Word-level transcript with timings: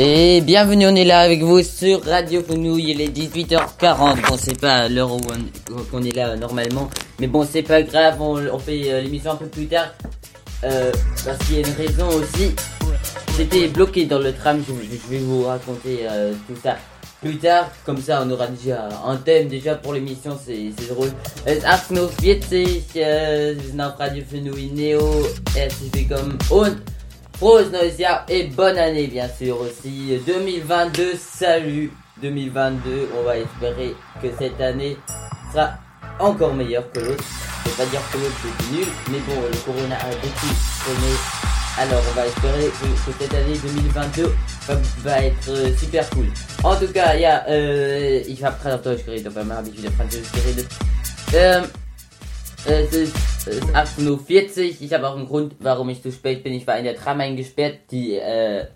Et 0.00 0.40
bienvenue, 0.42 0.86
on 0.86 0.94
est 0.94 1.04
là 1.04 1.18
avec 1.20 1.42
vous 1.42 1.60
sur 1.62 2.04
Radio 2.04 2.40
Fenouil, 2.42 2.90
il 2.92 3.00
est 3.00 3.08
18h40. 3.08 4.28
Bon, 4.28 4.36
c'est 4.38 4.58
pas 4.60 4.88
l'heure 4.88 5.12
où 5.12 5.18
on- 5.92 6.02
est 6.02 6.14
là 6.14 6.36
normalement, 6.36 6.88
mais 7.18 7.26
bon, 7.26 7.44
c'est 7.50 7.62
pas 7.64 7.82
grave, 7.82 8.20
on, 8.20 8.36
on 8.46 8.58
fait 8.60 8.92
euh, 8.92 9.00
l'émission 9.00 9.32
un 9.32 9.36
peu 9.36 9.46
plus 9.46 9.66
tard. 9.66 9.88
Euh, 10.64 10.92
parce 11.24 11.38
qu'il 11.46 11.56
y 11.60 11.64
a 11.64 11.66
une 11.66 11.74
raison 11.74 12.06
aussi. 12.08 12.54
J'étais 13.36 13.66
bloqué 13.68 14.04
dans 14.06 14.18
le 14.20 14.32
tram, 14.32 14.62
je, 14.66 14.72
je- 14.72 15.10
vais 15.10 15.18
vous 15.18 15.44
raconter 15.44 16.00
euh, 16.08 16.32
tout 16.46 16.54
ça 16.62 16.76
plus 17.20 17.36
tard. 17.38 17.68
Comme 17.84 18.00
ça, 18.00 18.22
on 18.24 18.30
aura 18.30 18.46
déjà 18.46 18.88
un 19.04 19.16
thème 19.16 19.48
déjà 19.48 19.74
pour 19.74 19.94
l'émission, 19.94 20.38
c'est 20.44 20.70
drôle. 20.88 21.10
Es 21.44 21.58
48, 21.58 22.46
wir 22.94 23.56
sind 23.68 23.80
auf 23.80 23.96
Radio 23.98 24.22
Neo, 24.72 25.26
Neues 27.40 27.96
Jahr 27.96 28.24
et 28.28 28.48
bonne 28.48 28.76
année 28.76 29.06
bien 29.06 29.28
sûr 29.28 29.60
aussi. 29.60 30.18
2022, 30.26 31.14
salut 31.16 31.92
2022. 32.20 33.10
On 33.16 33.22
va 33.22 33.38
espérer 33.38 33.94
que 34.20 34.26
cette 34.36 34.60
année 34.60 34.96
sera 35.52 35.74
encore 36.18 36.52
meilleure 36.54 36.90
que 36.90 36.98
l'autre. 36.98 37.24
Je 37.64 37.70
pas 37.70 37.86
dire 37.86 38.00
que 38.12 38.18
l'autre 38.18 38.34
c'était 38.42 38.76
nul, 38.76 38.88
mais 39.12 39.18
bon, 39.20 39.40
le 39.40 39.56
corona 39.58 39.96
a 39.96 40.08
beaucoup 40.08 40.54
sonné. 40.84 41.14
Alors 41.78 42.02
on 42.10 42.14
va 42.16 42.26
espérer 42.26 42.66
que, 42.66 43.12
cette 43.22 43.34
année 43.34 43.56
2022 43.62 44.34
va, 44.66 44.74
va 45.04 45.24
être 45.24 45.48
euh, 45.50 45.76
super 45.76 46.10
cool. 46.10 46.26
En 46.64 46.74
tout 46.74 46.88
cas, 46.92 47.14
il 47.14 47.20
y 47.20 47.24
a... 47.24 47.44
Äh, 47.48 48.22
ich 48.26 48.42
habe 48.42 48.56
gerade 48.60 48.74
auf 48.74 48.82
Deutsch 48.82 49.04
es 52.66 52.92
ist, 52.92 53.16
es 53.46 53.56
ist 53.56 53.74
18.40 53.74 54.06
Uhr. 54.08 54.76
Ich 54.80 54.92
habe 54.92 55.08
auch 55.08 55.16
einen 55.16 55.26
Grund, 55.26 55.54
warum 55.60 55.88
ich 55.88 56.02
zu 56.02 56.12
spät 56.12 56.42
bin. 56.42 56.52
Ich 56.52 56.66
war 56.66 56.78
in 56.78 56.84
der 56.84 56.96
Tram 56.96 57.20
eingesperrt. 57.20 57.78
Die 57.90 58.14
äh, 58.16 58.66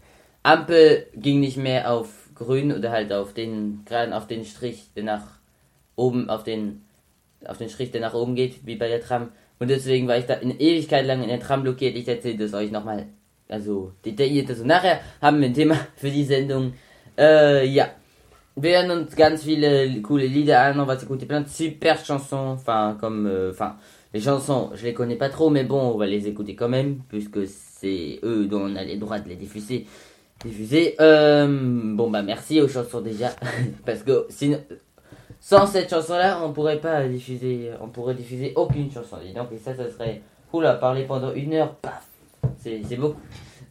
Ampel 0.42 1.06
ging 1.14 1.40
nicht 1.40 1.56
mehr 1.56 1.92
auf 1.92 2.08
grün 2.34 2.72
oder 2.72 2.90
halt 2.90 3.12
auf 3.12 3.34
den, 3.34 3.82
gerade 3.84 4.16
auf 4.16 4.26
den 4.26 4.44
Strich, 4.44 4.90
der 4.94 5.04
nach 5.04 5.26
oben, 5.96 6.30
auf 6.30 6.44
den, 6.44 6.82
auf 7.46 7.58
den 7.58 7.68
Strich, 7.68 7.90
der 7.90 8.00
nach 8.00 8.14
oben 8.14 8.34
geht, 8.34 8.66
wie 8.66 8.76
bei 8.76 8.88
der 8.88 9.02
Tram. 9.02 9.30
Und 9.58 9.68
deswegen 9.68 10.08
war 10.08 10.16
ich 10.16 10.26
da 10.26 10.34
in 10.34 10.58
Ewigkeit 10.58 11.06
lang 11.06 11.22
in 11.22 11.28
der 11.28 11.40
Tram 11.40 11.62
blockiert. 11.62 11.96
Ich 11.96 12.08
erzähle 12.08 12.38
das 12.38 12.54
euch 12.54 12.70
nochmal, 12.70 13.06
also 13.48 13.92
detailliert. 14.04 14.48
Also 14.48 14.64
nachher 14.64 15.00
haben 15.20 15.40
wir 15.40 15.48
ein 15.48 15.54
Thema 15.54 15.76
für 15.96 16.10
die 16.10 16.24
Sendung. 16.24 16.74
Äh, 17.16 17.66
ja. 17.66 17.90
Hören 18.60 18.90
uns 18.90 19.14
ganz 19.16 19.42
viele 19.44 20.02
coole 20.02 20.26
Lieder 20.26 20.72
an, 20.74 20.78
on 20.78 20.84
va 20.84 20.98
s'écouter 20.98 21.24
plein 21.24 21.40
de 21.40 21.48
super 21.48 22.04
chansons, 22.04 22.50
enfin 22.50 22.98
comme, 23.00 23.26
euh, 23.26 23.50
enfin 23.50 23.76
les 24.12 24.20
chansons 24.20 24.70
je 24.74 24.84
les 24.84 24.92
connais 24.92 25.16
pas 25.16 25.30
trop 25.30 25.48
mais 25.48 25.64
bon 25.64 25.80
on 25.80 25.96
va 25.96 26.06
les 26.06 26.28
écouter 26.28 26.54
quand 26.54 26.68
même 26.68 26.98
puisque 27.08 27.46
c'est 27.46 28.20
eux 28.22 28.46
dont 28.46 28.60
on 28.70 28.76
a 28.76 28.84
les 28.84 28.96
droits 28.96 29.20
de 29.20 29.28
les 29.30 29.36
diffuser. 29.36 29.86
Diffuser. 30.44 30.96
Euh, 31.00 31.46
bon 31.94 32.10
bah 32.10 32.20
merci 32.22 32.60
aux 32.60 32.68
chansons 32.68 33.00
déjà 33.00 33.30
parce 33.86 34.02
que 34.02 34.26
sinon 34.28 34.60
sans 35.40 35.66
cette 35.66 35.88
chanson 35.88 36.14
là 36.14 36.38
on 36.44 36.52
pourrait 36.52 36.80
pas 36.80 37.08
diffuser, 37.08 37.70
on 37.80 37.88
pourrait 37.88 38.14
diffuser 38.14 38.52
aucune 38.54 38.90
chanson. 38.90 39.16
Et 39.26 39.32
donc 39.32 39.50
et 39.52 39.58
ça 39.58 39.74
ça 39.74 39.90
serait 39.90 40.20
cool 40.50 40.66
à 40.66 40.74
parler 40.74 41.04
pendant 41.04 41.32
une 41.32 41.54
heure, 41.54 41.74
paf, 41.76 42.06
c'est 42.58 42.82
c'est 42.86 42.96
beaucoup. 42.96 43.18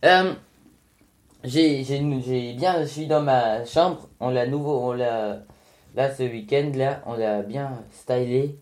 Euh, 0.05 0.33
j'ai, 1.43 1.83
bien, 2.53 2.81
je 2.81 2.87
suis 2.87 3.07
dans 3.07 3.21
ma 3.21 3.65
chambre, 3.65 4.09
on 4.19 4.29
l'a 4.29 4.45
nouveau, 4.45 4.79
on 4.89 4.93
l'a, 4.93 5.39
là 5.95 6.13
ce 6.13 6.23
week-end 6.23 6.71
là, 6.75 7.01
on 7.05 7.13
l'a 7.13 7.41
bien 7.41 7.71
stylé, 7.91 8.59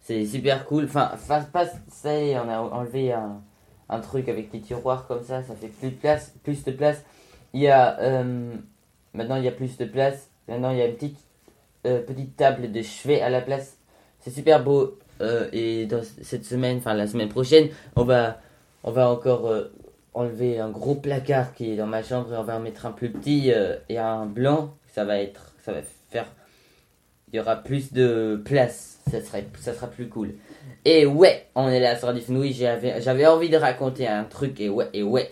c'est 0.00 0.24
super 0.26 0.66
cool, 0.66 0.84
enfin, 0.84 1.10
enfin, 1.14 1.42
pas, 1.52 1.66
est, 2.04 2.36
on 2.38 2.48
a 2.48 2.60
enlevé 2.60 3.12
un, 3.12 3.40
un 3.88 4.00
truc 4.00 4.28
avec 4.28 4.52
les 4.52 4.60
tiroirs 4.60 5.06
comme 5.06 5.22
ça, 5.22 5.42
ça 5.42 5.54
fait 5.54 5.68
plus 5.68 5.90
de 5.90 5.96
place, 5.96 6.34
plus 6.42 6.64
de 6.64 6.72
place, 6.72 7.02
il 7.54 7.62
y 7.62 7.68
a, 7.68 7.98
euh, 8.00 8.54
maintenant 9.14 9.36
il 9.36 9.44
y 9.44 9.48
a 9.48 9.52
plus 9.52 9.78
de 9.78 9.86
place, 9.86 10.28
maintenant 10.48 10.70
il 10.70 10.78
y 10.78 10.82
a 10.82 10.86
une 10.86 10.96
petite, 10.96 11.18
euh, 11.86 12.02
petite 12.02 12.36
table 12.36 12.70
de 12.70 12.82
chevet 12.82 13.22
à 13.22 13.30
la 13.30 13.40
place, 13.40 13.78
c'est 14.20 14.30
super 14.30 14.62
beau, 14.62 14.98
euh, 15.22 15.48
et 15.52 15.88
cette 16.22 16.44
semaine, 16.44 16.76
enfin 16.76 16.92
la 16.92 17.06
semaine 17.06 17.30
prochaine, 17.30 17.70
on 17.96 18.04
va, 18.04 18.38
on 18.84 18.90
va 18.90 19.10
encore 19.10 19.50
enlever 20.14 20.58
un 20.58 20.70
gros 20.70 20.94
placard 20.94 21.54
qui 21.54 21.72
est 21.72 21.76
dans 21.76 21.86
ma 21.86 22.02
chambre 22.02 22.32
et 22.32 22.36
on 22.36 22.42
va 22.42 22.56
en 22.56 22.60
mettre 22.60 22.86
un 22.86 22.92
plus 22.92 23.10
petit 23.10 23.52
euh, 23.52 23.76
et 23.88 23.98
un 23.98 24.26
blanc. 24.26 24.74
Ça 24.94 25.04
va 25.04 25.18
être, 25.18 25.54
ça 25.64 25.72
va 25.72 25.80
faire, 26.10 26.26
il 27.32 27.36
y 27.36 27.40
aura 27.40 27.56
plus 27.56 27.92
de 27.92 28.40
place. 28.44 28.98
Ça 29.10 29.22
serait, 29.22 29.46
ça 29.60 29.74
sera 29.74 29.86
plus 29.86 30.08
cool. 30.08 30.34
Et 30.84 31.06
ouais, 31.06 31.46
on 31.54 31.68
est 31.68 31.80
là 31.80 31.96
sur 31.96 32.12
Diffnouille. 32.12 32.52
J'avais, 32.52 33.00
j'avais 33.00 33.26
envie 33.26 33.48
de 33.48 33.56
raconter 33.56 34.06
un 34.06 34.24
truc 34.24 34.60
et 34.60 34.68
ouais, 34.68 34.88
et 34.92 35.02
ouais. 35.02 35.30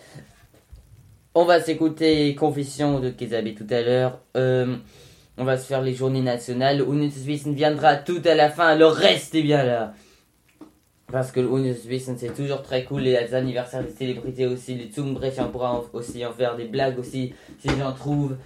On 1.35 1.45
va 1.45 1.61
s'écouter 1.61 2.35
Confession 2.35 3.01
de 3.01 3.11
Kezabe 3.11 3.55
tout 3.55 3.67
à 3.69 3.83
l'heure. 3.83 4.21
Euh, 4.37 4.77
on 5.37 5.45
va 5.45 5.59
se 5.59 5.67
faire 5.67 5.83
les 5.83 5.93
journées 5.93 6.23
nationales. 6.23 6.81
Uniswissen 6.81 7.55
viendra 7.55 7.97
tout 7.97 8.23
à 8.25 8.35
la 8.35 8.49
fin. 8.49 8.75
Le 8.75 8.87
reste 8.87 9.35
est 9.35 9.43
bien 9.43 9.63
là. 9.63 9.93
Parce 11.11 11.31
que 11.31 11.41
le 11.41 11.49
Uniswissen 11.49 12.17
c'est 12.19 12.35
toujours 12.35 12.63
très 12.63 12.85
cool. 12.85 13.03
Les 13.03 13.35
anniversaires 13.35 13.85
des 13.85 13.91
célébrités 13.91 14.47
aussi. 14.47 14.75
Les 14.75 14.91
Zoombrechen, 14.91 15.45
on 15.45 15.51
pourra 15.51 15.85
aussi 15.93 16.25
en 16.27 16.33
faire 16.33 16.57
des 16.57 16.65
blagues 16.65 16.99
aussi. 16.99 17.33
Si 17.61 17.69
j'en 17.79 17.93
trouve. 17.93 18.37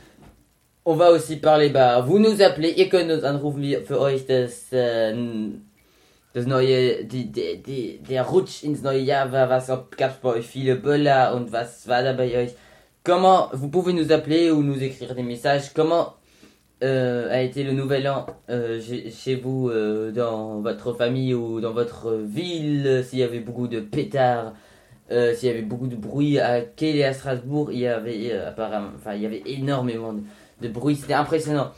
On 0.85 0.95
va 0.95 1.11
aussi 1.11 1.37
parler, 1.37 1.69
bah, 1.69 2.01
vous 2.01 2.19
nous 2.19 2.41
appelez, 2.41 2.73
ihr 2.77 2.89
könnt 2.89 3.11
uns 3.11 3.23
anrufen, 3.23 3.61
wir 3.61 3.83
für 3.83 4.01
euch 4.01 4.25
das, 4.27 4.73
äh, 4.73 5.15
das 6.33 6.47
neue, 6.47 7.05
die, 7.05 7.31
die, 7.31 7.63
die, 7.63 7.99
der 7.99 8.23
Rutsch 8.23 8.65
ins 8.65 8.83
neue 8.83 9.01
Jahr 9.01 9.31
war, 9.31 9.51
was 9.51 9.71
gab's 9.97 10.17
bei 10.23 10.31
euch 10.31 10.47
viele 10.47 10.77
Böller 10.77 11.35
und 11.35 11.53
was 11.53 11.87
war 11.87 12.03
da 12.03 12.15
bei 12.15 12.35
euch? 12.35 12.53
Comment, 13.05 13.51
vous 13.53 13.69
pouvez 13.69 13.93
nous 13.93 14.11
appeler 14.11 14.51
ou 14.51 14.63
nous 14.63 14.83
écrire 14.83 15.15
des 15.15 15.23
messages, 15.23 15.73
comment 15.75 16.15
euh, 16.83 17.31
a 17.31 17.43
été 17.43 17.63
le 17.63 17.73
nouvel 17.73 18.09
an 18.09 18.25
euh, 18.49 18.81
chez, 18.81 19.35
vous, 19.35 19.69
euh, 19.69 20.11
dans 20.13 20.61
votre 20.61 20.95
famille 20.95 21.35
ou 21.35 21.61
dans 21.61 21.73
votre 21.73 22.15
ville, 22.15 23.05
s'il 23.07 23.19
y 23.19 23.23
avait 23.23 23.41
beaucoup 23.41 23.69
de 23.69 23.81
pétards, 23.81 24.55
s'il 25.11 25.49
y 25.49 25.51
avait 25.51 25.63
beaucoup 25.63 25.89
de 25.89 25.97
bruit 25.97 26.39
à 26.39 26.63
Kiel 26.63 26.97
et 26.97 27.05
à 27.05 27.13
Strasbourg, 27.13 27.71
il 27.73 27.81
y 27.81 27.87
avait 27.87 28.33
apparemment, 28.33 28.91
enfin 28.95 29.15
il 29.15 29.23
y 29.23 29.27
avait 29.27 29.43
énormément 29.45 30.15
de, 30.61 30.69
bruit, 30.69 30.97
c'était 30.97 31.15
impressionnant. 31.15 31.73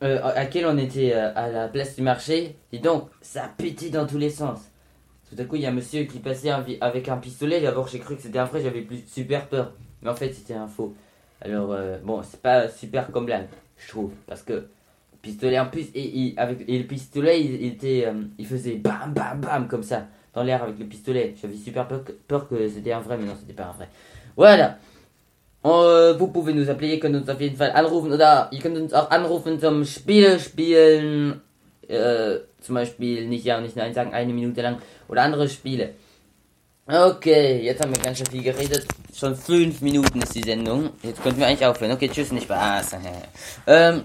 À 0.00 0.44
Kiel 0.46 0.66
on 0.66 0.76
était 0.76 1.12
à 1.12 1.48
la 1.48 1.68
place 1.68 1.94
du 1.94 2.02
marché, 2.02 2.56
et 2.72 2.80
donc 2.80 3.08
ça 3.22 3.48
pétait 3.56 3.90
dans 3.90 4.06
tous 4.06 4.18
les 4.18 4.28
sens. 4.28 4.58
Tout 5.30 5.40
à 5.40 5.44
coup 5.44 5.54
il 5.54 5.62
y 5.62 5.66
a 5.66 5.68
un 5.68 5.72
monsieur 5.72 6.02
qui 6.02 6.18
passait 6.18 6.50
avec 6.50 7.08
un 7.08 7.16
pistolet, 7.16 7.60
d'abord 7.60 7.86
j'ai 7.86 8.00
cru 8.00 8.16
que 8.16 8.22
c'était 8.22 8.40
un 8.40 8.44
vrai, 8.44 8.60
j'avais 8.60 8.82
plus 8.82 9.04
super 9.06 9.46
peur, 9.46 9.72
mais 10.02 10.10
en 10.10 10.16
fait 10.16 10.32
c'était 10.32 10.54
un 10.54 10.66
faux. 10.66 10.94
Alors 11.40 11.76
bon, 12.02 12.22
c'est 12.24 12.42
pas 12.42 12.68
super 12.68 13.12
comme 13.12 13.26
blague, 13.26 13.46
je 13.76 13.88
trouve, 13.88 14.12
parce 14.26 14.42
que 14.42 14.66
pistolet 15.22 15.58
en 15.58 15.66
plus 15.66 15.86
et, 15.94 16.02
il- 16.18 16.34
avec 16.38 16.64
et 16.68 16.78
le 16.78 16.84
pistolet 16.84 17.40
il, 17.40 17.54
il 17.62 17.66
était 17.72 18.04
euh, 18.06 18.12
il 18.38 18.46
faisait 18.46 18.74
bam 18.74 19.12
bam 19.14 19.40
bam 19.40 19.68
comme 19.68 19.82
ça 19.82 20.06
dans 20.34 20.42
l'air 20.42 20.62
avec 20.62 20.78
le 20.78 20.84
pistolet. 20.86 21.34
J'avais 21.40 21.56
super 21.56 21.86
peur 21.88 22.04
que, 22.04 22.12
peur 22.12 22.48
que 22.48 22.68
c'était 22.68 22.92
un 22.92 23.00
vrai 23.00 23.16
mais 23.16 23.24
non 23.26 23.34
c'était 23.38 23.54
pas 23.54 23.64
un 23.68 23.72
vrai. 23.72 23.88
Voilà. 24.36 24.78
Äh, 25.64 26.12
vous 26.18 26.28
pouvez 26.28 26.52
nous 26.52 26.68
appeler 26.68 26.88
ihr 26.94 27.00
könnt 27.00 27.16
uns 27.16 27.28
auf 27.28 27.40
jeden 27.40 27.56
Fall 27.56 27.70
anrufen 27.72 28.12
oder 28.12 28.48
ihr 28.52 28.60
könnt 28.60 28.76
uns 28.76 28.92
auch 28.92 29.10
anrufen 29.10 29.58
zum 29.58 29.84
Spiele 29.86 30.38
spielen 30.38 31.40
äh, 31.88 32.36
zum 32.60 32.74
Beispiel 32.74 33.26
nicht 33.26 33.46
ja 33.46 33.56
und 33.56 33.62
nicht 33.64 33.76
nein 33.76 33.94
sagen 33.94 34.12
eine 34.12 34.32
Minute 34.34 34.60
lang 34.60 34.76
oder 35.08 35.22
andere 35.22 35.48
Spiele. 35.48 35.94
Okay 36.86 37.62
jetzt 37.64 37.82
haben 37.82 37.94
wir 37.96 38.02
ganz 38.02 38.18
schön 38.18 38.26
viel 38.26 38.42
geredet 38.42 38.86
schon 39.24 39.36
fünf 39.36 39.80
Minuten 39.80 40.20
ist 40.20 40.34
die 40.34 40.42
Sendung 40.42 40.90
jetzt 41.02 41.22
könnten 41.22 41.40
wir 41.40 41.46
eigentlich 41.46 41.66
aufhören 41.66 41.92
okay 41.92 42.08
tschüss 42.08 42.32
nicht 42.32 42.44
Spaß 42.44 42.96
ähm, 43.66 44.02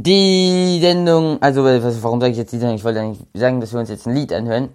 die 0.00 0.78
Sendung, 0.80 1.42
also 1.42 1.64
was, 1.64 2.00
warum 2.04 2.20
sage 2.20 2.30
ich 2.30 2.38
jetzt 2.38 2.52
die 2.52 2.58
Sendung? 2.58 2.76
Ich 2.76 2.84
wollte 2.84 3.00
eigentlich 3.00 3.26
sagen, 3.34 3.60
dass 3.60 3.72
wir 3.72 3.80
uns 3.80 3.88
jetzt 3.88 4.06
ein 4.06 4.14
Lied 4.14 4.32
anhören. 4.32 4.68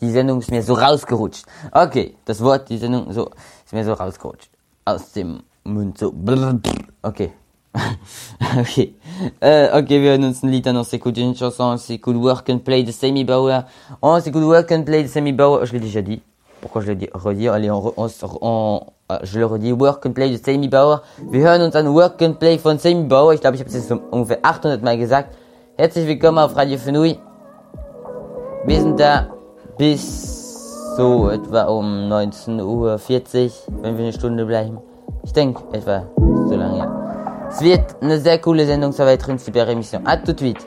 Die 0.00 0.10
Sendung 0.10 0.38
ist 0.38 0.50
mir 0.50 0.62
so 0.62 0.72
rausgerutscht. 0.72 1.44
Okay, 1.70 2.14
das 2.24 2.42
Wort, 2.42 2.70
die 2.70 2.78
Sendung, 2.78 3.12
so, 3.12 3.30
ist 3.66 3.74
mir 3.74 3.84
so 3.84 3.92
rausgerutscht. 3.92 4.48
Aus 4.86 5.12
dem 5.12 5.42
Mund, 5.64 5.98
so. 5.98 6.14
Okay. 7.02 7.32
ok. 7.74 8.88
Euh, 9.42 9.78
ok, 9.78 9.90
wir 9.90 10.12
hören 10.12 10.24
uns 10.24 10.42
ein 10.42 10.48
Lied 10.48 10.66
an, 10.66 10.78
on 10.78 10.84
s'écoute 10.84 11.18
une 11.18 11.36
chanson, 11.36 11.64
on 11.64 11.76
s'écoute 11.76 12.16
Work 12.16 12.48
and 12.48 12.60
Play 12.60 12.84
de 12.84 12.92
Sammy 12.92 13.24
Bauer. 13.24 13.64
On 14.00 14.18
s'écoute 14.18 14.44
Work 14.44 14.72
and 14.72 14.84
Play 14.84 15.02
de 15.02 15.08
Sammy 15.08 15.34
Bauer, 15.34 15.66
je 15.66 15.74
l'ai 15.74 15.80
déjà 15.80 16.00
dit. 16.00 16.22
Pourquoi 16.60 16.82
je 16.82 16.92
dit 16.92 17.08
redire 17.14 17.52
Allez, 17.52 17.70
on, 17.70 17.92
on, 17.96 18.08
on, 18.40 18.80
äh, 19.10 19.18
je 19.24 19.38
le 19.38 19.46
redis, 19.46 19.72
Work 19.72 20.06
and 20.06 20.12
Play 20.12 20.30
de 20.30 20.36
Sammy 20.44 20.68
Bauer. 20.68 21.02
Wir 21.30 21.42
hören 21.42 21.62
uns 21.62 21.74
an 21.76 21.86
Work 21.94 22.20
and 22.22 22.34
Play 22.34 22.58
von 22.58 22.78
Sammy 22.78 23.04
Bauer. 23.04 23.32
Ich 23.32 23.40
glaube, 23.40 23.56
ich 23.56 23.60
habe 23.60 23.70
es 23.70 23.76
jetzt 23.76 23.92
ungefähr 24.10 24.38
800 24.42 24.82
Mal 24.82 24.98
gesagt. 24.98 25.36
Herzlich 25.76 26.06
willkommen 26.06 26.38
auf 26.38 26.56
Radio 26.56 26.78
Fenui. 26.78 27.16
Wir 28.64 28.80
sind 28.80 28.98
da 28.98 29.28
bis 29.76 30.96
so 30.96 31.30
etwa 31.30 31.64
um 31.64 32.10
19.40 32.10 32.60
Uhr, 32.64 33.50
wenn 33.82 33.96
wir 33.96 34.04
eine 34.04 34.12
Stunde 34.12 34.44
bleiben. 34.44 34.78
Ich 35.22 35.32
denke 35.32 35.62
etwa 35.72 36.02
so 36.48 36.56
lange, 36.56 36.78
ja. 36.78 37.48
Es 37.50 37.60
wird 37.62 38.02
eine 38.02 38.18
sehr 38.18 38.38
coole 38.40 38.66
Sendung, 38.66 38.92
ça 38.92 39.04
va 39.04 39.12
être 39.12 39.28
une 39.30 39.38
super 39.38 39.68
émission. 39.68 40.00
À 40.04 40.16
tout 40.16 40.32
de 40.32 40.38
suite. 40.38 40.66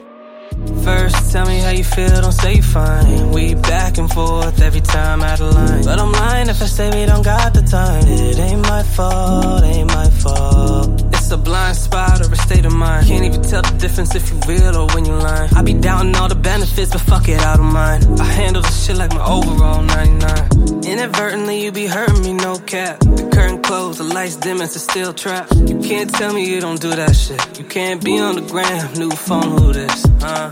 First, 0.84 1.32
tell 1.32 1.46
me 1.46 1.58
how 1.58 1.70
you 1.70 1.84
feel, 1.84 2.20
don't 2.20 2.32
say 2.32 2.54
you 2.56 2.62
fine. 2.62 3.30
We 3.30 3.54
back 3.54 3.98
and 3.98 4.10
forth 4.10 4.60
every 4.60 4.80
time 4.80 5.22
out 5.22 5.40
of 5.40 5.54
line. 5.54 5.84
But 5.84 5.98
I'm 5.98 6.12
lying 6.12 6.48
if 6.48 6.60
I 6.60 6.66
say 6.66 6.90
we 6.90 7.06
don't 7.06 7.22
got 7.24 7.54
the 7.54 7.62
time. 7.62 8.04
It 8.06 8.38
ain't 8.38 8.62
my 8.62 8.82
fault, 8.82 9.62
ain't 9.64 9.88
my 9.88 10.10
fault. 10.10 11.02
It's 11.14 11.30
a 11.30 11.36
blind 11.36 11.76
spot 11.76 12.20
or 12.20 12.32
a 12.32 12.36
state 12.36 12.64
of 12.64 12.72
mind. 12.74 13.06
Can't 13.06 13.24
even 13.24 13.42
tell 13.42 13.62
the 13.62 13.76
difference 13.78 14.14
if 14.14 14.30
you 14.30 14.40
real 14.48 14.76
or 14.76 14.86
when 14.94 15.04
you 15.04 15.12
lying. 15.12 15.54
I 15.54 15.62
be 15.62 15.74
doubting 15.74 16.14
all 16.16 16.28
the 16.28 16.34
benefits, 16.34 16.90
but 16.92 17.00
fuck 17.00 17.28
it, 17.28 17.40
I 17.40 17.56
don't 17.56 17.72
mind. 17.72 18.20
I 18.20 18.24
handle 18.24 18.62
this 18.62 18.84
shit 18.84 18.96
like 18.96 19.12
my 19.14 19.24
overall 19.24 19.82
99. 19.82 20.84
Inadvertently, 20.84 21.62
you 21.64 21.72
be 21.72 21.86
hurting 21.86 22.22
me, 22.22 22.32
no 22.34 22.58
cap. 22.58 22.98
The 23.00 23.30
curtain 23.32 23.51
closed, 23.72 24.00
the 24.00 24.04
lights 24.04 24.36
dim, 24.36 24.60
it's 24.60 24.76
a 24.76 24.78
steel 24.78 25.14
trap. 25.14 25.46
You 25.70 25.78
can't 25.80 26.10
tell 26.18 26.32
me 26.34 26.42
you 26.52 26.60
don't 26.60 26.78
do 26.78 26.90
that 26.90 27.14
shit. 27.16 27.42
You 27.58 27.64
can't 27.64 28.04
be 28.04 28.18
on 28.18 28.34
the 28.38 28.44
gram, 28.52 28.92
new 29.02 29.10
phone, 29.26 29.50
who 29.56 29.72
this? 29.72 30.00
Huh? 30.20 30.50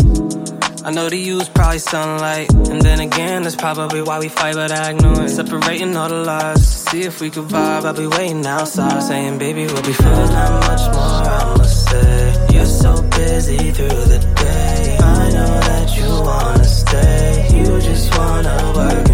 I 0.88 0.90
know 0.96 1.06
the 1.10 1.18
use 1.18 1.48
probably 1.50 1.80
sunlight. 1.80 2.48
And 2.72 2.80
then 2.80 2.98
again, 3.00 3.42
that's 3.42 3.56
probably 3.56 4.00
why 4.00 4.18
we 4.20 4.30
fight, 4.30 4.54
but 4.54 4.72
I 4.72 4.92
ignore 4.92 5.24
it. 5.24 5.28
Separating 5.28 5.94
all 5.98 6.08
the 6.08 6.22
lies. 6.30 6.64
See 6.86 7.02
if 7.02 7.20
we 7.20 7.28
could 7.28 7.48
vibe. 7.54 7.84
I'll 7.84 7.92
be 7.92 8.06
waiting 8.06 8.46
outside, 8.46 9.02
saying, 9.02 9.38
baby, 9.38 9.66
we'll 9.66 9.82
be 9.82 9.92
fine. 9.92 10.14
There's 10.16 10.30
not 10.30 10.52
much 10.70 10.84
more 10.94 11.22
I 11.38 11.54
must 11.58 11.90
say. 11.90 12.46
You're 12.54 12.72
so 12.84 12.92
busy 13.18 13.70
through 13.76 14.02
the 14.14 14.20
day. 14.44 14.96
I 14.98 15.30
know 15.36 15.54
that 15.68 15.88
you 15.98 16.08
wanna 16.28 16.64
stay. 16.64 17.48
You 17.58 17.66
just 17.88 18.06
wanna 18.16 18.56
work 18.76 19.09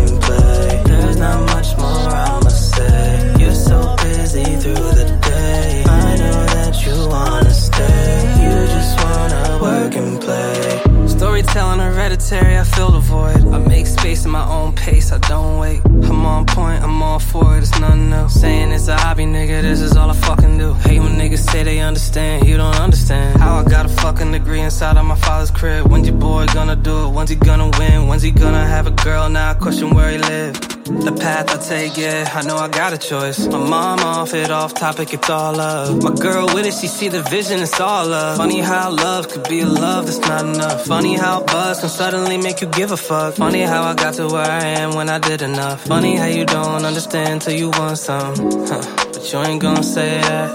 fill 12.77 12.91
the 12.91 13.01
void. 13.01 13.41
I 13.55 13.59
make 13.59 13.87
space 13.87 14.27
in 14.27 14.31
my 14.31 14.47
own 14.47 14.75
pace, 14.75 15.11
I 15.11 15.19
don't 15.19 15.59
wait. 15.59 15.81
I'm 15.85 16.27
on 16.27 16.45
point, 16.45 16.83
I'm 16.83 17.03
all 17.03 17.19
for 17.19 17.57
it, 17.57 17.63
it's 17.63 17.79
nothing 17.81 18.13
else. 18.13 18.35
Saying 18.35 18.71
it's 18.71 18.89
a 18.89 18.97
hobby, 18.97 19.25
nigga, 19.25 19.63
this 19.63 19.81
is 19.81 19.97
all 19.97 20.11
I 20.11 20.15
fucking 20.15 20.59
do. 20.59 20.75
Hate 20.75 21.01
when 21.01 21.15
niggas 21.17 21.51
say 21.51 21.63
they 21.63 21.79
understand, 21.81 22.47
you 22.47 22.59
don't 22.59 22.79
understand. 22.79 23.41
How 23.41 23.57
I 23.57 23.65
got 23.65 23.87
a 23.87 23.89
fucking 23.89 24.31
degree 24.31 24.61
inside 24.61 24.99
of 24.99 25.07
my 25.07 25.17
father's 25.17 25.51
crib. 25.51 25.91
When's 25.91 26.07
your 26.07 26.19
boy 26.19 26.47
gonna 26.53 26.77
do 26.77 27.07
it? 27.07 27.11
When's 27.15 27.31
he 27.31 27.37
gonna 27.37 27.71
win? 27.79 28.09
When's 28.09 28.23
he 28.23 28.31
gonna 28.31 28.67
have 28.67 28.87
a 28.87 28.91
girl? 28.91 29.29
Now 29.31 29.53
I 29.53 29.55
question 29.55 29.95
where 29.95 30.11
he 30.11 30.19
live. 30.19 30.76
The 30.87 31.11
path 31.11 31.51
I 31.51 31.57
take, 31.59 31.97
yeah, 31.97 32.31
I 32.33 32.43
know 32.43 32.57
I 32.57 32.69
got 32.69 32.93
a 32.93 32.99
choice. 32.99 33.45
My 33.49 33.59
mom 33.59 33.99
off 34.01 34.33
it, 34.35 34.53
off 34.53 34.73
topic, 34.73 35.13
it's 35.13 35.29
all 35.29 35.53
love. 35.53 36.01
My 36.01 36.15
girl 36.15 36.47
with 36.47 36.65
it, 36.65 36.75
she 36.75 36.87
see 36.87 37.09
the 37.09 37.23
vision, 37.23 37.59
it's 37.59 37.81
all 37.81 38.07
love. 38.07 38.37
Funny 38.37 38.61
how 38.61 38.93
love 38.93 39.29
could 39.29 39.49
be 39.49 39.63
a 39.63 39.67
love 39.67 40.07
that's 40.07 40.21
not 40.21 40.45
enough. 40.45 40.87
Funny 40.87 41.17
how 41.17 41.43
buzz 41.43 41.81
can 41.81 41.89
suddenly 41.89 42.39
make 42.39 42.61
you 42.61 42.69
give 42.69 42.93
a 42.93 42.97
fuck. 42.97 43.35
Funny 43.35 43.63
how 43.63 43.83
I 43.83 43.95
got 43.95 44.15
to 44.15 44.29
where 44.29 44.49
I 44.49 44.65
am 44.81 44.95
when 44.95 45.09
I 45.09 45.19
did 45.19 45.43
enough. 45.43 45.85
Funny 45.85 46.15
how 46.15 46.27
you 46.27 46.45
don't 46.45 46.85
understand 46.85 47.43
till 47.43 47.55
you 47.55 47.71
want 47.71 47.99
some. 47.99 48.37
Huh. 48.69 48.81
But 49.13 49.33
you 49.33 49.39
ain't 49.41 49.61
gonna 49.61 49.83
say 49.83 50.21
that. 50.21 50.53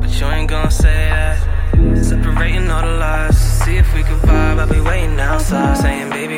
But 0.00 0.20
you 0.20 0.26
ain't 0.26 0.72
say 0.72 1.08
that. 1.10 1.54
Separating 2.02 2.68
all 2.70 2.82
the 2.82 2.96
lies. 2.96 3.38
See 3.64 3.76
if 3.76 3.94
we 3.94 4.02
could 4.02 4.18
vibe. 4.28 4.58
I'll 4.58 4.66
be 4.66 4.80
waiting 4.80 5.18
outside, 5.20 5.76
saying, 5.78 6.10
baby. 6.10 6.33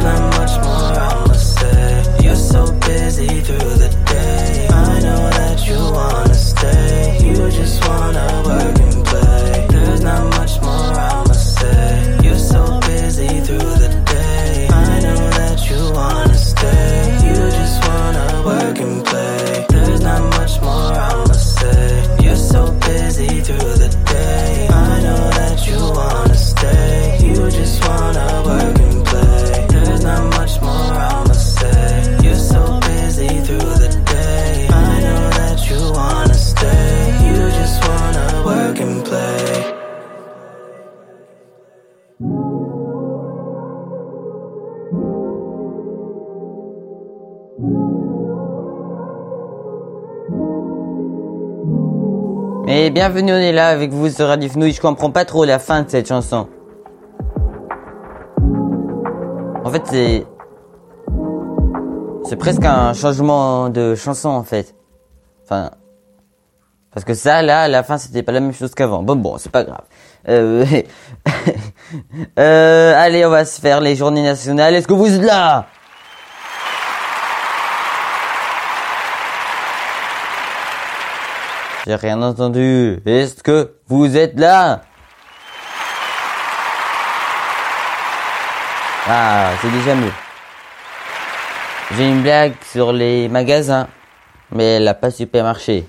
There's 0.00 0.18
not 0.18 0.38
much 0.38 0.64
more 0.64 0.98
I 0.98 1.26
must 1.26 1.60
say. 1.60 2.24
You're 2.24 2.34
so 2.34 2.72
busy 2.80 3.40
through 3.42 3.58
the 3.58 3.90
day. 4.06 4.68
I 4.68 5.00
know 5.00 5.28
that 5.30 5.66
you 5.68 5.76
wanna 5.76 6.34
stay. 6.34 7.18
You 7.22 7.50
just 7.50 7.86
wanna 7.86 8.42
work 8.46 8.99
bienvenue, 53.00 53.32
on 53.32 53.36
est 53.36 53.52
là 53.52 53.68
avec 53.68 53.92
vous 53.92 54.10
sur 54.10 54.26
Radio 54.26 54.46
Fenouille. 54.50 54.74
Je 54.74 54.80
comprends 54.82 55.10
pas 55.10 55.24
trop 55.24 55.46
la 55.46 55.58
fin 55.58 55.80
de 55.84 55.88
cette 55.88 56.06
chanson. 56.06 56.46
En 59.64 59.70
fait, 59.70 59.82
c'est. 59.86 60.26
C'est 62.24 62.36
presque 62.36 62.62
un 62.62 62.92
changement 62.92 63.70
de 63.70 63.94
chanson 63.94 64.28
en 64.28 64.42
fait. 64.42 64.74
Enfin. 65.44 65.70
Parce 66.92 67.06
que 67.06 67.14
ça, 67.14 67.40
là, 67.40 67.62
à 67.62 67.68
la 67.68 67.82
fin, 67.84 67.96
c'était 67.96 68.22
pas 68.22 68.32
la 68.32 68.40
même 68.40 68.52
chose 68.52 68.74
qu'avant. 68.74 69.02
Bon, 69.02 69.16
bon, 69.16 69.38
c'est 69.38 69.50
pas 69.50 69.64
grave. 69.64 69.86
Euh... 70.28 70.66
euh, 72.38 72.94
allez, 72.98 73.24
on 73.24 73.30
va 73.30 73.46
se 73.46 73.62
faire 73.62 73.80
les 73.80 73.96
journées 73.96 74.24
nationales. 74.24 74.74
Est-ce 74.74 74.86
que 74.86 74.92
vous 74.92 75.10
êtes 75.10 75.22
là? 75.22 75.68
J'ai 81.90 81.96
rien 81.96 82.22
entendu. 82.22 83.00
Est-ce 83.04 83.42
que 83.42 83.72
vous 83.88 84.16
êtes 84.16 84.38
là? 84.38 84.82
Ah, 89.08 89.50
c'est 89.60 89.72
déjà 89.72 89.96
mieux. 89.96 90.12
J'ai 91.96 92.08
une 92.08 92.22
blague 92.22 92.52
sur 92.70 92.92
les 92.92 93.28
magasins, 93.28 93.88
mais 94.52 94.76
elle 94.76 94.84
n'a 94.84 94.94
pas 94.94 95.10
super 95.10 95.42
marché. 95.42 95.84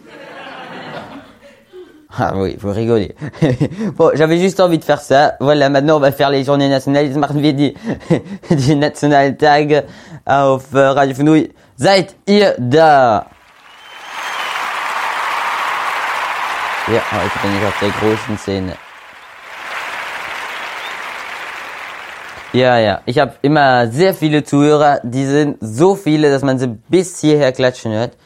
Ah 2.17 2.33
oui, 2.35 2.57
vous 2.59 2.71
rigolez. 2.71 3.13
bon, 3.95 4.09
j'avais 4.15 4.39
juste 4.39 4.59
envie 4.59 4.79
de 4.79 4.83
faire 4.83 5.01
ça. 5.01 5.35
Voilà, 5.39 5.69
maintenant 5.69 5.97
on 5.97 5.99
va 5.99 6.11
faire 6.11 6.31
les 6.31 6.43
journées 6.43 6.67
nationales. 6.67 7.15
Machen 7.15 7.39
wir 7.43 7.53
die, 7.53 7.75
die 8.49 8.75
Nationaltage 8.75 9.83
auf 10.25 10.73
äh, 10.73 10.79
Radio 10.79 11.13
Fenouille. 11.13 11.51
Seid 11.77 12.15
ihr 12.25 12.55
da? 12.57 13.27
Ja, 16.91 17.01
heute 17.09 17.39
bin 17.41 17.57
ich 17.57 17.65
auf 17.65 17.79
der 17.79 17.89
großen 17.89 18.37
Szene. 18.37 18.73
Ja, 22.51 22.79
ja. 22.79 22.99
Ich 23.05 23.17
habe 23.17 23.35
immer 23.41 23.87
sehr 23.87 24.13
viele 24.13 24.43
Zuhörer. 24.43 24.99
Die 25.01 25.25
sind 25.25 25.57
so 25.61 25.95
viele, 25.95 26.29
dass 26.29 26.41
man 26.41 26.59
sie 26.59 26.67
bis 26.67 27.21
hierher 27.21 27.53
klatschen 27.53 27.93
hört. 27.93 28.17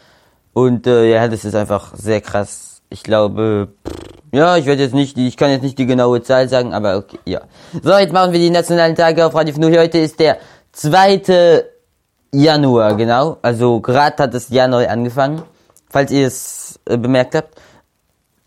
Und 0.53 0.88
äh, 0.88 1.12
ja, 1.12 1.27
das 1.27 1.45
ist 1.45 1.53
einfach 1.53 1.93
sehr 1.95 2.22
krass. 2.22 2.81
Ich 2.89 3.03
glaube, 3.03 3.67
ja, 4.31 4.57
ich 4.57 4.65
werde 4.65 4.81
jetzt 4.81 4.95
nicht, 4.95 5.15
ich 5.15 5.38
kann 5.38 5.51
jetzt 5.51 5.62
nicht 5.62 5.77
die 5.77 5.86
genaue 5.86 6.24
Zahl 6.24 6.50
sagen, 6.50 6.74
aber 6.74 6.98
okay, 6.98 7.19
ja. 7.25 7.41
So, 7.84 7.95
jetzt 7.95 8.13
machen 8.13 8.31
wir 8.31 8.39
die 8.39 8.50
nationalen 8.50 8.95
Tage 8.95 9.27
auf 9.27 9.36
Radio 9.36 9.53
Fnui. 9.53 9.77
Heute 9.77 10.00
ist 10.00 10.19
der 10.19 10.39
2. 10.72 11.65
Januar, 12.31 12.95
genau. 12.95 13.38
Also 13.43 13.79
gerade 13.79 14.24
hat 14.24 14.50
Jahr 14.50 14.67
neu 14.67 14.88
angefangen, 14.88 15.43
falls 15.91 16.10
ihr 16.10 16.25
es 16.25 16.79
äh, 16.86 16.98
bemerkt 16.98 17.36
habt. 17.36 17.60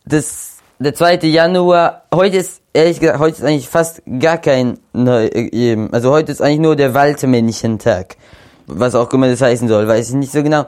Das, 0.09 0.57
der 0.79 0.95
2. 0.95 1.17
Januar, 1.25 2.05
heute 2.15 2.39
ist, 2.39 2.63
ehrlich 2.73 2.99
gesagt, 2.99 3.19
heute 3.19 3.37
ist 3.37 3.45
eigentlich 3.45 3.69
fast 3.69 4.03
gar 4.19 4.39
kein, 4.39 4.79
neu, 4.95 5.27
äh, 5.27 5.89
also 5.93 6.11
heute 6.11 6.33
ist 6.33 6.41
eigentlich 6.41 6.61
nur 6.61 6.77
der 6.77 6.95
Waldmännchentag. 6.95 8.17
Was 8.67 8.95
auch 8.95 9.13
immer 9.13 9.29
das 9.29 9.43
heißen 9.43 9.69
soll, 9.69 9.87
weiß 9.87 10.09
ich 10.09 10.15
nicht 10.15 10.33
so 10.33 10.43
genau. 10.43 10.65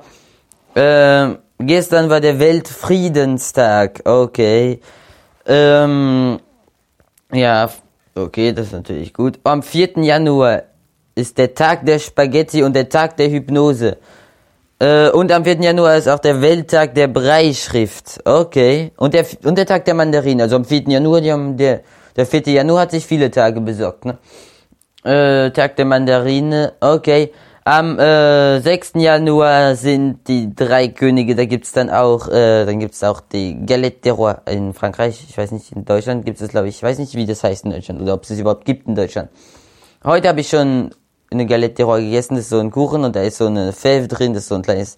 Ähm, 0.77 1.39
gestern 1.59 2.11
war 2.11 2.21
der 2.21 2.39
Weltfriedenstag, 2.39 4.03
okay. 4.05 4.81
Ähm, 5.47 6.39
ja, 7.33 7.71
okay, 8.15 8.53
das 8.53 8.67
ist 8.67 8.73
natürlich 8.73 9.15
gut. 9.15 9.41
Am 9.45 9.63
4. 9.63 10.03
Januar 10.03 10.65
ist 11.15 11.39
der 11.39 11.55
Tag 11.55 11.87
der 11.87 11.99
Spaghetti 11.99 12.63
und 12.63 12.75
der 12.77 12.91
Tag 12.91 13.17
der 13.17 13.31
Hypnose. 13.31 13.97
Äh, 14.81 15.11
und 15.11 15.31
am 15.31 15.45
4. 15.45 15.61
Januar 15.61 15.97
ist 15.97 16.09
auch 16.09 16.19
der 16.19 16.41
Welttag 16.41 16.95
der 16.95 17.09
Breischrift. 17.09 18.21
Okay. 18.25 18.93
Und 18.97 19.13
der, 19.13 19.27
und 19.45 19.59
der 19.59 19.67
Tag 19.67 19.85
der 19.85 19.95
Mandarinen. 19.95 20.41
Also 20.41 20.57
am 20.57 20.65
4. 20.65 20.89
Januar, 20.89 21.21
die 21.21 21.31
haben, 21.31 21.57
der, 21.57 21.83
der 22.17 22.27
4. 22.27 22.49
Januar 22.49 22.83
hat 22.83 22.91
sich 22.91 23.05
viele 23.05 23.31
Tage 23.31 23.61
besorgt, 23.61 24.07
ne? 24.07 24.19
Äh, 25.05 25.51
Tag 25.51 25.77
der 25.77 25.85
Mandarine. 25.85 26.73
Okay. 26.81 27.31
Am 27.65 27.99
äh, 27.99 28.61
6. 28.61 28.93
Januar 28.95 29.77
sind 29.77 30.27
die 30.29 30.55
drei 30.55 30.89
Könige, 30.89 31.37
da 31.37 31.45
gibt's 31.45 31.73
dann 31.73 31.91
auch, 31.91 32.27
äh, 32.29 32.65
dann 32.65 32.81
gibt's 32.81 33.05
auch 33.05 33.21
die 33.21 33.65
Galette 33.67 34.09
des 34.09 34.19
Rois 34.19 34.37
in 34.47 34.73
Frankreich. 34.73 35.27
Ich 35.29 35.37
weiß 35.37 35.53
nicht, 35.53 35.71
in 35.73 35.85
Deutschland 35.85 36.25
gibt 36.25 36.41
es 36.41 36.49
glaube 36.49 36.69
ich, 36.69 36.77
ich 36.77 36.83
weiß 36.83 36.99
nicht, 36.99 37.15
wie 37.15 37.27
das 37.27 37.45
heißt 37.45 37.67
in 37.67 37.71
Deutschland 37.73 38.01
oder 38.01 38.15
ob 38.15 38.25
es 38.25 38.31
es 38.31 38.41
überhaupt 38.41 38.65
gibt 38.65 38.89
in 38.89 38.95
Deutschland. 38.95 39.29
Heute 40.03 40.29
habe 40.29 40.41
ich 40.41 40.49
schon 40.49 40.91
eine 41.31 41.47
Galette 41.47 41.85
Rois 41.85 42.01
gegessen, 42.01 42.35
das 42.35 42.45
ist 42.45 42.51
so 42.51 42.59
ein 42.59 42.71
Kuchen 42.71 43.05
und 43.05 43.15
da 43.15 43.23
ist 43.23 43.39
so 43.39 43.47
eine 43.47 43.73
Fève 43.73 44.09
drin, 44.09 44.35
das 44.35 44.45
ist 44.45 44.49
so 44.49 44.57
ein 44.57 44.63
kleines, 44.63 44.97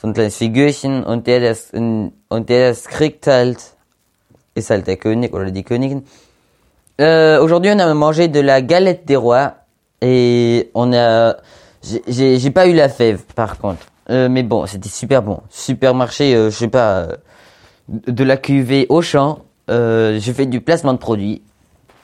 so 0.00 0.06
ein 0.08 0.14
kleines 0.14 0.36
Figürchen 0.36 1.04
und 1.04 1.26
der 1.26 1.40
das, 1.40 1.70
und 1.72 2.48
der 2.48 2.70
das 2.70 2.84
kriegt 2.84 3.26
halt, 3.26 3.58
ist 4.54 4.70
halt 4.70 4.86
der 4.86 4.96
König 4.96 5.34
oder 5.34 5.50
die 5.50 5.62
Königin. 5.64 6.04
Euh, 7.00 7.40
Aujourd'hui, 7.42 7.72
on 7.72 7.80
a 7.80 7.92
mangé 7.94 8.28
de 8.28 8.40
la 8.40 8.62
galette 8.62 9.04
des 9.04 9.16
rois 9.16 9.54
et 10.00 10.70
on 10.74 10.92
a, 10.92 11.36
j'ai 11.82 12.50
pas 12.50 12.66
eu 12.66 12.74
la 12.74 12.88
fève 12.88 13.22
par 13.34 13.58
contre, 13.58 13.86
Euh, 14.10 14.28
mais 14.28 14.42
bon, 14.42 14.66
c'était 14.66 14.90
super 14.90 15.22
bon, 15.22 15.40
supermarché, 15.48 16.34
euh, 16.34 16.50
je 16.50 16.56
sais 16.56 16.68
pas, 16.68 16.96
euh, 16.98 17.16
de 17.88 18.22
la 18.22 18.36
cuvée 18.36 18.84
Auchan. 18.90 19.38
Euh, 19.70 20.20
je 20.20 20.30
fais 20.30 20.44
du 20.44 20.60
placement 20.60 20.92
de 20.92 20.98
produits 20.98 21.40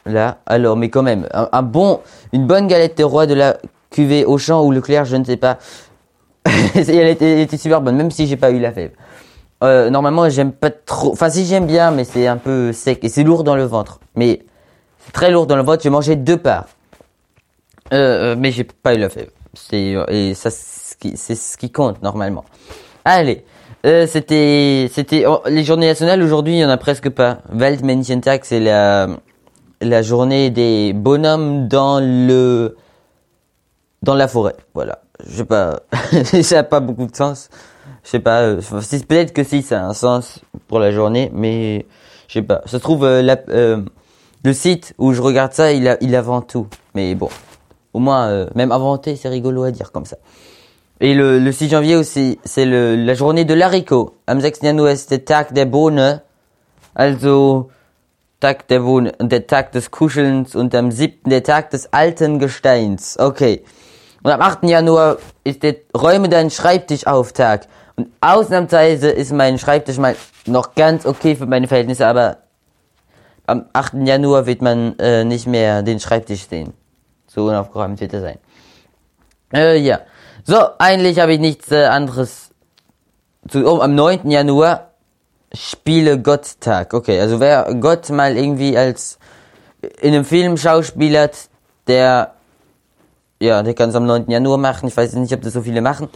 là, 0.06 0.38
alors 0.46 0.76
mais 0.76 0.88
quand 0.88 1.02
même, 1.02 1.26
un, 1.32 1.62
bon, 1.62 2.00
une 2.32 2.46
bonne 2.46 2.66
galette 2.66 2.96
des 2.96 3.04
rois 3.04 3.26
de 3.26 3.34
la 3.34 3.58
cuvée 3.90 4.24
Auchan 4.24 4.64
ou 4.64 4.70
Leclerc, 4.70 5.04
je 5.04 5.16
ne 5.16 5.24
sais 5.24 5.36
pas. 5.36 5.58
elle, 6.44 7.08
était, 7.08 7.32
elle 7.32 7.40
était 7.40 7.56
super 7.56 7.80
bonne, 7.80 7.96
même 7.96 8.10
si 8.10 8.26
j'ai 8.26 8.36
pas 8.36 8.50
eu 8.50 8.58
la 8.58 8.72
fève. 8.72 8.92
Euh, 9.62 9.90
normalement, 9.90 10.28
j'aime 10.30 10.52
pas 10.52 10.70
trop. 10.70 11.12
Enfin, 11.12 11.28
si 11.28 11.44
j'aime 11.44 11.66
bien, 11.66 11.90
mais 11.90 12.04
c'est 12.04 12.26
un 12.26 12.38
peu 12.38 12.72
sec 12.72 13.04
et 13.04 13.08
c'est 13.08 13.24
lourd 13.24 13.44
dans 13.44 13.56
le 13.56 13.64
ventre. 13.64 14.00
Mais 14.14 14.40
c'est 15.04 15.12
très 15.12 15.30
lourd 15.30 15.46
dans 15.46 15.56
le 15.56 15.62
ventre. 15.62 15.82
J'ai 15.82 15.90
mangé 15.90 16.16
deux 16.16 16.38
parts, 16.38 16.66
euh, 17.92 18.32
euh, 18.32 18.36
mais 18.38 18.52
j'ai 18.52 18.64
pas 18.64 18.94
eu 18.94 18.98
la 18.98 19.10
fève. 19.10 19.30
C'est 19.54 19.96
et 20.08 20.34
ça, 20.34 20.50
c'est 20.50 21.34
ce 21.34 21.56
qui, 21.58 21.70
compte 21.70 22.02
normalement. 22.02 22.44
Allez, 23.04 23.44
euh, 23.84 24.06
c'était 24.06 24.88
c'était 24.92 25.24
oh, 25.26 25.40
les 25.46 25.64
journées 25.64 25.88
nationales 25.88 26.22
aujourd'hui. 26.22 26.54
Il 26.54 26.58
y 26.58 26.64
en 26.64 26.70
a 26.70 26.76
presque 26.76 27.10
pas. 27.10 27.38
Weltmännchentag, 27.50 28.42
c'est 28.44 28.60
la 28.60 29.08
la 29.80 30.02
journée 30.02 30.50
des 30.50 30.92
bonhommes 30.92 31.68
dans 31.68 32.00
le 32.00 32.76
dans 34.02 34.14
la 34.14 34.28
forêt. 34.28 34.56
Voilà. 34.74 35.00
Je 35.26 35.36
sais 35.38 35.44
pas, 35.44 35.80
ça 36.42 36.60
a 36.60 36.62
pas 36.62 36.80
beaucoup 36.80 37.06
de 37.06 37.14
sens. 37.14 37.48
Je 38.04 38.10
sais 38.10 38.20
pas. 38.20 38.40
euh, 38.42 38.60
Peut-être 39.08 39.32
que 39.34 39.44
si 39.44 39.62
ça 39.62 39.82
a 39.82 39.84
un 39.84 39.92
sens 39.94 40.40
pour 40.68 40.78
la 40.78 40.90
journée, 40.90 41.30
mais 41.34 41.86
je 42.28 42.34
sais 42.34 42.42
pas. 42.42 42.62
Ça 42.64 42.72
se 42.72 42.76
trouve 42.78 43.04
euh, 43.04 43.22
euh, 43.50 43.82
le 44.42 44.52
site 44.54 44.94
où 44.98 45.12
je 45.12 45.20
regarde 45.20 45.52
ça, 45.52 45.72
il 45.72 45.86
a 45.88 45.98
il 46.00 46.14
invente 46.16 46.48
tout. 46.48 46.66
Mais 46.94 47.14
bon, 47.14 47.28
au 47.92 47.98
moins 47.98 48.28
euh, 48.28 48.46
même 48.54 48.72
inventer, 48.72 49.16
c'est 49.16 49.28
rigolo 49.28 49.64
à 49.64 49.70
dire 49.70 49.92
comme 49.92 50.06
ça. 50.06 50.16
Et 51.02 51.14
le, 51.14 51.38
le 51.38 51.52
6 51.52 51.70
janvier 51.70 51.96
aussi, 51.96 52.38
c'est 52.44 52.66
la 52.66 53.14
journée 53.14 53.46
de 53.46 53.54
l'haricot. 53.54 54.16
Am 54.26 54.40
6. 54.40 54.60
Januar 54.62 54.92
ist 54.92 55.10
der 55.10 55.24
Tag 55.24 55.52
der 55.54 55.64
Bohne. 55.66 56.20
Also 56.94 57.68
Tag 58.40 58.68
der 58.68 58.80
Bohne 58.80 59.12
und 59.18 59.30
der 59.30 59.46
Tag 59.46 59.72
des 59.72 59.90
Kuschelns 59.90 60.56
und 60.56 60.74
am 60.74 60.90
7. 60.90 61.28
der 61.28 61.42
Tag 61.42 61.70
des 61.70 61.92
alten 61.92 62.38
Gesteins. 62.38 63.18
Okay. 63.18 63.62
Und 64.22 64.30
am 64.30 64.40
8. 64.40 64.64
Januar 64.64 65.18
ist 65.44 65.62
der 65.62 65.76
Räume 65.94 66.30
deinen 66.30 66.50
Schreibtisch 66.50 67.06
auf 67.06 67.32
Tag. 67.32 67.66
Und 67.96 68.08
ausnahmsweise 68.22 69.10
ist 69.10 69.32
mein 69.32 69.58
Schreibtisch 69.58 69.98
mal 69.98 70.16
noch 70.46 70.74
ganz 70.74 71.04
okay 71.04 71.36
für 71.36 71.44
meine 71.44 71.68
Verhältnisse, 71.68 72.06
aber 72.06 72.38
am 73.46 73.66
8. 73.74 74.06
Januar 74.06 74.46
wird 74.46 74.62
man 74.62 74.98
äh, 74.98 75.24
nicht 75.24 75.46
mehr 75.46 75.82
den 75.82 76.00
Schreibtisch 76.00 76.48
sehen. 76.48 76.72
So 77.26 77.46
unaufgeräumt 77.46 78.00
wird 78.00 78.14
er 78.14 78.20
sein. 78.22 78.38
Äh, 79.52 79.78
ja. 79.78 80.00
So, 80.44 80.56
eigentlich 80.78 81.20
habe 81.20 81.34
ich 81.34 81.40
nichts 81.40 81.70
äh, 81.70 81.84
anderes 81.84 82.50
zu. 83.48 83.66
Oh, 83.66 83.80
am 83.80 83.94
9. 83.94 84.30
Januar 84.30 84.89
Spiele 85.52 86.20
Gotttag. 86.20 86.94
Okay, 86.94 87.20
also 87.20 87.40
wer 87.40 87.74
Gott 87.80 88.08
mal 88.10 88.36
irgendwie 88.36 88.76
als 88.76 89.18
in 90.00 90.14
einem 90.14 90.24
Film 90.24 90.56
schauspielert, 90.56 91.36
der 91.86 92.34
ja, 93.40 93.62
der 93.62 93.74
kann 93.74 93.88
es 93.88 93.94
am 93.94 94.06
9. 94.06 94.30
Januar 94.30 94.58
machen. 94.58 94.88
Ich 94.88 94.96
weiß 94.96 95.14
nicht, 95.14 95.32
ob 95.32 95.40
das 95.40 95.54
so 95.54 95.62
viele 95.62 95.80
machen. 95.80 96.08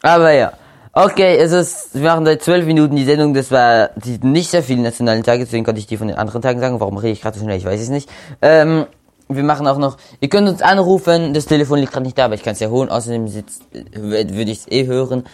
Aber 0.00 0.32
ja. 0.32 0.52
Okay, 0.94 1.36
es 1.36 1.52
ist, 1.52 1.94
wir 1.94 2.02
machen 2.02 2.26
seit 2.26 2.42
zwölf 2.42 2.66
Minuten 2.66 2.96
die 2.96 3.04
Sendung, 3.04 3.32
das 3.32 3.50
war 3.50 3.90
die 3.96 4.18
nicht 4.18 4.50
sehr 4.50 4.62
viele 4.62 4.82
nationalen 4.82 5.22
Tage, 5.22 5.42
deswegen 5.44 5.64
konnte 5.64 5.78
ich 5.78 5.86
die 5.86 5.96
von 5.96 6.08
den 6.08 6.18
anderen 6.18 6.42
Tagen 6.42 6.60
sagen. 6.60 6.80
Warum 6.80 6.98
rede 6.98 7.12
ich 7.12 7.22
gerade 7.22 7.38
so 7.38 7.44
schnell? 7.44 7.56
Ich 7.56 7.64
weiß 7.64 7.80
es 7.80 7.88
nicht. 7.88 8.10
Ähm, 8.42 8.84
wir 9.28 9.42
machen 9.42 9.66
auch 9.66 9.78
noch, 9.78 9.96
ihr 10.20 10.28
könnt 10.28 10.48
uns 10.48 10.60
anrufen, 10.60 11.32
das 11.32 11.46
Telefon 11.46 11.78
liegt 11.78 11.92
gerade 11.92 12.04
nicht 12.04 12.18
da, 12.18 12.26
aber 12.26 12.34
ich 12.34 12.42
kann 12.42 12.52
es 12.52 12.60
ja 12.60 12.68
holen, 12.68 12.90
außerdem 12.90 13.26
würde 13.72 14.50
ich 14.50 14.58
es 14.58 14.70
eh 14.70 14.86
hören. 14.86 15.24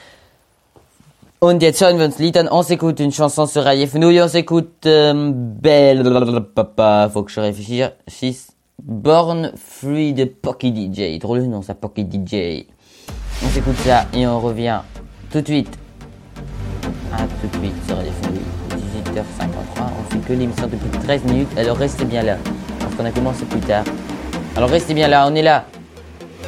Und 1.40 1.62
jetzt 1.62 1.80
hören 1.80 1.98
wir 1.98 2.06
uns. 2.06 2.48
On 2.50 2.62
s'écoute 2.62 2.98
une 2.98 3.12
chanson 3.12 3.46
sur 3.46 3.62
Radio 3.62 3.86
Fenouille. 3.86 4.20
On 4.20 4.26
s'écoute 4.26 4.86
euh, 4.86 5.30
Belle... 5.32 6.02
Faut 7.12 7.22
que 7.22 7.30
je 7.30 7.38
réfléchisse. 7.38 8.48
Born 8.82 9.52
Free 9.54 10.14
de 10.14 10.24
Pocky 10.24 10.72
DJ. 10.72 11.20
Drôle 11.20 11.38
le 11.38 11.46
nom 11.46 11.62
ça, 11.62 11.76
Pocky 11.76 12.02
DJ. 12.02 12.66
On 13.44 13.48
s'écoute 13.50 13.76
ça 13.84 14.06
et 14.12 14.26
on 14.26 14.40
revient 14.40 14.80
tout 15.30 15.40
de 15.40 15.46
suite. 15.46 15.78
À 17.12 17.18
tout 17.18 17.46
de 17.46 17.64
suite 17.64 17.86
sur 17.86 17.96
Fenouille. 17.96 18.40
18h53. 19.14 19.82
On 20.00 20.10
fait 20.10 20.18
que 20.26 20.32
l'émission 20.32 20.66
depuis 20.66 20.98
13 21.04 21.24
minutes. 21.24 21.48
Alors 21.56 21.76
restez 21.76 22.04
bien 22.04 22.22
là. 22.24 22.36
Parce 22.80 22.96
qu'on 22.96 23.04
a 23.04 23.12
commencé 23.12 23.44
plus 23.44 23.60
tard. 23.60 23.84
Alors 24.56 24.70
restez 24.70 24.92
bien 24.92 25.06
là, 25.06 25.28
on 25.30 25.34
est 25.36 25.42
là. 25.42 25.66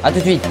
À 0.03 0.11
tout 0.11 0.19
de 0.19 0.23
suite. 0.25 0.45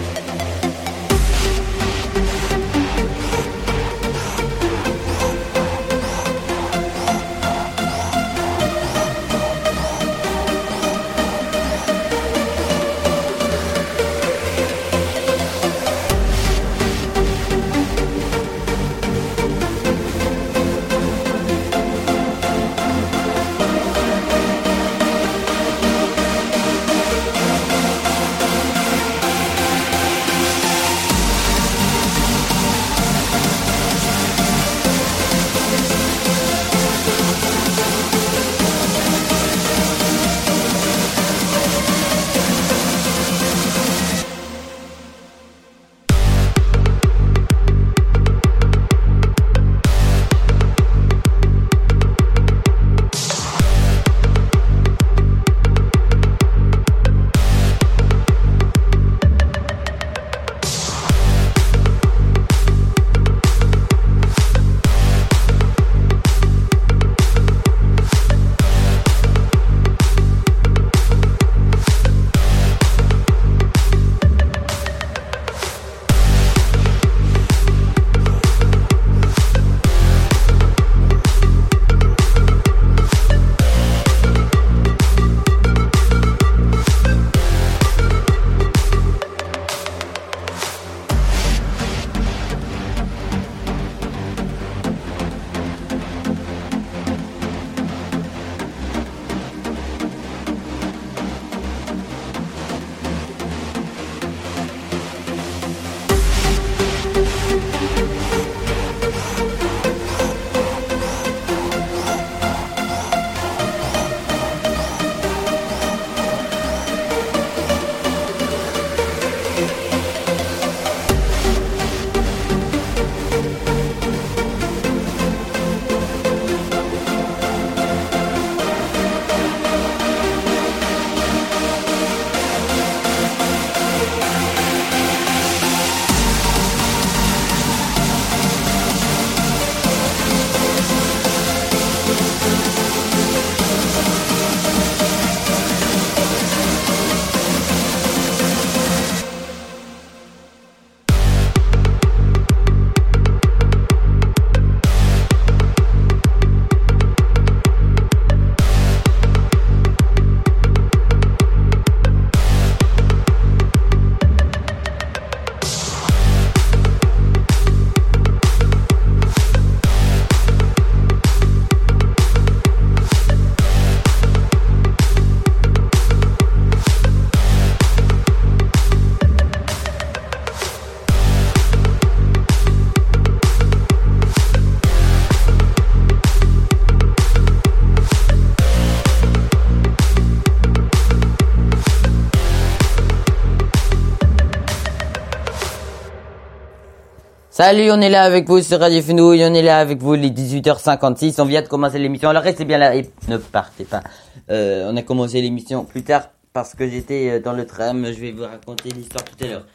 Salut, 197.61 197.90
on 197.90 198.00
est 198.00 198.09
là 198.09 198.23
avec 198.23 198.49
vous 198.49 198.62
sur 198.62 198.81
Radio 198.81 199.02
Fenouille, 199.02 199.45
on 199.45 199.52
est 199.52 199.61
là 199.61 199.81
avec 199.81 199.99
vous 199.99 200.14
les 200.14 200.31
18h56, 200.31 201.43
on 201.43 201.45
vient 201.45 201.61
de 201.61 201.69
commencer 201.69 201.99
l'émission, 201.99 202.31
alors 202.31 202.43
restez 202.43 202.64
bien 202.64 202.79
là 202.79 202.97
et 202.97 203.07
ne 203.29 203.37
partez 203.37 203.85
pas. 203.85 204.02
Euh, 204.49 204.90
on 204.90 204.97
a 204.97 205.02
commencé 205.02 205.43
l'émission 205.43 205.85
plus 205.85 206.02
tard 206.02 206.31
parce 206.55 206.75
que 206.75 206.88
j'étais 206.88 207.33
euh, 207.33 207.38
dans 207.38 207.52
le 207.52 207.67
tram, 207.67 208.07
je 208.07 208.19
vais 208.19 208.33
vous 208.33 208.45
raconter 208.45 208.88
l'histoire 208.88 209.25
tout 209.25 209.45
à 209.45 209.47
l'heure. 209.47 209.67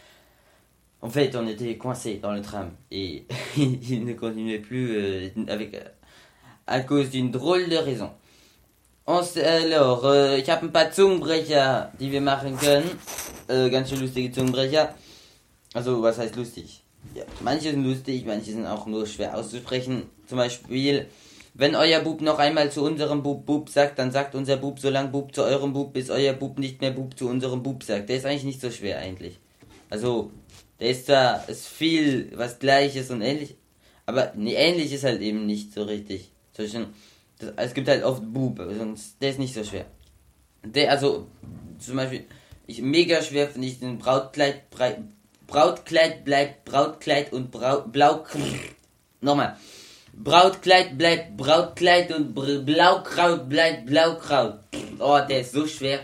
En 1.03 1.11
fait, 1.11 1.35
on 1.35 1.45
était 1.45 1.77
coincé 1.77 2.19
dans 2.23 2.31
le 2.31 2.41
tram 2.41 2.71
et 2.89 3.27
il 3.55 4.03
ne 4.03 4.13
continuait 4.13 4.57
plus 4.57 4.97
euh, 4.97 5.29
avec 5.47 5.79
à 6.65 6.79
cause 6.79 7.11
d'une 7.11 7.29
drôle 7.29 7.69
de 7.69 7.77
raison. 7.77 8.09
Alors. 9.05 10.03
Also, 15.75 15.99
was 16.01 16.17
heißt 16.17 16.37
lustig? 16.37 16.84
Ja, 17.13 17.23
manche 17.41 17.71
sind 17.71 17.85
lustig, 17.85 18.25
manche 18.25 18.51
sind 18.51 18.65
auch 18.65 18.85
nur 18.87 19.05
schwer 19.05 19.37
auszusprechen. 19.37 20.03
Zum 20.27 20.37
Beispiel, 20.37 21.07
wenn 21.53 21.75
euer 21.75 22.01
Bub 22.01 22.21
noch 22.21 22.39
einmal 22.39 22.71
zu 22.71 22.83
unserem 22.83 23.23
Bub 23.23 23.45
Bub 23.45 23.69
sagt, 23.69 23.99
dann 23.99 24.11
sagt 24.11 24.35
unser 24.35 24.57
Bub 24.57 24.79
so 24.79 24.89
lang 24.89 25.11
Bub 25.11 25.33
zu 25.33 25.43
eurem 25.43 25.71
Bub, 25.71 25.93
bis 25.93 26.09
euer 26.09 26.33
Bub 26.33 26.59
nicht 26.59 26.81
mehr 26.81 26.91
Bub 26.91 27.17
zu 27.17 27.29
unserem 27.29 27.63
Bub 27.63 27.83
sagt. 27.83 28.09
Der 28.09 28.17
ist 28.17 28.25
eigentlich 28.25 28.43
nicht 28.43 28.61
so 28.61 28.71
schwer 28.71 28.99
eigentlich. 28.99 29.39
Also, 29.89 30.31
der 30.79 30.89
ist 30.89 31.07
da, 31.07 31.35
ist 31.47 31.67
viel 31.67 32.31
was 32.35 32.59
gleiches 32.59 33.09
und 33.11 33.21
ähnlich. 33.21 33.55
Aber 34.05 34.33
nee, 34.35 34.55
ähnlich 34.55 34.91
ist 34.91 35.05
halt 35.05 35.21
eben 35.21 35.45
nicht 35.45 35.73
so 35.73 35.83
richtig. 35.83 36.31
Zwischen, 36.51 36.87
das, 37.39 37.53
es 37.55 37.73
gibt 37.73 37.87
halt 37.87 38.03
oft 38.03 38.21
Bub, 38.33 38.61
sonst, 38.77 39.21
der 39.21 39.29
ist 39.29 39.39
nicht 39.39 39.53
so 39.53 39.63
schwer. 39.63 39.85
Der, 40.63 40.91
also, 40.91 41.27
zum 41.79 41.95
Beispiel, 41.95 42.25
ich 42.67 42.81
mega 42.81 43.21
schwer 43.21 43.47
finde 43.47 43.67
ich 43.67 43.79
den 43.79 43.97
Brautkleid, 43.97 44.69
Brautkleid 45.47 46.25
bleibt 46.25 46.65
Brautkleid 46.65 47.31
und 47.33 47.51
Brau, 47.51 47.81
Blau, 47.81 48.25
nochmal. 49.21 49.57
Brautkleid 50.13 50.97
bleibt 50.97 51.35
Brautkleid 51.37 52.11
und 52.13 52.33
Br 52.33 52.59
Blaukraut 52.59 53.49
bleibt 53.49 53.85
Blaukraut. 53.85 54.59
Oh, 54.99 55.19
der 55.27 55.41
ist 55.41 55.51
so 55.51 55.67
schwer. 55.67 55.99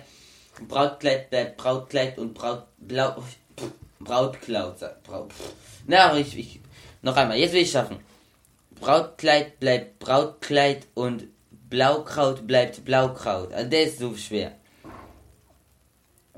Brautkleid 0.68 1.30
bleibt 1.30 1.58
Brautkleid 1.58 2.18
und 2.20 2.34
Braut, 2.34 2.66
Blau, 2.78 3.24
Brautkleid, 4.00 4.80
sagt 4.80 5.04
Braut. 5.04 5.32
Na, 5.88 6.16
ich, 6.18 6.38
ich, 6.38 6.60
noch 7.02 7.16
einmal, 7.16 7.38
jetzt 7.38 7.54
will 7.54 7.62
ich 7.62 7.72
schaffen. 7.72 8.00
Brautkleid 8.80 9.60
bleibt 9.60 10.00
Brautkleid 10.00 10.88
und 10.94 11.28
Blaukraut 11.70 12.46
bleibt 12.46 12.84
Blaukraut. 12.84 13.54
Also 13.54 13.70
der 13.70 13.84
ist 13.84 14.00
so 14.00 14.16
schwer. 14.16 14.58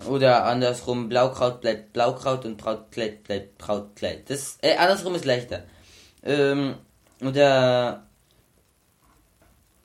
Oder 0.07 0.45
andersrum, 0.45 1.07
Blaukraut 1.07 1.61
bleibt 1.61 1.93
Blaukraut 1.93 2.45
und 2.45 2.57
Brautkleid 2.57 3.23
bleibt 3.23 3.57
Brautkleid. 3.57 4.29
Das, 4.29 4.57
äh, 4.61 4.75
andersrum 4.75 5.15
ist 5.15 5.25
leichter. 5.25 5.63
Ähm, 6.23 6.75
oder, 7.21 8.07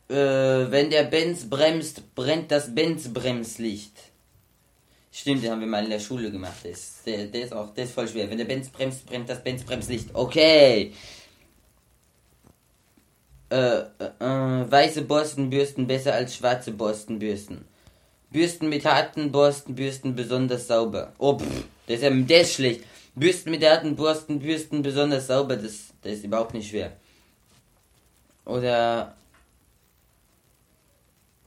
äh, 0.09 0.15
wenn 0.15 0.91
der 0.91 1.05
Benz 1.05 1.49
bremst, 1.49 2.15
brennt 2.15 2.51
das 2.51 2.75
Benz-Bremslicht. 2.75 3.93
Stimmt, 5.13 5.43
den 5.43 5.51
haben 5.51 5.61
wir 5.61 5.67
mal 5.67 5.85
in 5.85 5.91
der 5.91 6.01
Schule 6.01 6.31
gemacht. 6.31 6.65
Der 6.65 6.71
ist, 6.71 7.07
der, 7.07 7.27
der 7.27 7.43
ist 7.43 7.53
auch, 7.53 7.75
der 7.75 7.85
ist 7.85 7.93
voll 7.93 8.09
schwer. 8.09 8.31
Wenn 8.31 8.39
der 8.39 8.45
Benz 8.45 8.69
bremst, 8.71 9.05
brennt 9.07 9.29
das 9.29 9.43
Benz-Bremslicht. 9.43 10.15
Okay. 10.15 10.95
Äh, 13.51 13.79
äh, 13.79 13.85
äh, 14.21 14.71
weiße 14.71 15.03
Borstenbürsten 15.03 15.87
besser 15.87 16.15
als 16.15 16.37
schwarze 16.37 16.73
Borstenbürsten. 16.73 17.65
Bürsten 18.31 18.69
mit 18.69 18.85
harten 18.85 19.33
Borstenbürsten 19.33 20.15
besonders 20.15 20.67
sauber. 20.67 21.13
Oh, 21.19 21.39
pff, 21.39 21.65
der 21.87 21.97
ist 21.97 22.03
ja 22.03 22.11
der 22.11 22.41
ist 22.43 22.55
schlecht. 22.55 22.85
Bürsten 23.15 23.51
mit 23.51 23.65
harten 23.65 23.97
Borstenbürsten 23.97 24.83
besonders 24.83 25.27
sauber, 25.27 25.57
das, 25.57 25.95
das 26.03 26.13
ist 26.13 26.25
überhaupt 26.25 26.55
nicht 26.55 26.71
schwer. 26.71 26.93
Oder 28.45 29.15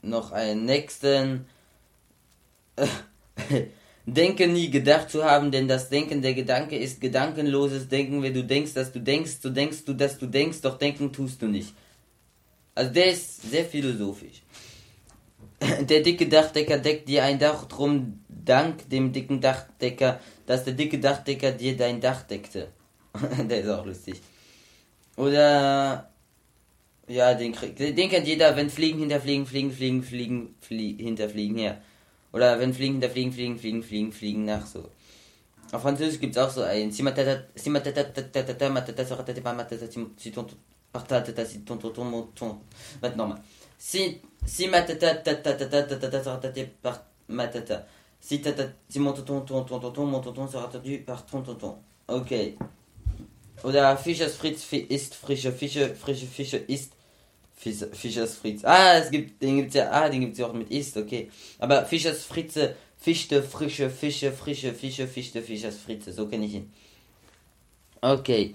noch 0.02 0.32
einen 0.32 0.64
nächsten. 0.64 1.46
Denke 4.04 4.48
nie 4.48 4.68
gedacht 4.68 5.10
zu 5.10 5.24
haben, 5.24 5.52
denn 5.52 5.68
das 5.68 5.88
Denken 5.88 6.22
der 6.22 6.34
Gedanke 6.34 6.76
ist 6.76 7.00
gedankenloses 7.00 7.88
Denken. 7.88 8.20
Wenn 8.20 8.34
du 8.34 8.42
denkst, 8.42 8.74
dass 8.74 8.90
du 8.90 8.98
denkst, 8.98 9.38
so 9.40 9.48
denkst 9.48 9.84
du, 9.84 9.92
dass 9.92 10.18
du 10.18 10.26
denkst, 10.26 10.60
doch 10.60 10.76
denken 10.76 11.12
tust 11.12 11.40
du 11.40 11.46
nicht. 11.46 11.72
Also 12.74 12.92
der 12.92 13.12
ist 13.12 13.48
sehr 13.48 13.64
philosophisch. 13.64 14.42
Der 15.88 16.00
dicke 16.00 16.28
Dachdecker 16.28 16.78
deckt 16.78 17.08
dir 17.08 17.24
ein 17.24 17.38
Dach 17.38 17.64
drum, 17.66 18.20
dank 18.28 18.88
dem 18.90 19.12
dicken 19.12 19.40
Dachdecker, 19.40 20.20
dass 20.46 20.64
der 20.64 20.74
dicke 20.74 20.98
Dachdecker 20.98 21.52
dir 21.52 21.76
dein 21.76 22.00
Dach 22.00 22.22
deckte. 22.22 22.68
der 23.48 23.60
ist 23.60 23.68
auch 23.68 23.84
lustig. 23.86 24.20
Oder 25.16 26.10
ja, 27.06 27.34
den, 27.34 27.54
den 27.78 28.08
kennt 28.08 28.26
jeder, 28.26 28.56
wenn 28.56 28.70
Fliegen 28.70 29.00
hinter 29.00 29.20
Fliegen, 29.20 29.46
Fliegen, 29.46 29.72
Fliegen, 29.72 30.02
Fliegen, 30.02 30.54
Flie 30.60 30.96
hinter 30.96 31.28
Fliegen 31.28 31.58
her. 31.58 31.80
Oder 32.32 32.58
wenn 32.58 32.72
Fliegen 32.72 32.94
hinter 32.94 33.10
Fliegen, 33.10 33.32
Fliegen, 33.32 33.58
Fliegen, 33.58 33.82
Fliegen, 33.82 34.12
Fliegen 34.12 34.44
nach 34.44 34.66
so. 34.66 34.88
Auf 35.72 35.82
Französisch 35.82 36.20
gibt 36.20 36.36
es 36.36 36.42
auch 36.42 36.50
so 36.50 36.62
ein 36.62 36.90
Warte 43.00 43.16
nochmal. 43.16 43.40
Si, 43.84 44.20
si 44.44 44.68
ma 44.68 44.82
tata 44.82 45.16
tata 45.16 45.54
tata 45.56 45.66
tata 45.66 45.96
tata 45.98 46.38
tata 46.38 46.60
par 46.80 47.04
ma 47.26 47.48
tata. 47.48 47.84
Si 48.20 48.38
tata, 48.40 48.72
si 48.88 49.00
mon 49.00 49.12
tonton, 49.12 49.40
ton 49.40 49.64
ton 49.64 49.80
tonton, 49.80 50.06
mon 50.06 50.20
tonton 50.20 50.46
sera 50.46 50.66
entendu 50.66 50.98
par 50.98 51.26
ton 51.26 51.42
tonton. 51.42 51.74
Okay. 52.06 52.56
Oder 53.64 53.96
Fischers 53.96 54.36
Fritz 54.36 54.64
isst 54.88 55.16
frische 55.16 55.50
Fische, 55.50 55.96
frische 55.96 56.26
Fische 56.26 56.58
isst 56.58 56.92
Fisch- 57.56 57.90
Fischers 57.92 58.36
Fritz. 58.36 58.64
Ah, 58.64 58.98
es 58.98 59.10
gibt, 59.10 59.42
den 59.42 59.56
gibt's 59.56 59.74
ja, 59.74 59.90
ah, 59.90 60.08
den 60.08 60.20
gibt's 60.20 60.38
ja 60.38 60.46
auch 60.46 60.52
mit 60.52 60.70
isst, 60.70 60.96
okay. 60.96 61.28
Aber 61.58 61.84
Fischers 61.84 62.24
Fritze, 62.24 62.76
Fischte, 62.96 63.42
frische 63.42 63.90
Fische, 63.90 64.30
frische 64.30 64.72
Fische, 64.74 65.08
Fischte, 65.08 65.42
Fischers 65.42 65.76
Fritze, 65.76 66.12
so 66.12 66.28
kenne 66.28 66.46
ich 66.46 66.54
ihn. 66.54 66.72
Okay. 68.00 68.52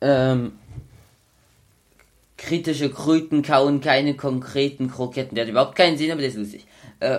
Ähm. 0.00 0.58
Kritische 2.38 2.90
Kröten 2.90 3.42
kauen 3.42 3.80
keine 3.80 4.14
konkreten 4.16 4.88
Kroketten. 4.90 5.34
Der 5.34 5.44
hat 5.44 5.50
überhaupt 5.50 5.76
keinen 5.76 5.98
Sinn, 5.98 6.10
aber 6.12 6.20
der 6.20 6.30
ist 6.30 6.36
lustig. 6.36 6.66
Äh, 7.00 7.18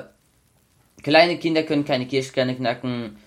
kleine 1.03 1.37
Kinder 1.37 1.63
können 1.63 1.85
keine 1.85 2.07
Kirschkerne 2.07 2.55
knacken. 2.55 3.17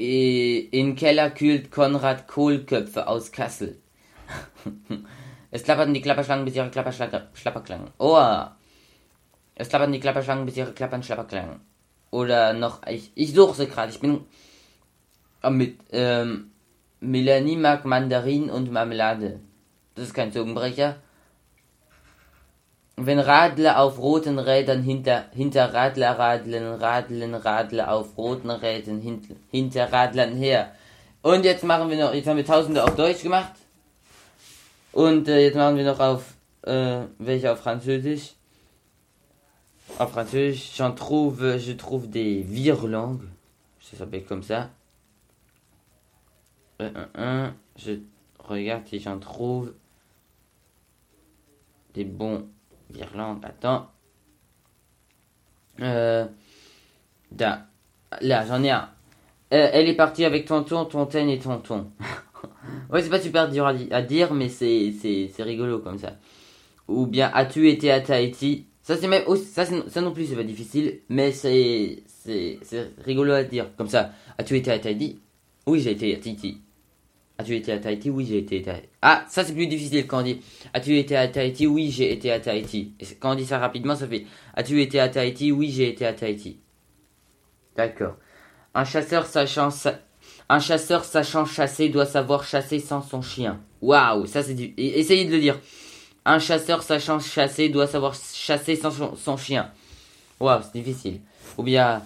I- 0.00 0.68
In 0.72 0.96
Keller 0.96 1.30
kühlt 1.30 1.70
Konrad 1.70 2.26
Kohlköpfe 2.28 3.06
aus 3.06 3.32
Kassel. 3.32 3.78
es 5.50 5.62
klapperten 5.62 5.94
die 5.94 6.02
Klapperschlangen, 6.02 6.44
bis 6.44 6.56
ihre 6.56 6.70
Klapperschlange 6.70 7.28
schlapper 7.34 7.60
klangen. 7.62 7.90
Oh. 7.98 8.18
Es 9.54 9.68
klapperten 9.68 9.92
die 9.92 10.00
Klapperschlangen, 10.00 10.44
bis 10.44 10.56
ihre 10.56 10.72
Klappern 10.72 11.02
schlapper 11.02 11.24
klangen. 11.24 11.60
Oder 12.10 12.52
noch, 12.52 12.84
ich, 12.86 13.12
ich 13.14 13.32
suche 13.32 13.54
sie 13.54 13.66
gerade. 13.66 13.90
Ich 13.92 14.00
bin 14.00 14.24
äh, 15.42 15.50
mit, 15.50 15.78
ähm, 15.92 16.50
Melanie 17.00 17.56
mag 17.56 17.84
Mandarin 17.84 18.50
und 18.50 18.72
Marmelade. 18.72 19.40
Das 19.98 20.06
ist 20.06 20.14
kein 20.14 20.32
Zungenbrecher. 20.32 20.94
Wenn 22.96 23.18
Radler 23.18 23.80
auf 23.80 23.98
roten 23.98 24.38
Rädern 24.38 24.80
hinter, 24.80 25.24
hinter 25.32 25.74
Radler 25.74 26.16
radeln, 26.16 26.74
radeln 26.74 27.34
Radler 27.34 27.92
auf 27.92 28.16
roten 28.16 28.50
Rädern 28.50 29.00
hinter, 29.00 29.34
hinter 29.50 29.92
Radlern 29.92 30.36
her. 30.36 30.70
Und 31.22 31.44
jetzt 31.44 31.64
machen 31.64 31.90
wir 31.90 31.96
noch, 31.98 32.14
jetzt 32.14 32.28
haben 32.28 32.36
wir 32.36 32.46
Tausende 32.46 32.84
auf 32.84 32.94
Deutsch 32.94 33.24
gemacht. 33.24 33.54
Und 34.92 35.26
äh, 35.26 35.40
jetzt 35.40 35.56
machen 35.56 35.76
wir 35.76 35.84
noch 35.84 35.98
auf, 35.98 36.34
äh, 36.62 37.00
welche 37.18 37.50
auf 37.50 37.58
Französisch. 37.58 38.34
Auf 39.98 40.12
Französisch, 40.12 40.76
j'en 40.76 40.94
trouve, 40.94 41.56
je 41.58 41.72
trouve 41.72 42.08
des 42.08 42.44
virelangues. 42.44 43.26
Ça 43.80 43.96
s'appelle 43.96 44.24
comme 44.24 44.44
ça. 44.44 44.70
Euh, 46.80 46.90
un, 46.94 47.48
un, 47.48 47.54
je 47.76 47.94
regarde 48.38 48.86
si 48.86 49.00
j'en 49.00 49.18
trouve 49.18 49.72
des 51.98 52.04
bons 52.04 52.46
virlangues. 52.90 53.44
Attends. 53.44 53.88
Euh, 55.80 56.26
da. 57.32 57.66
Là, 58.20 58.44
j'en 58.46 58.62
ai 58.62 58.70
un. 58.70 58.88
Euh, 59.52 59.68
elle 59.72 59.88
est 59.88 59.96
partie 59.96 60.24
avec 60.24 60.46
tonton, 60.46 60.84
tontaine 60.84 61.28
et 61.28 61.38
tonton. 61.38 61.90
ouais, 62.92 63.02
c'est 63.02 63.10
pas 63.10 63.20
super 63.20 63.50
dur 63.50 63.66
à, 63.66 63.74
di- 63.74 63.88
à 63.90 64.02
dire, 64.02 64.32
mais 64.32 64.48
c'est, 64.48 64.92
rigolo 65.40 65.80
comme 65.80 65.98
ça. 65.98 66.12
Ou 66.86 67.06
bien, 67.06 67.30
as-tu 67.34 67.68
été 67.68 67.90
à 67.90 68.00
Tahiti? 68.00 68.66
Ça, 68.82 68.96
c'est 68.96 69.08
même, 69.08 69.24
aussi- 69.26 69.44
ça, 69.46 69.64
ça 69.66 70.00
non 70.00 70.12
plus, 70.12 70.26
c'est 70.26 70.36
pas 70.36 70.44
difficile, 70.44 71.00
mais 71.08 71.32
c'est 71.32 72.02
rigolo 73.04 73.32
à 73.32 73.42
dire. 73.44 73.74
Comme 73.76 73.88
ça, 73.88 74.12
as-tu 74.38 74.56
été 74.56 74.70
à 74.70 74.78
Tahiti? 74.78 75.18
Oui, 75.66 75.80
j'ai 75.80 75.92
été 75.92 76.14
à 76.14 76.18
Tahiti. 76.18 76.62
As-tu 77.40 77.54
été 77.54 77.70
à 77.70 77.78
Tahiti 77.78 78.10
Oui, 78.10 78.26
j'ai 78.26 78.38
été 78.38 78.58
à 78.58 78.62
Tahiti. 78.64 78.88
Ah, 79.00 79.24
ça 79.28 79.44
c'est 79.44 79.52
plus 79.52 79.68
difficile 79.68 80.08
quand 80.08 80.18
on 80.20 80.22
dit 80.22 80.40
As-tu 80.74 80.98
été 80.98 81.16
à 81.16 81.28
Tahiti 81.28 81.68
Oui, 81.68 81.90
j'ai 81.90 82.12
été 82.12 82.32
à 82.32 82.40
Tahiti. 82.40 82.94
Quand 83.20 83.32
on 83.32 83.34
dit 83.36 83.46
ça 83.46 83.58
rapidement, 83.58 83.94
ça 83.94 84.08
fait 84.08 84.26
As-tu 84.54 84.82
été 84.82 84.98
à 84.98 85.08
Tahiti 85.08 85.52
Oui, 85.52 85.70
j'ai 85.70 85.88
été 85.88 86.04
à 86.04 86.12
Tahiti. 86.12 86.58
D'accord. 87.76 88.16
Un 88.74 88.84
chasseur 88.84 89.26
sachant 89.26 89.70
chasser 91.44 91.88
doit 91.90 92.06
savoir 92.06 92.42
chasser 92.42 92.80
sans 92.80 93.02
son 93.02 93.22
chien. 93.22 93.60
Waouh, 93.80 94.26
ça 94.26 94.42
c'est 94.42 94.54
du... 94.54 94.66
e- 94.70 94.98
Essayez 94.98 95.24
de 95.24 95.30
le 95.30 95.38
dire. 95.38 95.60
Un 96.24 96.40
chasseur 96.40 96.82
sachant 96.82 97.20
chasser 97.20 97.68
doit 97.68 97.86
savoir 97.86 98.14
chasser 98.14 98.74
sans 98.74 98.90
son, 98.90 99.36
chien. 99.36 99.70
Waouh, 100.40 100.62
c'est 100.62 100.80
difficile. 100.82 101.20
Ou 101.56 101.62
bien, 101.62 102.02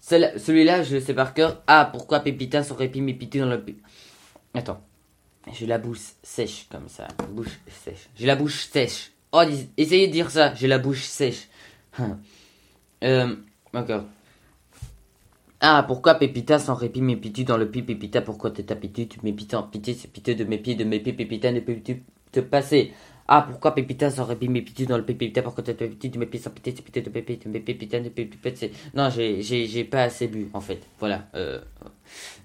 celui-là, 0.00 0.82
je 0.82 0.96
le 0.96 1.00
sais 1.00 1.14
par 1.14 1.32
cœur. 1.32 1.62
Ah, 1.66 1.88
pourquoi 1.90 2.20
Pépita 2.20 2.62
saurait 2.62 2.88
pu 2.88 3.00
m'épiter 3.00 3.38
dans 3.38 3.46
le... 3.46 3.64
Attends. 4.54 4.80
J'ai 5.52 5.66
la 5.66 5.78
bouche 5.78 6.14
sèche 6.22 6.66
comme 6.70 6.88
ça. 6.88 7.08
Bouche 7.30 7.58
sèche. 7.68 8.08
J'ai 8.16 8.26
la 8.26 8.36
bouche 8.36 8.66
sèche. 8.66 9.10
Oh, 9.32 9.42
essayez 9.76 10.06
de 10.06 10.12
dire 10.12 10.30
ça. 10.30 10.54
J'ai 10.54 10.68
la 10.68 10.78
bouche 10.78 11.02
sèche. 11.02 11.48
euh, 13.04 13.36
encore. 13.74 14.04
Ah, 15.60 15.84
pourquoi 15.86 16.14
Pépita 16.14 16.58
sans 16.58 16.74
répit 16.74 17.00
m'épite 17.00 17.46
dans 17.46 17.56
le 17.56 17.70
pied 17.70 17.82
Pépita, 17.82 18.20
pourquoi 18.20 18.50
t'es 18.50 18.64
tapité 18.64 19.08
Tu 19.08 19.18
m'épites 19.22 19.54
en 19.54 19.62
pitié, 19.62 19.94
c'est 19.94 20.12
pitié 20.12 20.34
de 20.34 20.44
mes 20.44 20.58
pieds, 20.58 20.74
de 20.74 20.84
mes 20.84 21.00
pieds, 21.00 21.14
Pépita 21.14 21.50
ne 21.52 21.60
peut 21.60 21.76
tu 21.82 22.02
te 22.32 22.40
passer? 22.40 22.92
Ah, 23.26 23.46
pourquoi 23.48 23.74
Pépita 23.74 24.10
sans 24.10 24.24
répit 24.24 24.48
m'épite 24.48 24.86
dans 24.86 24.98
le 24.98 25.04
pied 25.04 25.14
Pépita, 25.14 25.40
pourquoi 25.40 25.64
t'es 25.64 25.72
tapité 25.72 26.10
de 26.10 26.18
mes 26.18 26.26
pieds 26.26 26.40
sans 26.40 26.50
pitié, 26.50 26.74
c'est 26.76 26.82
pitié 26.82 27.00
de 27.00 27.08
mes 27.08 27.22
pieds, 27.22 27.36
de 27.36 27.48
mes 27.48 27.60
pieds, 27.60 27.74
Pépita 27.74 28.00
ne 28.00 28.10
peut 28.10 28.26
tu 28.30 28.36
passer? 28.36 28.72
Non, 28.94 29.08
j'ai 29.10 29.84
pas 29.84 30.02
assez 30.02 30.28
bu, 30.28 30.48
en 30.52 30.60
fait. 30.60 30.82
Voilà. 30.98 31.28
Euh... 31.34 31.60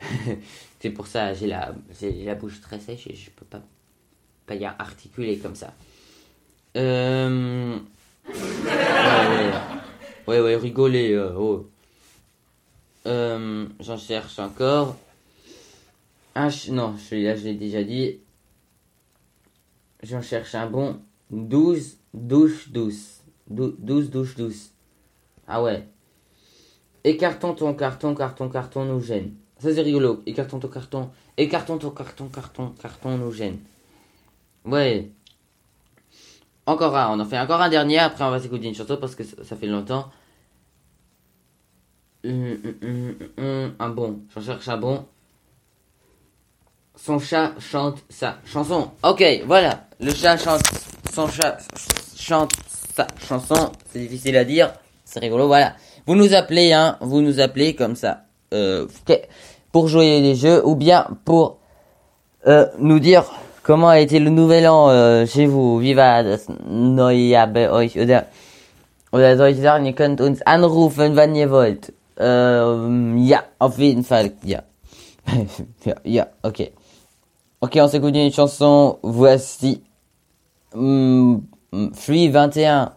c'est 0.79 0.89
pour 0.91 1.07
ça, 1.07 1.33
j'ai 1.33 1.47
la, 1.47 1.73
j'ai 1.99 2.23
la 2.25 2.35
bouche 2.35 2.61
très 2.61 2.79
sèche 2.79 3.07
et 3.07 3.15
je 3.15 3.29
peux 3.31 3.45
pas, 3.45 3.61
pas 4.45 4.55
y 4.55 4.65
articuler 4.65 5.37
comme 5.37 5.55
ça. 5.55 5.73
Euh... 6.77 7.77
Ouais, 10.27 10.39
ouais. 10.39 10.55
Rigoler. 10.55 11.13
euh, 11.13 11.33
oh. 11.35 11.69
Euh, 13.07 13.65
J'en 13.79 13.97
cherche 13.97 14.37
encore. 14.39 14.95
Ch- 16.35 16.69
non, 16.69 16.95
celui-là, 16.97 17.35
je 17.35 17.43
l'ai 17.45 17.55
déjà 17.55 17.83
dit. 17.83 18.19
J'en 20.03 20.21
cherche 20.21 20.53
un 20.55 20.67
bon. 20.67 20.99
12 21.31 21.97
douches 22.13 22.69
douces. 22.69 23.21
Dou- 23.49 23.75
12 23.79 24.09
douches 24.11 24.35
douces. 24.35 24.71
Ah 25.47 25.61
ouais. 25.63 25.87
Écartons 27.03 27.53
ton 27.55 27.73
carton, 27.73 28.13
carton, 28.13 28.49
carton 28.49 28.85
nous 28.85 29.01
gêne. 29.01 29.33
Ça 29.59 29.73
c'est 29.73 29.81
rigolo. 29.81 30.21
Écartons 30.25 30.59
ton 30.59 30.67
carton. 30.67 31.09
Écartons 31.37 31.77
ton 31.77 31.91
carton, 31.91 32.29
carton, 32.29 32.73
carton 32.81 33.17
nous 33.17 33.31
gêne. 33.31 33.59
Ouais. 34.65 35.11
Encore 36.65 36.95
un, 36.95 37.11
on 37.11 37.19
en 37.19 37.25
fait 37.25 37.39
encore 37.39 37.61
un 37.61 37.69
dernier, 37.69 37.97
après 37.99 38.23
on 38.23 38.29
va 38.29 38.39
s'écouter 38.39 38.67
une 38.67 38.75
chanson 38.75 38.97
parce 38.97 39.15
que 39.15 39.23
ça, 39.23 39.55
fait 39.55 39.67
longtemps. 39.67 40.09
Hum, 42.23 42.57
hum, 42.83 43.15
hum, 43.37 43.75
un 43.79 43.89
bon, 43.89 44.19
j'en 44.35 44.41
cherche 44.41 44.67
un 44.67 44.77
bon. 44.77 45.05
Son 46.95 47.17
chat 47.17 47.53
chante 47.59 48.03
sa 48.09 48.37
chanson. 48.45 48.91
Ok, 49.03 49.23
voilà. 49.45 49.87
Le 49.99 50.13
chat 50.13 50.37
chante. 50.37 50.61
Son 51.11 51.27
chat 51.27 51.57
chante 52.15 52.51
sa 52.93 53.07
chanson. 53.27 53.71
C'est 53.91 53.99
difficile 53.99 54.37
à 54.37 54.43
dire. 54.43 54.73
C'est 55.05 55.19
rigolo, 55.19 55.47
voilà. 55.47 55.75
Vous 56.05 56.15
nous 56.15 56.33
appelez, 56.33 56.73
hein. 56.73 56.97
Vous 57.01 57.21
nous 57.21 57.39
appelez 57.39 57.73
comme 57.73 57.95
ça. 57.95 58.25
Euh, 58.53 58.87
pour 59.71 59.87
jouer 59.87 60.21
les 60.21 60.35
jeux 60.35 60.65
ou 60.65 60.75
bien 60.75 61.05
pour 61.25 61.57
euh, 62.47 62.65
nous 62.79 62.99
dire 62.99 63.25
comment 63.63 63.89
a 63.89 63.99
été 63.99 64.19
le 64.19 64.31
nouvel 64.31 64.67
an 64.67 64.89
äh, 64.89 65.27
chez 65.27 65.45
vous. 65.45 65.79
Wie 65.79 65.95
war 65.95 66.23
das 66.23 66.47
Neujahr 66.67 67.47
bei 67.47 67.69
euch? 67.69 67.95
Oder, 67.99 68.25
oder 69.11 69.37
soll 69.37 69.49
ich 69.49 69.61
sagen, 69.61 69.85
ihr 69.85 69.93
könnt 69.93 70.21
uns 70.21 70.41
anrufen, 70.41 71.15
wann 71.15 71.35
ihr 71.35 71.51
wollt. 71.51 71.93
Ähm, 72.17 73.17
ja, 73.19 73.43
auf 73.59 73.77
jeden 73.77 74.03
Fall, 74.03 74.31
ja. 74.43 74.63
ja, 75.85 75.95
ja, 76.03 76.27
ok. 76.41 76.71
Ok, 77.61 77.75
on 77.75 77.87
s'écoute 77.87 78.15
une 78.15 78.31
chanson. 78.31 78.97
Voici 79.03 79.83
hum, 80.73 81.43
Free 81.93 82.29
21 82.29 82.93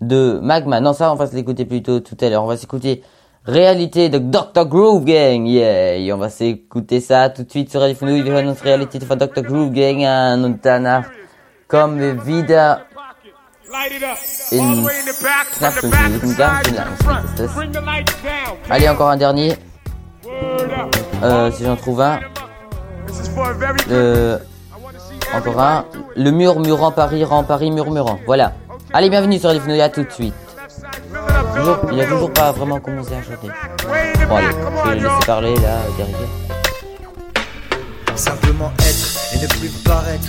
de 0.00 0.38
Magma. 0.42 0.80
Non, 0.80 0.92
ça, 0.92 1.10
on 1.12 1.16
va 1.16 1.26
se 1.26 1.34
l'écouter 1.34 1.64
plutôt 1.64 2.00
tout 2.00 2.16
à 2.20 2.28
l'heure. 2.28 2.44
On 2.44 2.46
va 2.46 2.56
s'écouter 2.56 3.02
Réalité 3.48 4.10
de 4.10 4.18
Dr. 4.18 4.66
Groove 4.66 5.06
Gang. 5.06 5.46
Yeah, 5.46 6.14
on 6.14 6.18
va 6.18 6.28
s'écouter 6.28 7.00
ça 7.00 7.30
tout 7.30 7.44
de 7.44 7.50
suite 7.50 7.70
sur 7.70 7.80
Radio 7.80 7.96
hören 8.06 8.46
uns 8.46 8.60
Realität 8.62 9.02
von 9.04 9.16
Dr. 9.16 9.42
Groove 9.42 9.72
Gang 9.72 10.04
wieder 12.26 12.80
Light 13.72 13.92
it 13.92 14.02
up. 14.02 14.18
in. 14.52 14.84
Allez, 18.68 18.88
encore 18.90 19.08
un 19.08 19.16
dernier, 19.16 19.54
euh, 21.22 21.50
si 21.50 21.64
j'en 21.64 21.76
trouve 21.76 22.02
un. 22.02 22.20
Euh, 23.90 24.38
encore 25.34 25.60
un. 25.60 25.86
Le 26.16 26.30
murmurant 26.30 26.92
Paris 26.92 27.24
rend 27.24 27.44
Paris 27.44 27.70
murmurant. 27.70 28.18
Voilà. 28.26 28.52
Allez, 28.92 29.08
bienvenue 29.08 29.38
sur 29.38 29.48
Radio. 29.48 29.80
À 29.82 29.88
tout 29.88 30.04
de 30.04 30.12
suite. 30.12 30.47
Toujours, 31.56 31.78
il 31.92 32.00
a 32.00 32.06
toujours 32.06 32.32
pas 32.32 32.52
vraiment 32.52 32.80
commencé 32.80 33.12
à 33.14 33.22
chanter. 33.22 33.48
Bon, 34.28 34.36
allez, 34.36 34.46
je 34.50 34.88
vais 34.88 34.96
le 34.96 35.02
laisser 35.02 35.26
parler 35.26 35.54
là, 35.56 35.78
derrière. 35.96 36.18
Simplement 38.16 38.72
être 38.78 39.34
et 39.34 39.38
ne 39.42 39.46
plus 39.46 39.68
paraître. 39.84 40.28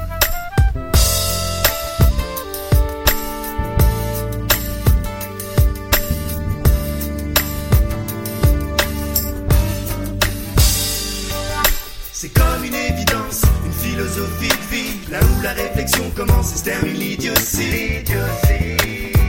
Là 15.11 15.19
où 15.19 15.41
la 15.41 15.51
réflexion 15.51 16.09
commence 16.15 16.53
et 16.53 16.57
se 16.57 16.63
termine 16.63 16.93
l'idiotie. 16.93 18.03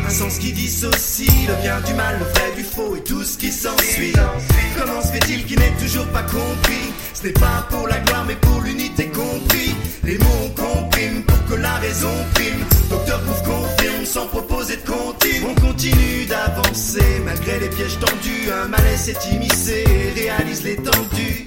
Un 0.06 0.10
sens 0.10 0.38
qui 0.38 0.52
dissocie 0.52 1.28
le 1.48 1.54
bien 1.62 1.80
du 1.80 1.94
mal, 1.94 2.18
le 2.18 2.24
vrai 2.26 2.52
du 2.56 2.62
faux 2.62 2.96
et 2.96 3.02
tout 3.02 3.24
ce 3.24 3.36
qui 3.36 3.50
s'ensuit. 3.50 4.12
Comment 4.78 5.02
se 5.02 5.08
fait-il 5.08 5.44
qu'il 5.44 5.58
n'ait 5.58 5.74
toujours 5.80 6.06
pas 6.08 6.22
compris? 6.22 6.92
Ce 7.14 7.24
n'est 7.24 7.32
pas 7.32 7.66
pour 7.68 7.88
la 7.88 7.98
gloire 7.98 8.24
mais 8.26 8.36
pour 8.36 8.60
l'unité 8.60 9.06
compris. 9.06 9.74
Les 10.04 10.18
mots 10.18 10.40
on 10.44 10.48
comprime 10.50 11.22
pour 11.24 11.44
que 11.46 11.54
la 11.54 11.74
raison 11.76 12.12
prime. 12.34 12.64
Docteur 12.88 13.20
Pouf 13.22 13.42
confirme 13.42 14.04
sans 14.04 14.26
proposer 14.26 14.76
de 14.76 14.82
comptine. 14.82 15.44
On 15.48 15.60
continue 15.60 16.26
d'avancer 16.26 17.22
malgré 17.24 17.58
les 17.58 17.68
pièges 17.68 17.98
tendus. 17.98 18.50
Un 18.52 18.68
malaise 18.68 19.00
s'est 19.00 19.30
immiscé 19.32 19.84
et 19.88 20.20
réalise 20.20 20.62
l'étendue. 20.62 21.46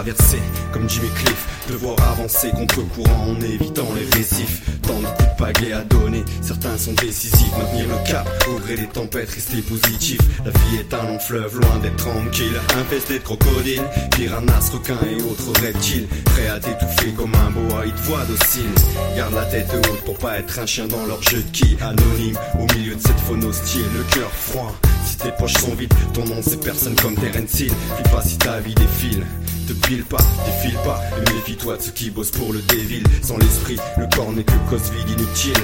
Traverser, 0.00 0.40
comme 0.72 0.88
Jimmy 0.88 1.08
Cliff, 1.10 1.46
devoir 1.68 1.96
avancer 2.12 2.50
contre 2.50 2.80
courant 2.88 3.32
en 3.32 3.40
évitant 3.42 3.86
les 3.94 4.16
récifs. 4.16 4.62
Tant 4.80 4.98
de 4.98 5.04
coups 5.04 5.28
de 5.28 5.44
pagaie 5.44 5.72
à 5.74 5.82
donner, 5.82 6.24
certains 6.40 6.78
sont 6.78 6.94
décisifs, 6.94 7.52
maintenir 7.58 7.86
le 7.86 8.10
cap, 8.10 8.26
au 8.48 8.58
gré 8.60 8.76
des 8.76 8.86
tempêtes, 8.86 9.28
rester 9.28 9.60
positif. 9.60 10.18
La 10.42 10.52
vie 10.52 10.78
est 10.80 10.94
un 10.94 11.04
long 11.04 11.18
fleuve, 11.18 11.60
loin 11.60 11.78
d'être 11.82 11.96
tranquille, 11.96 12.58
infesté 12.80 13.18
de 13.18 13.24
crocodiles, 13.24 13.84
piranhas, 14.16 14.70
requins 14.72 14.98
et 15.06 15.22
autres 15.22 15.60
reptiles, 15.60 16.08
prêts 16.24 16.48
à 16.48 16.58
t'étouffer 16.58 17.12
comme 17.14 17.34
un 17.34 17.50
boa, 17.50 17.84
ils 17.84 17.92
te 17.92 18.32
docile. 18.32 18.72
Garde 19.16 19.34
la 19.34 19.44
tête 19.44 19.70
haute 19.74 20.00
pour 20.06 20.16
pas 20.16 20.38
être 20.38 20.58
un 20.58 20.66
chien 20.66 20.86
dans 20.86 21.04
leur 21.04 21.22
jeu 21.22 21.42
de 21.42 21.50
qui, 21.50 21.76
anonyme, 21.82 22.38
au 22.58 22.64
milieu 22.74 22.94
de 22.94 23.00
cette 23.00 23.20
faune 23.20 23.44
hostile, 23.44 23.84
le 23.94 24.02
cœur 24.14 24.30
froid. 24.30 24.74
Tes 25.22 25.32
poches 25.32 25.58
sont 25.58 25.74
vides, 25.74 25.92
ton 26.14 26.24
nom 26.24 26.40
c'est 26.40 26.62
personne 26.62 26.94
comme 26.96 27.14
Terence 27.14 27.60
Hill. 27.60 27.72
File 27.96 28.10
pas 28.10 28.22
si 28.22 28.38
ta 28.38 28.58
vie 28.60 28.74
défile. 28.74 29.26
Te 29.68 29.74
pile 29.86 30.04
pas, 30.04 30.18
défile 30.46 30.78
pas, 30.82 31.00
et 31.18 31.34
méfie-toi 31.34 31.76
de 31.76 31.82
ceux 31.82 31.92
qui 31.92 32.10
bossent 32.10 32.30
pour 32.30 32.52
le 32.52 32.60
dévil. 32.62 33.04
Sans 33.22 33.36
l'esprit, 33.36 33.76
le 33.98 34.06
corps 34.14 34.32
n'est 34.32 34.44
que 34.44 34.54
cause 34.70 34.90
vide 34.90 35.10
inutile. 35.10 35.62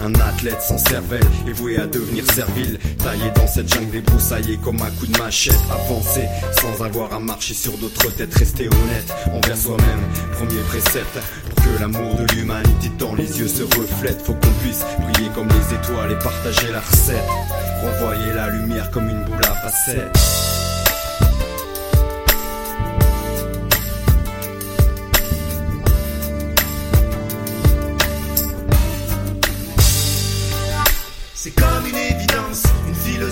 Un 0.00 0.14
athlète 0.14 0.62
sans 0.62 0.78
cervelle 0.78 1.26
est 1.46 1.52
voué 1.52 1.78
à 1.78 1.86
devenir 1.86 2.24
servile. 2.32 2.78
Taillé 2.98 3.30
dans 3.34 3.46
cette 3.46 3.72
jungle 3.72 3.90
débroussaillée 3.90 4.58
comme 4.58 4.80
un 4.80 4.90
coup 4.90 5.06
de 5.06 5.18
machette. 5.18 5.58
Avancer 5.70 6.26
sans 6.60 6.84
avoir 6.84 7.12
à 7.12 7.20
marcher 7.20 7.54
sur 7.54 7.76
d'autres 7.78 8.10
têtes. 8.14 8.34
Rester 8.34 8.68
honnête 8.68 9.12
envers 9.32 9.56
soi-même. 9.56 10.00
Premier 10.32 10.60
précepte 10.68 11.18
pour 11.48 11.64
que 11.64 11.80
l'amour 11.80 12.14
de 12.14 12.34
l'humanité 12.34 12.90
dans 12.98 13.14
les 13.14 13.38
yeux 13.38 13.48
se 13.48 13.62
reflète. 13.62 14.22
Faut 14.22 14.34
qu'on 14.34 14.52
puisse 14.62 14.84
briller 15.00 15.30
comme 15.34 15.48
les 15.48 15.74
étoiles 15.74 16.12
et 16.12 16.18
partager 16.22 16.70
la 16.72 16.80
recette. 16.80 17.26
Renvoyer 17.82 18.34
la 18.34 18.50
lumière 18.50 18.90
comme 18.90 19.08
une 19.08 19.24
boule 19.24 19.44
à 19.44 19.54
facettes. 19.54 20.57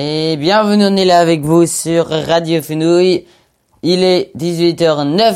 Et 0.00 0.36
bienvenue, 0.36 0.84
on 0.86 0.96
est 0.96 1.04
là 1.04 1.18
avec 1.18 1.40
vous 1.40 1.66
sur 1.66 2.06
Radio 2.06 2.62
Fenouille. 2.62 3.26
Il 3.82 4.04
est 4.04 4.30
18h09, 4.38 5.34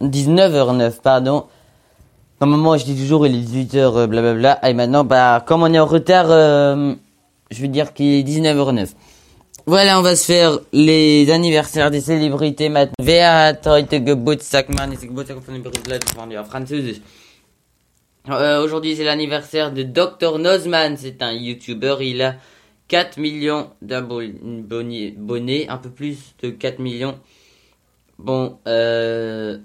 19h09, 0.00 1.00
pardon. 1.02 1.46
Normalement, 2.40 2.76
je 2.76 2.84
dis 2.84 2.94
toujours 2.94 3.26
il 3.26 3.34
est 3.34 3.38
18h, 3.40 3.78
euh, 3.78 4.06
blablabla. 4.06 4.60
Et 4.64 4.74
maintenant, 4.74 5.02
bah, 5.02 5.42
comme 5.44 5.64
on 5.64 5.74
est 5.74 5.80
en 5.80 5.86
retard, 5.86 6.26
euh, 6.28 6.94
je 7.50 7.60
vais 7.60 7.66
dire 7.66 7.92
qu'il 7.94 8.14
est 8.14 8.22
19h09. 8.22 8.90
Voilà, 9.66 9.98
on 9.98 10.02
va 10.02 10.14
se 10.14 10.24
faire 10.26 10.60
les 10.72 11.28
anniversaires 11.32 11.90
des 11.90 12.00
célébrités 12.00 12.68
maintenant. 12.68 13.04
Wer 13.04 13.24
hat 13.24 13.66
heute 13.66 14.04
Geburtstag? 14.04 14.68
Mann, 14.68 14.92
ist 14.92 15.02
Geburtstag 15.02 15.38
von 15.44 15.52
den 15.52 15.64
berühmten 15.64 16.44
Französisch. 16.48 17.00
Aujourd'hui, 18.28 18.94
c'est 18.94 19.02
l'anniversaire 19.02 19.72
de 19.72 19.82
Dr. 19.82 20.38
Nozman. 20.38 20.96
C'est 20.96 21.20
un 21.22 21.32
YouTuber. 21.32 21.96
Il 22.02 22.22
a 22.22 22.36
4 22.88 23.18
millions 23.18 23.70
d'abonnés, 23.82 25.68
un 25.68 25.78
peu 25.78 25.90
plus 25.90 26.34
de 26.42 26.50
4 26.50 26.78
millions. 26.78 27.18
Bon, 28.18 28.58
euh, 28.66 29.58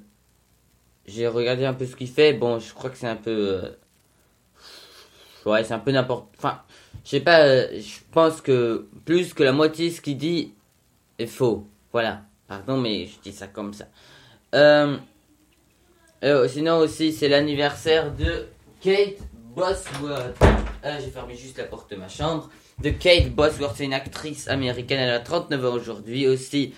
j'ai 1.05 1.27
regardé 1.27 1.65
un 1.65 1.73
peu 1.73 1.85
ce 1.85 1.95
qu'il 1.95 2.07
fait. 2.09 2.33
Bon, 2.33 2.59
je 2.59 2.73
crois 2.73 2.89
que 2.89 2.97
c'est 2.97 3.07
un 3.07 3.15
peu, 3.15 3.31
euh, 3.63 5.49
ouais, 5.49 5.63
c'est 5.63 5.73
un 5.73 5.79
peu 5.79 5.91
n'importe. 5.91 6.27
Enfin, 6.37 6.61
je 7.05 7.11
sais 7.11 7.19
pas. 7.21 7.41
euh, 7.45 7.79
je 7.79 7.99
pense 8.11 8.41
que 8.41 8.87
plus 9.05 9.33
que 9.33 9.43
la 9.43 9.51
moitié 9.51 9.89
de 9.89 9.93
ce 9.93 10.01
qu'il 10.01 10.17
dit 10.17 10.53
est 11.19 11.27
faux. 11.27 11.67
Voilà. 11.91 12.23
Pardon, 12.47 12.77
mais 12.77 13.05
je 13.05 13.19
dis 13.21 13.31
ça 13.31 13.47
comme 13.47 13.73
ça. 13.73 13.85
Euh, 14.53 14.97
sinon 16.49 16.79
aussi, 16.79 17.13
c'est 17.13 17.29
l'anniversaire 17.29 18.13
de 18.13 18.47
Kate 18.81 19.19
Bosworth. 19.55 20.37
Ah, 20.83 20.99
j'ai 20.99 21.09
fermé 21.09 21.35
juste 21.35 21.57
la 21.57 21.63
porte 21.63 21.89
de 21.91 21.95
ma 21.95 22.09
chambre. 22.09 22.49
De 22.81 22.89
Kate 22.89 23.29
Bosworth, 23.29 23.75
c'est 23.77 23.85
une 23.85 23.93
actrice 23.93 24.47
américaine. 24.47 24.99
Elle 24.99 25.11
a 25.11 25.19
39 25.19 25.65
ans 25.65 25.73
aujourd'hui 25.73 26.27
aussi. 26.27 26.73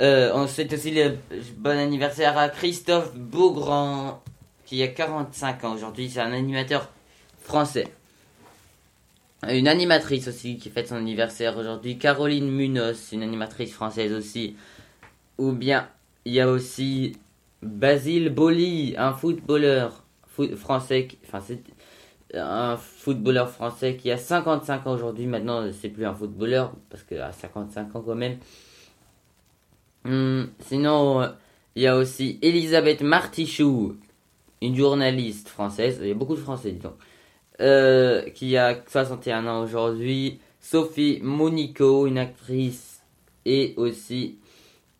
Euh, 0.00 0.30
on 0.34 0.46
souhaite 0.46 0.72
aussi 0.74 0.90
le 0.90 1.16
bon 1.56 1.78
anniversaire 1.78 2.36
à 2.36 2.50
Christophe 2.50 3.14
Beaugrand, 3.16 4.22
qui 4.66 4.82
a 4.82 4.88
45 4.88 5.64
ans 5.64 5.74
aujourd'hui. 5.74 6.10
C'est 6.10 6.20
un 6.20 6.32
animateur 6.32 6.90
français. 7.40 7.88
Une 9.48 9.68
animatrice 9.68 10.28
aussi 10.28 10.58
qui 10.58 10.68
fête 10.68 10.88
son 10.88 10.96
anniversaire 10.96 11.56
aujourd'hui. 11.56 11.96
Caroline 11.98 12.50
Munoz, 12.50 13.08
une 13.12 13.22
animatrice 13.22 13.72
française 13.72 14.12
aussi. 14.12 14.56
Ou 15.38 15.52
bien, 15.52 15.88
il 16.26 16.34
y 16.34 16.40
a 16.40 16.48
aussi 16.48 17.16
Basile 17.62 18.28
Boli, 18.30 18.94
un 18.98 19.12
footballeur 19.14 20.02
foot- 20.26 20.54
français. 20.56 21.06
qui- 21.06 21.18
Enfin, 21.26 21.40
un 22.34 22.76
footballeur 22.76 23.50
français 23.50 23.96
qui 23.96 24.10
a 24.10 24.16
55 24.18 24.86
ans 24.86 24.92
aujourd'hui. 24.92 25.26
Maintenant, 25.26 25.64
c'est 25.72 25.88
plus 25.88 26.04
un 26.06 26.14
footballeur 26.14 26.72
parce 26.90 27.02
qu'à 27.04 27.32
55 27.32 27.94
ans 27.96 28.02
quand 28.02 28.14
même. 28.14 28.38
Hum, 30.04 30.48
sinon, 30.60 31.28
il 31.74 31.82
y 31.82 31.86
a 31.86 31.96
aussi 31.96 32.38
Elisabeth 32.42 33.02
Martichoux, 33.02 33.96
une 34.62 34.76
journaliste 34.76 35.48
française. 35.48 35.98
Il 36.02 36.08
y 36.08 36.12
a 36.12 36.14
beaucoup 36.14 36.36
de 36.36 36.40
Français, 36.40 36.72
disons. 36.72 36.94
Euh, 37.60 38.28
qui 38.30 38.56
a 38.56 38.82
61 38.86 39.46
ans 39.46 39.62
aujourd'hui. 39.62 40.40
Sophie 40.60 41.20
Monico, 41.22 42.06
une 42.06 42.18
actrice. 42.18 43.02
Et 43.44 43.74
aussi 43.76 44.38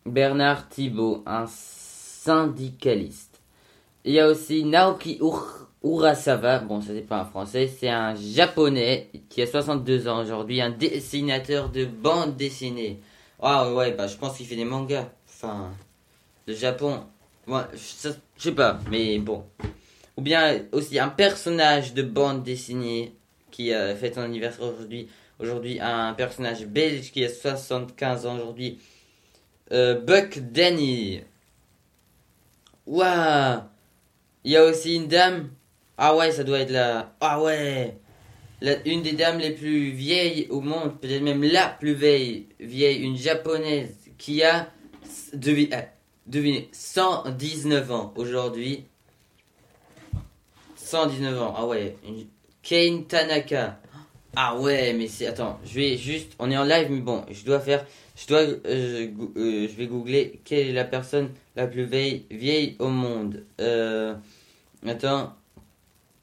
Bernard 0.05 0.69
Thibault, 0.69 1.23
un 1.25 1.45
syndicaliste. 1.47 3.41
Il 4.05 4.13
y 4.13 4.19
a 4.19 4.27
aussi 4.27 4.63
Naoki 4.63 5.17
Ur- 5.21 5.66
Urasawa, 5.87 6.59
bon 6.59 6.81
ça 6.81 6.89
c'est 6.93 7.01
pas 7.01 7.21
un 7.21 7.25
français, 7.25 7.67
c'est 7.67 7.89
un 7.89 8.15
japonais 8.15 9.09
qui 9.29 9.41
a 9.41 9.47
62 9.47 10.07
ans 10.07 10.21
aujourd'hui, 10.21 10.61
un 10.61 10.69
dessinateur 10.69 11.69
de 11.69 11.85
bande 11.85 12.35
dessinée. 12.35 12.99
Ah 13.39 13.73
ouais, 13.73 13.91
bah 13.91 14.07
je 14.07 14.17
pense 14.17 14.37
qu'il 14.37 14.45
fait 14.45 14.55
des 14.55 14.65
mangas. 14.65 15.07
Enfin, 15.29 15.71
le 16.47 16.53
Japon, 16.53 17.03
ouais, 17.47 17.61
je 17.73 18.09
sais 18.37 18.51
pas, 18.51 18.79
mais 18.89 19.19
bon. 19.19 19.45
Ou 20.17 20.21
bien 20.21 20.61
aussi 20.71 20.97
un 20.99 21.09
personnage 21.09 21.93
de 21.93 22.01
bande 22.01 22.43
dessinée 22.43 23.15
qui 23.51 23.73
a 23.73 23.95
fait 23.95 24.13
son 24.13 24.21
anniversaire 24.21 24.65
aujourd'hui. 24.65 25.07
Aujourd'hui, 25.39 25.79
un 25.79 26.13
personnage 26.13 26.65
belge 26.65 27.11
qui 27.11 27.23
a 27.23 27.29
75 27.29 28.25
ans 28.25 28.35
aujourd'hui. 28.35 28.79
Euh, 29.71 29.99
Buck 30.01 30.39
Denny. 30.39 31.21
Waouh 32.87 33.61
Il 34.43 34.51
y 34.51 34.57
a 34.57 34.63
aussi 34.63 34.95
une 34.95 35.07
dame. 35.07 35.49
Ah 35.97 36.15
ouais, 36.15 36.31
ça 36.31 36.43
doit 36.43 36.59
être 36.59 36.71
la. 36.71 37.13
Ah 37.19 37.41
ouais 37.41 37.97
Une 38.85 39.01
des 39.01 39.13
dames 39.13 39.39
les 39.39 39.51
plus 39.51 39.91
vieilles 39.91 40.47
au 40.49 40.61
monde, 40.61 40.99
peut-être 40.99 41.23
même 41.23 41.43
la 41.43 41.69
plus 41.69 41.93
vieille, 41.93 42.47
vieille, 42.59 43.01
une 43.01 43.17
japonaise 43.17 43.95
qui 44.17 44.43
a. 44.43 44.69
Devi, 45.33 45.69
euh, 45.73 45.81
devinez, 46.27 46.69
119 46.71 47.91
ans 47.91 48.13
aujourd'hui. 48.15 48.85
119 50.75 51.41
ans, 51.41 51.53
ah 51.57 51.65
ouais. 51.65 51.97
Kane 52.61 53.05
Tanaka. 53.05 53.79
Ah 54.35 54.55
ouais, 54.57 54.93
mais 54.93 55.07
c'est. 55.07 55.25
Attends, 55.25 55.59
je 55.65 55.73
vais 55.79 55.97
juste. 55.97 56.33
On 56.37 56.51
est 56.51 56.57
en 56.57 56.63
live, 56.63 56.87
mais 56.91 56.99
bon, 56.99 57.25
je 57.31 57.43
dois 57.43 57.59
faire. 57.59 57.85
Je 58.15 58.27
dois. 58.27 58.41
euh, 58.41 59.07
euh, 59.35 59.67
je 59.67 59.75
vais 59.75 59.87
googler 59.87 60.39
quelle 60.45 60.67
est 60.67 60.73
la 60.73 60.83
personne 60.85 61.29
la 61.55 61.65
plus 61.67 61.85
vieille, 61.85 62.25
vieille 62.29 62.75
au 62.79 62.89
monde. 62.89 63.43
Euh, 63.59 64.13
attends. 64.85 65.33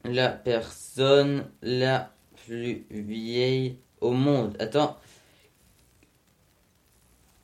La 0.05 0.29
personne 0.29 1.45
la 1.61 2.11
plus 2.45 2.85
vieille 2.91 3.79
au 4.01 4.11
monde. 4.11 4.55
Attends. 4.59 4.97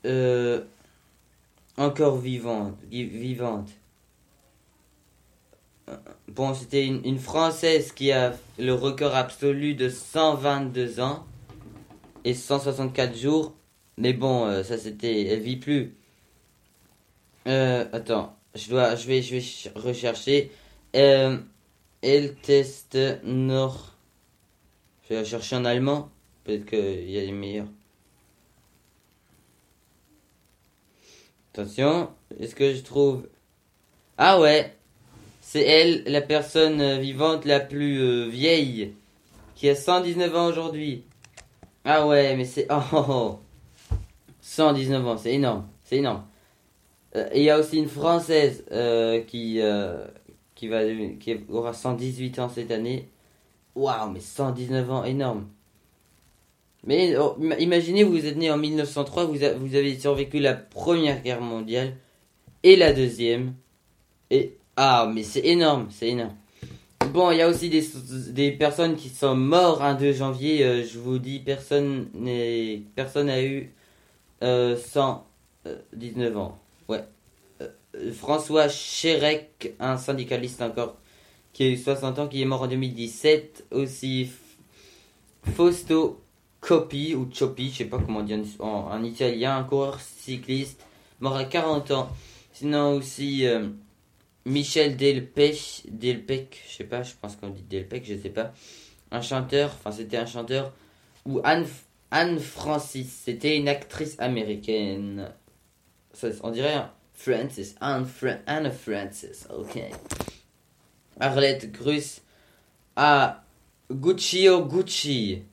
Euh, 0.06 0.64
encore 1.78 2.18
vivante. 2.18 2.78
vi- 2.90 3.06
vivante. 3.06 3.70
Euh, 5.90 5.96
Bon, 6.28 6.54
c'était 6.54 6.86
une, 6.88 7.20
Française 7.20 7.92
qui 7.92 8.12
a 8.12 8.34
le 8.58 8.74
record 8.74 9.16
absolu 9.16 9.74
de 9.76 9.90
122 9.90 11.00
ans 11.02 11.26
et 12.24 12.34
164 12.34 13.18
jours. 13.18 13.54
Mais 13.98 14.14
bon, 14.14 14.46
euh, 14.46 14.64
ça 14.64 14.78
c'était, 14.78 15.26
elle 15.28 15.42
vit 15.42 15.58
plus. 15.58 15.96
Attends, 17.46 18.36
je 18.56 18.70
dois, 18.70 18.96
je 18.96 19.08
vais, 19.08 19.22
je 19.22 19.32
vais 19.36 19.42
ch- 19.42 19.74
rechercher. 19.76 20.52
El 22.02 22.36
test 22.36 22.98
Nord. 23.24 23.96
Je 25.10 25.16
vais 25.16 25.26
chercher 25.26 25.56
en 25.56 25.66
allemand. 25.66 26.10
Peut-être 26.44 26.66
qu'il 26.66 27.10
y 27.10 27.20
a 27.20 27.22
des 27.22 27.32
meilleurs. 27.32 27.68
Attention, 31.54 32.10
est-ce 32.40 32.56
que 32.56 32.74
je 32.74 32.82
trouve... 32.82 33.28
Ah 34.18 34.40
ouais, 34.40 34.74
c'est 35.42 35.64
elle, 35.64 36.04
la 36.06 36.22
personne 36.22 36.80
euh, 36.80 36.98
vivante 36.98 37.44
la 37.44 37.60
plus 37.60 38.00
euh, 38.00 38.28
vieille, 38.30 38.94
qui 39.56 39.68
a 39.68 39.76
119 39.76 40.34
ans 40.34 40.46
aujourd'hui. 40.46 41.04
Ah 41.84 42.08
ouais, 42.08 42.38
mais 42.38 42.46
c'est... 42.46 42.68
Oh, 42.70 42.80
oh, 42.94 43.06
oh. 43.10 43.40
119 44.40 45.08
ans, 45.08 45.18
c'est 45.18 45.34
énorme, 45.34 45.68
c'est 45.84 45.98
énorme. 45.98 46.24
Euh, 47.18 47.28
Il 47.36 47.44
y 47.44 47.50
a 47.50 47.60
aussi 47.60 47.78
une 47.80 47.90
Française 47.90 48.64
qui, 49.28 49.60
qui, 50.62 50.68
va, 50.68 50.82
qui 51.20 51.36
aura 51.50 51.74
118 51.74 52.38
ans 52.38 52.48
cette 52.50 52.70
année. 52.70 53.08
Waouh, 53.76 54.12
mais 54.12 54.20
119 54.20 54.92
ans, 54.92 55.04
énorme. 55.04 55.48
Mais 56.86 57.18
oh, 57.18 57.36
ima- 57.40 57.58
imaginez, 57.60 58.04
vous 58.04 58.24
êtes 58.28 58.38
né 58.38 58.52
en 58.52 58.58
1903, 58.58 59.26
vous, 59.26 59.44
a- 59.44 59.54
vous 59.54 59.74
avez 59.76 59.98
survécu 59.98 60.38
la 60.40 60.54
première 60.54 61.24
guerre 61.24 61.42
mondiale 61.42 61.96
et 62.62 62.76
la 62.76 62.94
deuxième. 62.94 63.56
Et 64.30 64.56
ah, 64.78 65.10
mais 65.12 65.24
c'est 65.24 65.46
énorme, 65.46 65.88
c'est 65.90 66.10
énorme. 66.10 66.36
Bon, 67.12 67.32
il 67.32 67.38
y 67.40 67.42
a 67.42 67.50
aussi 67.50 67.70
des, 67.70 67.84
des 68.30 68.52
personnes 68.52 68.96
qui 68.96 69.10
sont 69.10 69.36
mortes 69.36 69.82
un 69.82 69.96
2 69.96 70.14
janvier. 70.14 70.64
euh, 70.64 70.84
je 70.86 71.00
vous 71.00 71.18
dis, 71.18 71.40
personne 71.40 72.08
n'est, 72.14 72.84
personne 72.96 73.28
n'a 73.28 73.44
eu 73.44 73.72
euh, 74.44 74.78
119 74.78 76.38
ans. 76.38 76.60
Ouais. 76.88 77.04
François 78.14 78.70
Chérec, 78.70 79.74
un 79.80 79.98
syndicaliste 79.98 80.62
encore, 80.62 80.98
qui 81.54 81.64
a 81.64 81.68
eu 81.68 81.78
60 81.78 82.20
ans, 82.20 82.28
qui 82.28 82.42
est 82.42 82.46
mort 82.46 82.62
en 82.62 82.68
2017. 82.68 83.66
Aussi 83.72 84.30
Fausto 85.56 86.22
Coppi, 86.62 87.16
ou 87.16 87.26
Coppi, 87.26 87.70
je 87.72 87.80
sais 87.80 87.86
pas 87.86 88.00
comment 88.00 88.24
dire 88.24 88.40
en, 88.60 88.90
en 88.92 89.04
italien, 89.04 89.58
un 89.58 89.64
coureur 89.64 90.00
cycliste, 90.00 90.86
mort 91.20 91.36
à 91.36 91.46
40 91.46 91.92
ans. 91.92 92.10
Sinon 92.54 92.96
aussi 92.96 93.46
euh, 93.46 93.70
Michel 94.46 94.96
Delpech, 94.96 95.84
Delpech, 95.90 96.64
je 96.70 96.76
sais 96.78 96.84
pas, 96.84 97.04
je 97.04 97.14
pense 97.20 97.36
qu'on 97.36 97.50
dit 97.50 97.64
Delpech, 97.64 98.06
je 98.06 98.18
sais 98.18 98.30
pas. 98.30 98.54
Un 99.12 99.22
chanteur, 99.22 99.72
enfin 99.74 99.92
c'était 99.92 100.18
un 100.18 100.26
chanteur. 100.26 100.72
Ou 101.26 101.42
Anne, 101.44 101.66
Anne 102.12 102.40
Francis, 102.40 103.12
c'était 103.26 103.58
une 103.58 103.68
actrice 103.68 104.16
américaine. 104.20 105.32
Ça, 106.14 106.28
on 106.44 106.52
dirait 106.52 106.74
un 106.74 106.92
Francis, 107.24 107.76
Anne, 107.80 108.06
Fra- 108.06 108.40
Anne 108.46 108.72
Francis, 108.72 109.46
ok. 109.50 109.80
Arlette 111.20 111.72
Grus 111.72 112.22
à 112.96 113.44
Guccio 113.92 114.66
Gucci. 114.66 115.44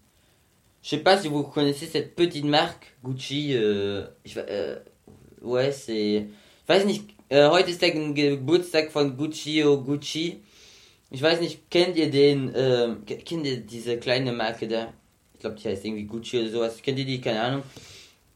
Je 0.82 0.88
sais 0.88 0.98
pas 1.02 1.18
si 1.18 1.28
vous 1.28 1.42
connaissez 1.42 1.86
cette 1.86 2.14
petite 2.14 2.44
marque, 2.44 2.94
Gucci. 3.04 3.52
Äh, 3.52 4.04
ich, 4.24 4.34
we- 4.36 4.46
äh, 4.48 4.76
ouais, 5.42 5.72
c'est. 5.72 6.26
Ich 6.62 6.68
weiß 6.68 6.84
nicht, 6.86 7.04
äh, 7.30 7.48
heute 7.48 7.70
ist 7.70 7.82
der 7.82 7.90
Geburtstag 7.90 8.90
von 8.90 9.16
Guccio 9.16 9.82
Gucci. 9.82 10.40
Ich 11.10 11.20
weiß 11.22 11.40
nicht, 11.40 11.70
kennt 11.70 11.96
ihr 11.96 12.10
den, 12.10 12.52
ke- 13.06 13.16
kennt 13.18 13.46
ihr 13.46 13.58
diese 13.60 13.98
kleine 13.98 14.32
Marke 14.32 14.68
da? 14.68 14.92
Ich 15.34 15.40
glaube, 15.40 15.56
die 15.56 15.68
heißt 15.68 15.84
irgendwie 15.84 16.04
Gucci 16.04 16.38
oder 16.40 16.50
sowas. 16.50 16.80
Kennt 16.82 16.98
ihr 16.98 17.04
die? 17.06 17.20
Keine 17.20 17.40
Ahnung. 17.42 17.62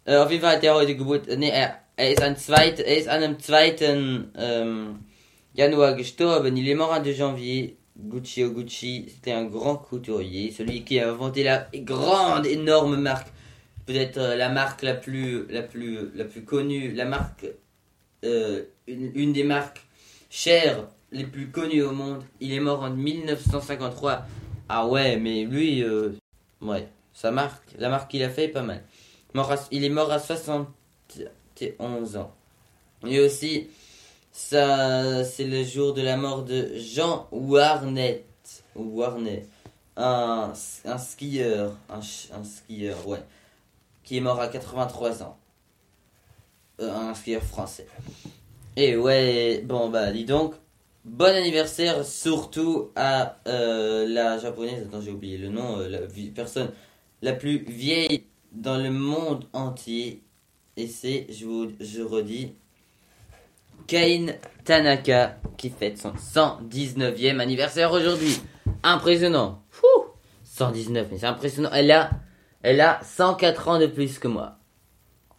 Äh, 0.05 0.17
auf 0.17 0.31
jeden 0.31 0.43
Fall 0.43 0.57
hat 0.57 0.63
der 0.63 0.75
heute 0.75 0.97
Geburt. 0.97 1.29
äh, 1.29 1.37
Nee, 1.37 1.51
er, 1.51 1.82
er 1.97 2.11
ist 2.11 2.23
an 2.23 2.37
zweit, 2.37 2.81
er 2.81 2.97
ist 2.97 3.09
an 3.09 3.23
einem 3.23 3.39
2. 3.39 3.77
Ähm, 4.37 4.99
Januar 5.55 5.95
gestorben. 5.95 6.57
Il 6.57 6.69
est 6.69 6.75
mort 6.75 6.93
en 6.93 7.03
2 7.03 7.13
janvier. 7.13 7.77
Gucci 7.95 8.43
Gucci, 8.45 9.05
c'était 9.09 9.33
un 9.33 9.45
grand 9.45 9.77
couturier, 9.77 10.51
celui 10.51 10.83
qui 10.83 10.99
a 10.99 11.11
inventé 11.11 11.45
la 11.45 11.69
grande, 11.75 12.47
énorme 12.47 12.97
marque, 12.97 13.29
peut-être 13.85 14.17
euh, 14.17 14.35
la 14.35 14.49
marque 14.49 14.81
la 14.83 14.95
plus, 14.95 15.47
la 15.49 15.63
plus, 15.63 16.11
la 16.15 16.25
plus 16.25 16.43
connue, 16.43 16.93
la 16.93 17.05
marque, 17.05 17.47
euh, 18.25 18.63
une, 18.87 19.35
des 19.35 19.45
marques 19.45 19.83
chères 20.31 20.89
les 21.13 21.25
plus 21.25 21.51
connues 21.51 21.83
au 21.83 21.93
monde. 21.93 22.23
Il 22.41 22.55
est 22.55 22.61
mort 22.61 22.81
en 22.83 22.91
1953. 22.91 24.25
Ah 24.71 24.87
ouais, 24.87 25.19
mais 25.19 25.45
lui, 25.45 25.85
euh, 25.85 26.13
ouais, 26.63 26.89
sa 27.13 27.31
marque, 27.31 27.75
la 27.79 27.91
marque 27.91 28.11
qu'il 28.11 28.23
a 28.23 28.31
fait 28.31 28.45
est 28.45 28.49
pas 28.49 28.63
mal. 28.63 28.83
Mort 29.35 29.53
à- 29.53 29.69
il 29.71 29.85
est 29.85 29.91
mort 29.91 30.11
à 30.11 30.19
71 31.71 32.17
ans. 32.17 32.35
Et 33.07 33.21
aussi, 33.21 33.69
ça, 34.31 35.25
c'est 35.25 35.45
le 35.45 35.65
jour 35.65 35.95
de 35.95 36.03
la 36.03 36.17
mort 36.17 36.43
de 36.43 36.73
Jean 36.77 37.29
Warnet. 37.31 38.25
Ou 38.75 39.01
Warnet. 39.01 39.47
Un, 39.97 40.53
un 40.85 40.99
skieur. 40.99 41.77
Un, 41.89 42.01
skieur, 42.03 43.07
ouais. 43.07 43.23
Qui 44.05 44.19
est 44.19 44.21
mort 44.21 44.41
à 44.41 44.49
83 44.49 45.23
ans. 45.23 45.37
Euh, 46.81 46.91
un 46.91 47.15
skieur 47.15 47.43
français. 47.43 47.87
Et 48.77 48.97
ouais, 48.97 49.63
bon 49.65 49.91
bah 49.91 50.11
dis 50.11 50.25
donc. 50.25 50.55
Bon 51.05 51.35
anniversaire 51.35 52.05
surtout 52.07 52.91
à 52.95 53.37
euh, 53.49 54.07
la 54.09 54.39
japonaise, 54.39 54.87
attends 54.87 55.01
j'ai 55.01 55.11
oublié 55.11 55.37
le 55.37 55.49
nom, 55.49 55.81
euh, 55.81 55.89
la 55.89 55.99
personne 56.33 56.71
la 57.23 57.33
plus 57.33 57.59
vieille 57.65 58.25
dans 58.53 58.79
le 58.79 58.91
monde 58.91 59.47
entier. 59.53 60.23
Et 60.77 60.87
c'est, 60.87 61.27
je 61.31 61.45
vous 61.45 61.73
je 61.81 62.03
redis, 62.03 62.53
Kane 63.87 64.35
Tanaka 64.65 65.39
qui 65.57 65.71
fête 65.71 65.99
son 65.99 66.13
119e 66.13 67.41
anniversaire 67.41 67.93
aujourd'hui. 67.93 68.41
Impressionnant. 68.83 69.63
Fouh 69.71 69.87
119, 70.45 71.09
mais 71.11 71.19
c'est 71.19 71.27
impressionnant. 71.27 71.71
Elle 71.73 71.91
a, 71.91 72.11
elle 72.63 72.81
a 72.81 73.01
104 73.03 73.69
ans 73.69 73.79
de 73.79 73.87
plus 73.87 74.19
que 74.19 74.29
moi. 74.29 74.57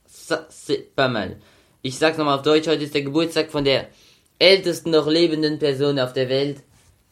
Ça, 0.06 0.48
c'est 0.50 0.96
pas 0.96 1.08
mal. 1.08 1.38
Ich 1.84 1.98
sag's 1.98 2.18
nochmal 2.18 2.36
auf 2.36 2.44
Deutsch, 2.44 2.68
heute 2.68 2.84
ist 2.84 2.94
der 2.94 3.02
Geburtstag 3.02 3.50
von 3.52 3.64
der 3.64 3.90
ältesten 4.40 4.92
noch 4.92 5.08
lebenden 5.08 5.60
Person 5.60 6.00
auf 6.00 6.14
der 6.14 6.30
Welt. 6.30 6.64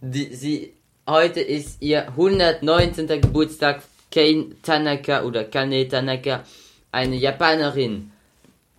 Die, 0.01 0.33
sie, 0.33 0.73
heute 1.07 1.41
ist 1.41 1.81
ihr 1.81 2.07
119. 2.09 3.07
Geburtstag. 3.07 3.81
Kane 4.11 4.57
Tanaka 4.61 5.23
oder 5.23 5.45
Kane 5.45 5.87
Tanaka, 5.87 6.43
eine 6.91 7.15
Japanerin. 7.15 8.10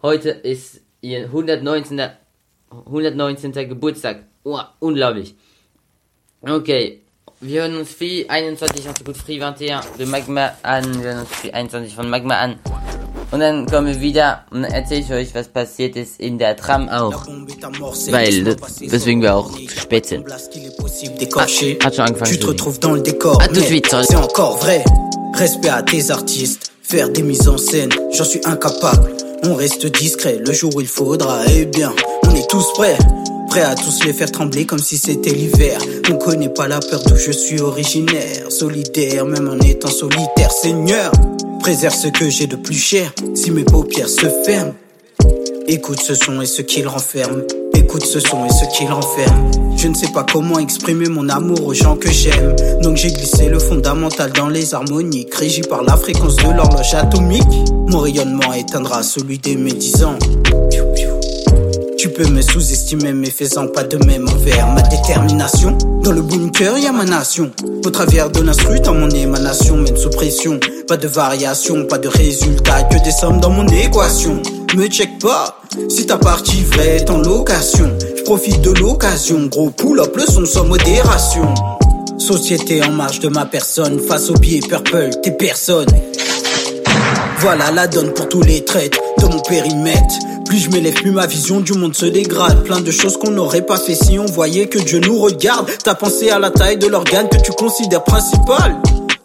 Heute 0.03 0.31
ist 0.31 0.81
ihr 1.01 1.27
119. 1.27 2.01
119. 2.87 3.53
Geburtstag. 3.69 4.25
Oh, 4.43 4.59
unglaublich. 4.81 5.37
Okay. 6.41 7.03
Wir 7.41 7.63
hören 7.63 7.77
uns 7.77 7.93
Free 7.93 8.27
21 8.27 8.89
und 8.89 9.05
gut 9.05 9.17
Free 9.17 9.41
21 9.41 9.97
de 9.99 10.07
Magma 10.07 10.51
an. 10.63 11.01
Wir 11.01 11.11
hören 11.11 11.21
uns 11.21 11.29
Free 11.29 11.53
21 11.53 11.95
von 11.95 12.11
Magma 12.11 12.35
an. 12.37 12.59
Und 13.31 13.41
dann 13.41 13.67
kommen 13.67 13.87
wir 13.87 14.01
wieder 14.01 14.45
und 14.51 14.63
dann 14.63 14.73
erzähle 14.73 15.01
ich 15.03 15.13
euch, 15.13 15.35
was 15.37 15.47
passiert 15.47 15.95
ist 15.95 16.19
in 16.19 16.37
der 16.37 16.57
Tram 16.57 16.89
auch. 16.89 17.25
Weil, 18.11 18.57
deswegen 18.81 19.23
wir 19.23 19.37
auch 19.37 19.53
zu 19.53 19.79
spät 19.79 20.07
sind. 20.07 20.27
Ah, 20.31 20.35
hat 20.35 21.95
schon 21.95 22.05
angefangen 22.05 22.33
Tu 22.33 22.37
te 22.37 22.41
zu 22.41 22.51
retrouves 22.51 22.81
dans 22.81 22.95
le 22.95 23.03
décor. 23.03 23.41
À 23.41 23.47
tout 23.47 23.55
de 23.55 23.61
suite, 23.61 23.87
C'est 23.87 24.17
encore 24.17 24.59
vrai. 24.59 24.85
Respect 25.35 25.71
à 25.71 25.83
tes 25.83 26.11
artistes. 26.11 26.73
Faire 26.83 27.09
des 27.09 27.23
mises 27.23 27.49
en 27.49 27.57
scène, 27.57 27.91
j'en 28.13 28.25
suis 28.25 28.41
incapable. 28.45 29.32
On 29.45 29.55
reste 29.55 29.87
discret 29.87 30.41
le 30.45 30.53
jour 30.53 30.71
où 30.77 30.81
il 30.81 30.87
faudra. 30.87 31.41
Eh 31.49 31.67
bien, 31.67 31.93
on 32.27 32.35
est 32.35 32.49
tous 32.49 32.73
prêts. 32.75 32.97
Prêts 33.49 33.63
à 33.63 33.75
tous 33.75 34.05
les 34.05 34.13
faire 34.13 34.31
trembler 34.31 34.67
comme 34.67 34.79
si 34.79 34.97
c'était 34.97 35.31
l'hiver. 35.31 35.79
On 36.11 36.17
connaît 36.17 36.49
pas 36.49 36.69
la 36.69 36.79
peur 36.79 37.03
d'où 37.05 37.17
je 37.17 37.33
suis 37.33 37.61
originaire. 37.61 38.51
Solidaire, 38.51 39.27
même 39.27 39.49
en 39.49 39.59
étant 39.59 39.89
solitaire. 39.89 40.53
Seigneur, 40.53 41.11
préserve 41.61 41.95
ce 41.95 42.09
que 42.09 42.31
j'ai 42.31 42.47
de 42.47 42.57
plus 42.57 42.79
cher. 42.79 43.13
Si 43.35 43.51
mes 43.51 43.65
paupières 43.65 44.09
se 44.09 44.27
ferment. 44.45 44.75
Écoute 45.69 46.01
ce 46.01 46.15
son 46.15 46.41
et 46.41 46.47
ce 46.47 46.63
qu'il 46.63 46.89
renferme. 46.89 47.43
Écoute 47.75 48.05
ce 48.05 48.19
son 48.19 48.45
et 48.45 48.51
ce 48.51 48.65
qu'il 48.77 48.91
renferme. 48.91 49.51
Je 49.77 49.89
ne 49.89 49.95
sais 49.95 50.11
pas 50.13 50.25
comment 50.31 50.59
exprimer 50.59 51.09
mon 51.09 51.29
amour 51.29 51.67
aux 51.67 51.75
gens 51.75 51.97
que 51.97 52.11
j'aime. 52.11 52.57
Donc 52.83 52.97
j'ai 52.97 53.13
glissé 53.13 53.49
le 53.49 53.59
fondamental 53.59 54.33
dans 54.33 54.49
les 54.49 54.75
harmoniques. 54.75 55.35
Régi 55.35 55.63
par 55.63 55.83
la 55.83 55.97
fréquence 55.97 56.37
de 56.37 56.51
l'horloge 56.53 56.95
atomique. 56.95 57.71
Mon 57.89 58.01
rayonnement 58.01 58.53
éteindra 58.53 59.03
celui 59.03 59.39
des 59.39 59.57
médisants. 59.57 60.19
Tu 61.97 62.09
peux 62.09 62.27
me 62.27 62.43
sous-estimer, 62.43 63.13
mais 63.13 63.31
faisant 63.31 63.69
pas 63.69 63.85
de 63.85 63.97
même 64.05 64.29
envers 64.29 64.67
ma 64.67 64.83
détermination. 64.83 65.79
Dans 66.03 66.11
le 66.11 66.21
bunker, 66.21 66.77
y 66.79 66.87
a 66.87 66.93
ma 66.93 67.05
nation. 67.05 67.53
Au 67.85 67.91
travers 67.91 68.29
de 68.29 68.41
l'instru, 68.41 68.81
dans 68.81 68.95
mon 68.95 69.09
émanation, 69.11 69.77
mène 69.77 69.97
sous 69.97 70.11
pression. 70.11 70.59
Pas 70.89 70.97
de 70.97 71.07
variation, 71.07 71.87
pas 71.87 71.99
de 71.99 72.09
résultat, 72.09 72.83
que 72.85 73.03
des 73.05 73.13
sommes 73.13 73.39
dans 73.39 73.51
mon 73.51 73.69
équation. 73.69 74.43
Me 74.77 74.87
check 74.89 75.19
pas. 75.19 75.61
Si 75.89 76.07
ta 76.07 76.19
partie 76.19 76.63
vraie 76.65 76.97
est 76.97 77.11
en 77.11 77.19
location, 77.19 77.91
je 78.17 78.23
profite 78.23 78.61
de 78.63 78.71
l'occasion. 78.71 79.47
Gros 79.47 79.71
pull 79.71 80.01
up 80.01 80.17
le 80.17 80.25
son 80.25 80.45
sans 80.45 80.65
modération. 80.65 81.53
Société 82.19 82.83
en 82.83 82.93
marge 82.93 83.21
de 83.21 83.29
ma 83.29 83.47
personne, 83.47 83.99
face 84.01 84.31
au 84.31 84.35
pied 84.35 84.61
purple, 84.61 85.11
t'es 85.23 85.33
personne. 85.33 85.89
Voilà 87.39 87.71
la 87.73 87.87
donne 87.87 88.13
pour 88.13 88.29
tous 88.29 88.43
les 88.43 88.65
traites 88.65 88.97
de 89.19 89.27
mon 89.27 89.41
périmètre. 89.41 90.15
Plus 90.47 90.59
je 90.59 90.71
m'élève, 90.71 90.95
plus 90.95 91.11
ma 91.11 91.27
vision 91.27 91.61
du 91.61 91.73
monde 91.73 91.97
se 91.97 92.07
dégrade. 92.07 92.63
Plein 92.63 92.81
de 92.81 92.91
choses 92.91 93.17
qu'on 93.17 93.31
n'aurait 93.31 93.63
pas 93.67 93.79
fait 93.79 93.95
si 93.95 94.19
on 94.19 94.27
voyait 94.27 94.67
que 94.67 94.79
Dieu 94.79 95.01
nous 95.01 95.19
regarde. 95.19 95.71
T'as 95.83 95.95
pensé 95.95 96.31
à 96.31 96.39
la 96.39 96.51
taille 96.51 96.77
de 96.77 96.87
l'organe 96.87 97.29
que 97.29 97.39
tu 97.39 97.53
considères 97.53 98.05
principal. 98.05 98.77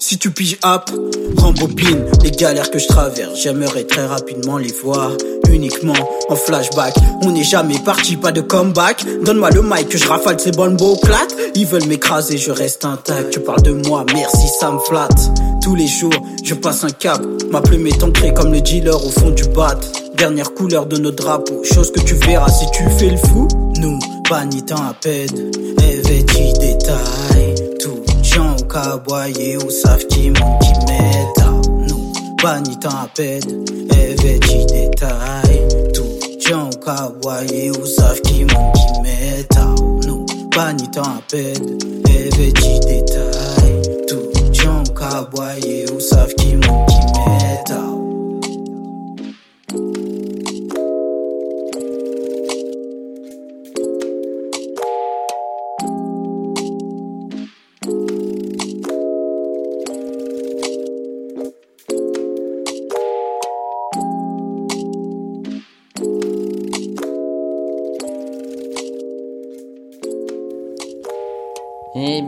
Si 0.07 0.17
tu 0.17 0.31
piges 0.31 0.57
app, 0.61 0.89
rembobine 1.35 2.05
les 2.23 2.31
galères 2.31 2.71
que 2.71 2.79
je 2.79 2.87
traverse. 2.87 3.41
J'aimerais 3.43 3.83
très 3.83 4.05
rapidement 4.05 4.57
les 4.57 4.71
voir 4.71 5.11
uniquement 5.51 5.91
en 6.29 6.35
flashback. 6.37 6.95
On 7.23 7.31
n'est 7.31 7.43
jamais 7.43 7.77
parti, 7.79 8.15
pas 8.15 8.31
de 8.31 8.39
comeback. 8.39 9.03
Donne-moi 9.25 9.49
le 9.49 9.61
mic 9.61 9.89
que 9.89 9.97
je 9.97 10.07
rafale 10.07 10.39
ces 10.39 10.51
bonnes 10.51 10.77
beaux 10.77 10.95
claques. 10.95 11.33
Ils 11.55 11.65
veulent 11.65 11.87
m'écraser, 11.87 12.37
je 12.37 12.51
reste 12.51 12.85
intact. 12.85 13.31
Tu 13.31 13.41
parles 13.41 13.63
de 13.63 13.73
moi, 13.73 14.05
merci, 14.13 14.47
ça 14.61 14.71
me 14.71 14.79
flatte. 14.79 15.29
Tous 15.61 15.75
les 15.75 15.87
jours, 15.87 16.13
je 16.41 16.53
passe 16.53 16.85
un 16.85 16.89
cap. 16.89 17.21
Ma 17.51 17.59
plume 17.59 17.87
est 17.87 18.01
ancrée 18.01 18.33
comme 18.33 18.53
le 18.53 18.61
dealer 18.61 18.95
au 19.05 19.09
fond 19.09 19.31
du 19.31 19.43
bat. 19.49 19.77
Dernière 20.15 20.53
couleur 20.53 20.85
de 20.85 20.95
notre 20.99 21.17
drapeau, 21.17 21.65
chose 21.65 21.91
que 21.91 21.99
tu 21.99 22.13
verras 22.13 22.49
si 22.49 22.65
tu 22.71 22.83
fais 22.97 23.09
le 23.09 23.17
fou. 23.17 23.49
Nous, 23.75 23.99
panitant 24.29 24.87
à 24.87 24.93
peine, 24.93 25.51
évêtis 25.83 26.53
détails. 26.53 27.36
Caboyer 28.67 29.57
ou 29.57 29.69
savent 29.69 30.05
qui 30.07 30.29
monte 30.29 30.61
qui 30.61 30.73
m'état. 30.87 31.51
Nous, 31.87 32.11
panitant 32.41 32.89
à 32.89 33.07
peine, 33.15 33.65
évêtis 33.91 34.65
détails. 34.65 35.67
Tout 35.93 36.19
gens 36.45 36.69
au 36.69 36.77
caboyer 36.77 37.71
ou 37.71 37.85
savent 37.85 38.21
qui 38.21 38.43
monte 38.43 38.75
qui 38.75 39.01
m'état. 39.01 39.75
Nous, 40.05 40.25
panitant 40.51 41.01
à 41.01 41.21
peine, 41.29 41.77
évêtis 42.09 42.79
détails. 42.81 44.05
Tout 44.07 44.53
gens 44.53 44.83
au 44.83 44.93
caboyer 44.93 45.85
ou 45.91 45.99
savent 45.99 46.33
qui 46.35 46.55
monte 46.55 46.96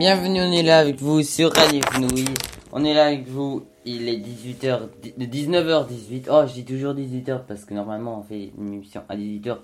bienvenue, 0.00 0.40
on 0.40 0.50
est 0.50 0.62
là 0.62 0.78
avec 0.78 0.98
vous 0.98 1.22
sur 1.22 1.52
Radio 1.52 1.82
Fenouille. 1.92 2.24
On 2.72 2.86
est 2.86 2.94
là 2.94 3.08
avec 3.08 3.28
vous, 3.28 3.66
il 3.84 4.08
est 4.08 4.16
18h, 4.16 4.88
de 5.18 5.26
19h18. 5.26 6.28
Oh, 6.30 6.44
je 6.46 6.54
dis 6.54 6.64
toujours 6.64 6.94
18h 6.94 7.40
parce 7.46 7.66
que 7.66 7.74
normalement 7.74 8.18
on 8.18 8.22
fait 8.22 8.50
une 8.56 8.72
émission 8.72 9.02
à 9.10 9.14
18h. 9.14 9.58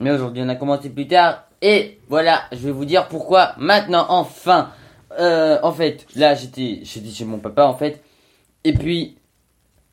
Mais 0.00 0.10
aujourd'hui 0.10 0.42
on 0.44 0.50
a 0.50 0.54
commencé 0.54 0.90
plus 0.90 1.08
tard. 1.08 1.44
Et 1.62 1.98
voilà, 2.10 2.42
je 2.52 2.58
vais 2.58 2.72
vous 2.72 2.84
dire 2.84 3.08
pourquoi 3.08 3.54
maintenant, 3.56 4.04
enfin. 4.10 4.70
Euh, 5.18 5.58
en 5.62 5.72
fait, 5.72 6.06
là 6.14 6.34
j'étais 6.34 6.82
chez 6.84 7.24
mon 7.24 7.38
papa 7.38 7.64
en 7.64 7.74
fait. 7.74 8.02
Et 8.64 8.74
puis, 8.74 9.16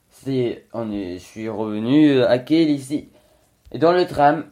c'est, 0.10 0.66
est, 0.74 1.14
je 1.14 1.18
suis 1.18 1.48
revenu 1.48 2.10
euh, 2.10 2.30
à 2.30 2.40
Kiel 2.40 2.70
ici. 2.70 3.08
Et 3.72 3.78
dans 3.78 3.94
le 3.94 4.06
tram, 4.06 4.48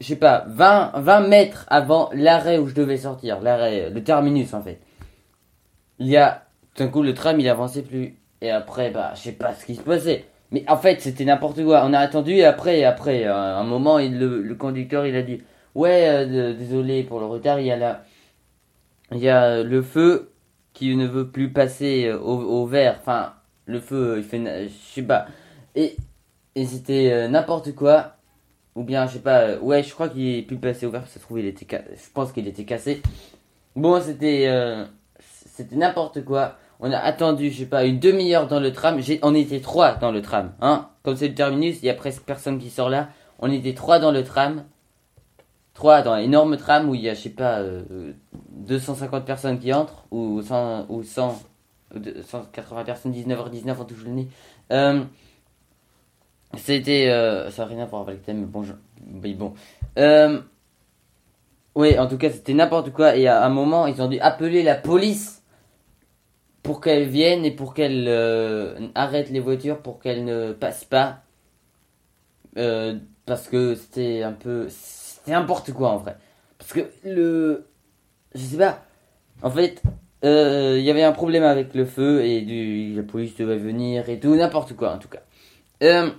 je 0.00 0.06
sais 0.06 0.16
pas, 0.16 0.44
20, 0.48 0.92
20 0.96 1.20
mètres 1.28 1.66
avant 1.68 2.10
l'arrêt 2.12 2.58
où 2.58 2.66
je 2.66 2.74
devais 2.74 2.96
sortir, 2.98 3.40
l'arrêt, 3.40 3.90
le 3.90 4.02
terminus 4.02 4.54
en 4.54 4.62
fait. 4.62 4.80
Il 5.98 6.08
y 6.08 6.16
a, 6.16 6.44
tout 6.74 6.82
d'un 6.84 6.90
coup, 6.90 7.02
le 7.02 7.14
tram 7.14 7.40
il 7.40 7.48
avançait 7.48 7.82
plus. 7.82 8.16
Et 8.42 8.50
après, 8.50 8.90
bah, 8.90 9.12
je 9.14 9.20
sais 9.20 9.32
pas 9.32 9.54
ce 9.54 9.64
qui 9.64 9.74
se 9.76 9.80
passait. 9.80 10.26
Mais 10.52 10.64
en 10.68 10.76
fait, 10.76 11.00
c'était 11.00 11.24
n'importe 11.24 11.64
quoi. 11.64 11.82
On 11.84 11.92
a 11.92 11.98
attendu 11.98 12.32
et 12.32 12.44
après, 12.44 12.84
après, 12.84 13.24
euh, 13.24 13.34
un 13.34 13.64
moment, 13.64 13.98
il, 13.98 14.18
le, 14.18 14.42
le 14.42 14.54
conducteur 14.54 15.06
il 15.06 15.16
a 15.16 15.22
dit 15.22 15.40
Ouais, 15.74 16.08
euh, 16.08 16.54
désolé 16.54 17.02
pour 17.02 17.20
le 17.20 17.26
retard, 17.26 17.60
il 17.60 17.66
y 17.66 17.70
a 17.70 17.76
la, 17.76 18.02
il 19.12 19.18
y 19.18 19.28
a 19.28 19.62
le 19.62 19.82
feu 19.82 20.32
qui 20.72 20.94
ne 20.96 21.06
veut 21.06 21.30
plus 21.30 21.52
passer 21.52 22.06
euh, 22.06 22.18
au, 22.18 22.62
au 22.62 22.66
vert. 22.66 22.96
Enfin, 23.00 23.34
le 23.66 23.80
feu, 23.80 24.16
il 24.18 24.24
fait, 24.24 24.68
je 24.68 24.94
sais 24.94 25.02
pas. 25.02 25.26
Et, 25.74 25.96
et 26.54 26.66
c'était 26.66 27.12
euh, 27.12 27.28
n'importe 27.28 27.74
quoi. 27.74 28.15
Ou 28.76 28.82
bien, 28.84 29.06
je 29.06 29.14
sais 29.14 29.18
pas, 29.20 29.40
euh, 29.40 29.58
ouais, 29.60 29.82
je 29.82 29.92
crois 29.92 30.08
qu'il 30.10 30.26
est 30.28 30.42
plus 30.42 30.58
passé 30.58 30.84
au 30.86 30.90
vert, 30.90 31.06
ça 31.06 31.14
se 31.14 31.18
trouve, 31.20 31.40
il 31.40 31.46
était 31.46 31.66
je 31.70 32.10
pense 32.12 32.30
qu'il 32.30 32.46
était 32.46 32.64
cassé. 32.64 33.02
Bon, 33.74 34.00
c'était, 34.00 34.44
euh, 34.48 34.84
c'était 35.18 35.76
n'importe 35.76 36.24
quoi. 36.24 36.56
On 36.78 36.92
a 36.92 36.98
attendu, 36.98 37.50
je 37.50 37.60
sais 37.60 37.66
pas, 37.66 37.84
une 37.86 37.98
demi-heure 37.98 38.46
dans 38.48 38.60
le 38.60 38.70
tram. 38.72 39.00
On 39.22 39.34
était 39.34 39.60
trois 39.60 39.94
dans 39.94 40.12
le 40.12 40.20
tram, 40.20 40.52
hein. 40.60 40.90
Comme 41.02 41.16
c'est 41.16 41.28
le 41.28 41.34
terminus, 41.34 41.78
il 41.82 41.86
y 41.86 41.90
a 41.90 41.94
presque 41.94 42.22
personne 42.24 42.58
qui 42.58 42.68
sort 42.68 42.90
là. 42.90 43.08
On 43.38 43.50
était 43.50 43.72
trois 43.72 43.98
dans 43.98 44.12
le 44.12 44.22
tram. 44.22 44.64
Trois 45.72 46.02
dans 46.02 46.16
l'énorme 46.16 46.56
tram 46.58 46.88
où 46.88 46.94
il 46.94 47.00
y 47.02 47.08
a, 47.08 47.14
je 47.14 47.20
sais 47.20 47.30
pas, 47.30 47.60
euh, 47.60 48.12
250 48.50 49.24
personnes 49.24 49.58
qui 49.58 49.72
entrent, 49.72 50.04
ou 50.10 50.42
100, 50.42 50.86
ou 50.90 51.02
100, 51.02 51.42
ou 51.94 51.98
de- 51.98 52.20
180 52.22 52.84
personnes, 52.84 53.12
19h19, 53.12 53.76
on 53.80 53.84
touche 53.84 54.04
le 54.04 54.10
nez. 54.10 54.28
Euh, 54.72 55.02
c'était, 56.54 57.08
euh, 57.10 57.50
ça 57.50 57.62
n'a 57.64 57.68
rien 57.68 57.82
à 57.82 57.86
voir 57.86 58.02
avec 58.02 58.18
le 58.18 58.22
thème, 58.22 58.40
mais 58.40 58.46
bon, 58.46 58.62
je- 58.62 58.72
bon. 59.34 59.54
Euh, 59.98 60.40
oui, 61.74 61.98
en 61.98 62.06
tout 62.06 62.16
cas, 62.18 62.30
c'était 62.30 62.54
n'importe 62.54 62.92
quoi. 62.92 63.16
Et 63.16 63.26
à 63.28 63.44
un 63.44 63.48
moment, 63.50 63.86
ils 63.86 64.00
ont 64.00 64.08
dû 64.08 64.18
appeler 64.20 64.62
la 64.62 64.74
police 64.74 65.42
pour 66.62 66.80
qu'elle 66.80 67.08
vienne 67.08 67.44
et 67.44 67.50
pour 67.50 67.74
qu'elle 67.74 68.06
euh, 68.08 68.88
arrête 68.94 69.30
les 69.30 69.40
voitures, 69.40 69.78
pour 69.82 70.00
qu'elles 70.00 70.24
ne 70.24 70.52
passent 70.52 70.84
pas. 70.84 71.18
Euh, 72.56 72.98
parce 73.26 73.48
que 73.48 73.74
c'était 73.74 74.22
un 74.22 74.32
peu. 74.32 74.68
C'était 74.70 75.32
n'importe 75.32 75.72
quoi 75.72 75.90
en 75.90 75.98
vrai. 75.98 76.16
Parce 76.58 76.72
que 76.72 76.80
le. 77.04 77.66
Je 78.34 78.40
sais 78.40 78.56
pas. 78.56 78.82
En 79.42 79.50
fait, 79.50 79.82
euh, 80.24 80.76
il 80.78 80.84
y 80.84 80.90
avait 80.90 81.02
un 81.02 81.12
problème 81.12 81.42
avec 81.44 81.74
le 81.74 81.84
feu 81.84 82.24
et 82.24 82.40
du, 82.40 82.94
la 82.94 83.02
police 83.02 83.36
devait 83.36 83.58
venir 83.58 84.08
et 84.08 84.18
tout, 84.18 84.34
n'importe 84.34 84.74
quoi 84.74 84.94
en 84.94 84.98
tout 84.98 85.08
cas. 85.08 85.20
Ähm, 85.80 86.12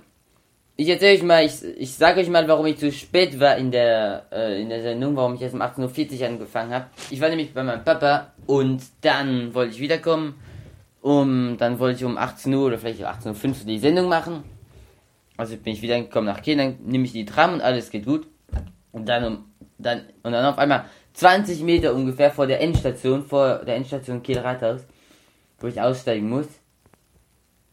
ich 0.80 0.88
erzähle 0.88 1.16
euch 1.16 1.24
mal, 1.24 1.44
ich, 1.44 1.64
ich 1.76 1.94
sage 1.94 2.20
euch 2.20 2.28
mal, 2.28 2.46
warum 2.46 2.64
ich 2.66 2.78
zu 2.78 2.92
spät 2.92 3.40
war 3.40 3.56
in 3.56 3.72
der, 3.72 4.26
äh, 4.30 4.62
in 4.62 4.68
der 4.68 4.80
Sendung, 4.80 5.16
warum 5.16 5.34
ich 5.34 5.42
erst 5.42 5.56
um 5.56 5.60
18.40 5.60 6.20
Uhr 6.20 6.26
angefangen 6.28 6.72
habe. 6.72 6.86
Ich 7.10 7.20
war 7.20 7.28
nämlich 7.28 7.52
bei 7.52 7.64
meinem 7.64 7.82
Papa 7.82 8.32
und 8.46 8.80
dann 9.00 9.54
wollte 9.54 9.74
ich 9.74 9.80
wiederkommen. 9.80 10.36
Um, 11.00 11.56
dann 11.58 11.80
wollte 11.80 11.98
ich 11.98 12.04
um 12.04 12.16
18 12.16 12.54
Uhr 12.54 12.66
oder 12.66 12.78
vielleicht 12.78 13.04
18.05 13.04 13.46
Uhr 13.46 13.54
die 13.66 13.78
Sendung 13.80 14.08
machen. 14.08 14.44
Also 15.36 15.56
bin 15.56 15.72
ich 15.72 15.82
wieder 15.82 16.00
gekommen 16.00 16.26
nach 16.26 16.42
Kiel, 16.42 16.56
dann 16.56 16.76
nehme 16.84 17.04
ich 17.04 17.12
die 17.12 17.24
Tram 17.24 17.54
und 17.54 17.60
alles 17.60 17.90
geht 17.90 18.04
gut. 18.04 18.28
Und 18.92 19.08
dann 19.08 19.24
um, 19.24 19.44
dann, 19.78 20.02
und 20.22 20.30
dann 20.30 20.44
auf 20.44 20.58
einmal 20.58 20.84
20 21.14 21.62
Meter 21.62 21.92
ungefähr 21.92 22.30
vor 22.30 22.46
der 22.46 22.60
Endstation, 22.60 23.24
vor 23.24 23.64
der 23.64 23.74
Endstation 23.74 24.22
Kiel 24.22 24.38
Rathaus, 24.38 24.82
wo 25.58 25.66
ich 25.66 25.80
aussteigen 25.80 26.28
muss, 26.28 26.46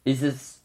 ist 0.05 0.23
es, 0.23 0.63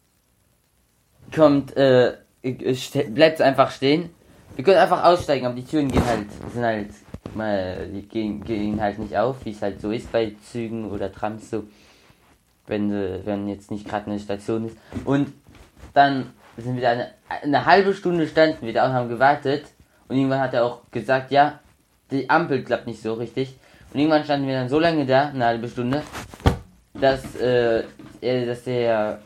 kommt, 1.34 1.76
äh, 1.76 2.16
bleibt 2.42 3.40
einfach 3.40 3.70
stehen. 3.70 4.10
Wir 4.56 4.64
können 4.64 4.78
einfach 4.78 5.04
aussteigen, 5.04 5.46
aber 5.46 5.54
die 5.54 5.64
Türen 5.64 5.90
gehen 5.90 6.04
halt, 6.04 6.26
sind 6.52 6.64
halt, 6.64 6.90
mal, 7.34 7.88
gehen, 8.08 8.42
gehen 8.42 8.80
halt 8.80 8.98
nicht 8.98 9.16
auf, 9.16 9.44
wie 9.44 9.50
es 9.50 9.62
halt 9.62 9.80
so 9.80 9.90
ist 9.90 10.10
bei 10.10 10.32
Zügen 10.50 10.90
oder 10.90 11.12
Trams 11.12 11.50
so, 11.50 11.64
wenn, 12.66 12.90
wenn 13.24 13.48
jetzt 13.48 13.70
nicht 13.70 13.88
gerade 13.88 14.10
eine 14.10 14.18
Station 14.18 14.66
ist. 14.66 14.76
Und 15.04 15.32
dann 15.94 16.26
sind 16.56 16.76
wir 16.76 16.82
da 16.82 16.90
eine, 16.90 17.10
eine 17.42 17.66
halbe 17.66 17.94
Stunde 17.94 18.26
standen 18.26 18.66
wir 18.66 18.72
da 18.72 18.86
und 18.86 18.92
haben 18.92 19.08
gewartet. 19.08 19.64
Und 20.08 20.16
irgendwann 20.16 20.40
hat 20.40 20.54
er 20.54 20.64
auch 20.64 20.82
gesagt, 20.90 21.30
ja, 21.30 21.60
die 22.10 22.28
Ampel 22.28 22.64
klappt 22.64 22.86
nicht 22.86 23.00
so 23.00 23.14
richtig. 23.14 23.56
Und 23.92 24.00
irgendwann 24.00 24.24
standen 24.24 24.46
wir 24.46 24.54
dann 24.54 24.68
so 24.68 24.78
lange 24.78 25.06
da, 25.06 25.28
eine 25.28 25.44
halbe 25.44 25.68
Stunde, 25.68 26.02
dass, 26.94 27.36
äh, 27.36 27.84
dass 28.20 28.64
der 28.64 29.20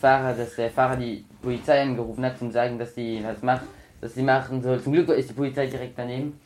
Fahrer, 0.00 0.34
dass 0.34 0.54
der 0.56 0.70
Fahrer 0.70 0.96
die 0.96 1.24
Polizei 1.42 1.82
angerufen 1.82 2.24
hat 2.24 2.40
und 2.40 2.52
sagen, 2.52 2.78
dass 2.78 2.94
die 2.94 3.22
was 3.24 3.42
macht, 3.42 3.64
dass 4.00 4.14
sie 4.14 4.22
machen 4.22 4.62
soll. 4.62 4.80
Zum 4.80 4.92
Glück 4.92 5.08
ist 5.10 5.30
die 5.30 5.34
Polizei 5.34 5.66
direkt 5.66 5.98
daneben. 5.98 6.40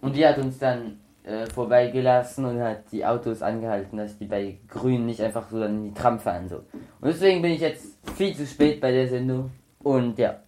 Und 0.00 0.16
die 0.16 0.26
hat 0.26 0.38
uns 0.38 0.58
dann 0.58 0.98
äh, 1.24 1.46
vorbeigelassen 1.46 2.44
und 2.44 2.60
hat 2.60 2.90
die 2.90 3.04
Autos 3.04 3.42
angehalten, 3.42 3.96
dass 3.96 4.18
die 4.18 4.26
bei 4.26 4.58
Grün 4.68 5.06
nicht 5.06 5.20
einfach 5.20 5.48
so 5.50 5.60
dann 5.60 5.76
in 5.76 5.84
die 5.84 5.94
Tram 5.94 6.18
fahren 6.18 6.48
so. 6.48 6.56
Und 7.00 7.08
deswegen 7.08 7.42
bin 7.42 7.52
ich 7.52 7.60
jetzt 7.60 7.98
viel 8.16 8.34
zu 8.34 8.46
spät 8.46 8.80
bei 8.80 8.90
der 8.90 9.08
Sendung. 9.08 9.50
Und 9.82 10.18
ja, 10.18 10.40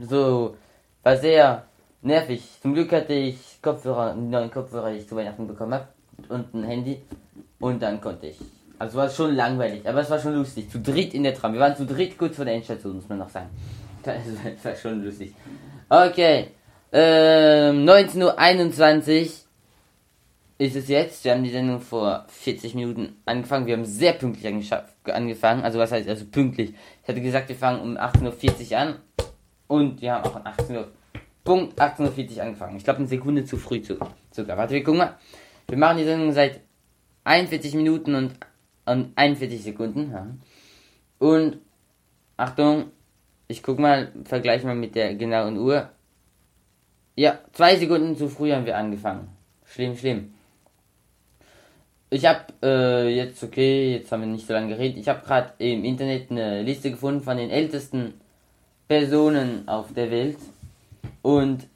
so 0.00 0.56
war 1.02 1.16
sehr 1.16 1.64
nervig. 2.02 2.48
Zum 2.62 2.74
Glück 2.74 2.92
hatte 2.92 3.14
ich 3.14 3.60
Kopfhörer, 3.62 4.12
einen 4.12 4.30
neuen 4.30 4.50
Kopfhörer, 4.50 4.92
die 4.92 4.98
ich 4.98 5.08
zu 5.08 5.16
Weihnachten 5.16 5.46
bekommen 5.46 5.74
habe 5.74 5.88
und 6.28 6.54
ein 6.54 6.64
Handy. 6.64 7.02
Und 7.58 7.82
dann 7.82 8.00
konnte 8.00 8.28
ich. 8.28 8.38
Also 8.78 8.98
war 8.98 9.08
schon 9.08 9.34
langweilig, 9.34 9.88
aber 9.88 10.00
es 10.00 10.10
war 10.10 10.18
schon 10.18 10.34
lustig. 10.34 10.70
Zu 10.70 10.80
dritt 10.80 11.14
in 11.14 11.22
der 11.22 11.34
Tram. 11.34 11.52
Wir 11.52 11.60
waren 11.60 11.76
zu 11.76 11.86
dritt 11.86 12.18
kurz 12.18 12.36
vor 12.36 12.44
der 12.44 12.54
Endstation, 12.54 12.96
muss 12.96 13.08
man 13.08 13.18
noch 13.18 13.30
sagen. 13.30 13.50
Das 14.04 14.64
war 14.64 14.76
schon 14.76 15.04
lustig. 15.04 15.34
Okay. 15.88 16.48
Ähm, 16.92 17.84
19.21 17.84 19.22
Uhr 19.22 19.30
ist 20.58 20.76
es 20.76 20.88
jetzt. 20.88 21.24
Wir 21.24 21.32
haben 21.32 21.42
die 21.42 21.50
Sendung 21.50 21.80
vor 21.80 22.24
40 22.28 22.74
Minuten 22.74 23.16
angefangen. 23.24 23.66
Wir 23.66 23.74
haben 23.76 23.84
sehr 23.84 24.12
pünktlich 24.12 24.46
angefangen. 25.04 25.62
Also 25.62 25.78
was 25.78 25.90
heißt 25.90 26.08
also 26.08 26.24
pünktlich? 26.26 26.74
Ich 27.02 27.08
hatte 27.08 27.20
gesagt, 27.20 27.48
wir 27.48 27.56
fangen 27.56 27.80
um 27.80 27.96
18.40 27.96 28.70
Uhr 28.70 28.78
an. 28.78 28.96
Und 29.66 30.00
wir 30.00 30.14
haben 30.14 30.24
auch 30.24 30.36
um 30.36 30.46
18 30.46 30.76
Uhr, 30.76 30.88
Punkt 31.44 31.80
18.40 31.80 32.36
Uhr 32.36 32.42
angefangen. 32.42 32.76
Ich 32.76 32.84
glaube 32.84 33.00
eine 33.00 33.08
Sekunde 33.08 33.44
zu 33.44 33.56
früh 33.56 33.82
zu, 33.82 33.98
sogar. 34.30 34.56
Warte, 34.56 34.74
wir 34.74 34.84
gucken 34.84 34.98
mal. 34.98 35.16
Wir 35.68 35.78
machen 35.78 35.98
die 35.98 36.04
Sendung 36.04 36.32
seit 36.32 36.60
41 37.24 37.74
Minuten 37.74 38.14
und, 38.14 38.34
und 38.86 39.12
41 39.16 39.62
Sekunden. 39.62 40.40
Und 41.18 41.58
Achtung, 42.36 42.86
ich 43.48 43.62
guck 43.62 43.78
mal, 43.78 44.12
vergleich 44.24 44.64
mal 44.64 44.74
mit 44.74 44.94
der 44.94 45.14
genauen 45.14 45.58
Uhr. 45.58 45.90
Ja, 47.14 47.38
zwei 47.52 47.76
Sekunden 47.76 48.16
zu 48.16 48.28
früh 48.28 48.52
haben 48.52 48.66
wir 48.66 48.76
angefangen. 48.76 49.28
Schlimm, 49.64 49.96
schlimm. 49.96 50.34
Ich 52.10 52.24
habe 52.24 52.44
äh, 52.62 53.08
jetzt, 53.08 53.42
okay, 53.42 53.96
jetzt 53.96 54.12
haben 54.12 54.20
wir 54.20 54.28
nicht 54.28 54.46
so 54.46 54.52
lange 54.52 54.68
geredet. 54.68 54.98
Ich 54.98 55.08
habe 55.08 55.24
gerade 55.26 55.52
im 55.58 55.84
Internet 55.84 56.30
eine 56.30 56.62
Liste 56.62 56.90
gefunden 56.90 57.22
von 57.22 57.36
den 57.36 57.50
ältesten 57.50 58.14
Personen 58.86 59.66
auf 59.66 59.92
der 59.92 60.10
Welt. 60.10 60.38
Und 61.22 61.66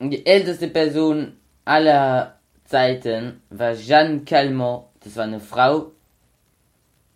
die 0.00 0.26
älteste 0.26 0.68
Person 0.68 1.36
aller 1.64 2.38
Zeiten 2.64 3.40
war 3.50 3.74
Jeanne 3.74 4.20
Calment. 4.20 4.84
Das 5.04 5.16
war 5.16 5.24
eine 5.24 5.40
Frau. 5.40 5.92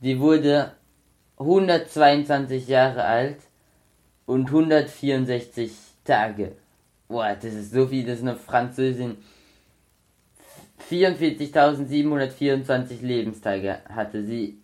Die 0.00 0.20
wurde 0.20 0.72
122 1.38 2.68
Jahre 2.68 3.04
alt 3.04 3.38
und 4.26 4.46
164 4.46 5.72
Tage. 6.04 6.52
Boah, 7.08 7.34
das 7.34 7.54
ist 7.54 7.72
so 7.72 7.86
viel, 7.86 8.04
das 8.04 8.16
ist 8.16 8.22
eine 8.22 8.36
Französin. 8.36 9.16
44.724 10.90 13.02
Lebenstage 13.02 13.78
hatte 13.88 14.22
sie. 14.24 14.58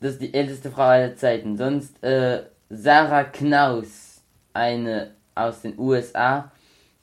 Das 0.00 0.12
ist 0.12 0.22
die 0.22 0.34
älteste 0.34 0.70
Frau 0.70 0.84
aller 0.84 1.16
Zeiten. 1.16 1.56
Sonst 1.56 2.00
äh, 2.04 2.44
Sarah 2.70 3.24
Knaus, 3.24 4.22
eine 4.52 5.10
aus 5.34 5.62
den 5.62 5.76
USA, 5.78 6.52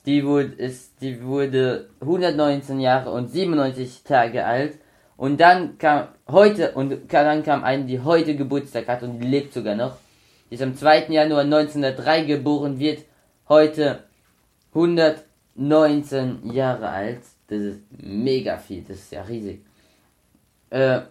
die 0.06 0.26
wurde, 0.26 0.54
ist, 0.54 1.02
die 1.02 1.22
wurde 1.24 1.90
119 2.02 2.80
Jahre 2.80 3.12
und 3.12 3.32
97 3.32 4.04
Tage 4.04 4.46
alt. 4.46 4.78
Und 5.18 5.40
dann 5.40 5.78
kam 5.78 6.10
heute, 6.28 6.72
und 6.72 7.12
dann 7.12 7.44
kam 7.44 7.64
eine, 7.64 7.86
die 7.86 8.02
heute 8.02 8.36
Geburtstag 8.36 8.88
hat 8.88 9.04
und 9.04 9.20
die 9.20 9.28
lebt 9.28 9.54
sogar 9.54 9.76
noch. 9.76 9.98
Die 10.50 10.56
ist 10.56 10.62
am 10.62 10.76
2. 10.76 11.08
Januar 11.08 11.42
1903 11.42 12.24
geboren, 12.26 12.80
wird 12.80 13.06
heute 13.48 14.04
119 14.74 16.52
Jahre 16.52 16.90
alt. 16.90 17.22
Das 17.48 17.60
ist 17.60 17.80
mega 17.92 18.58
viel, 18.58 18.84
das 18.84 18.98
ist 18.98 19.12
ja 19.12 19.22
riesig. 19.22 19.62
Äh, 20.70 21.02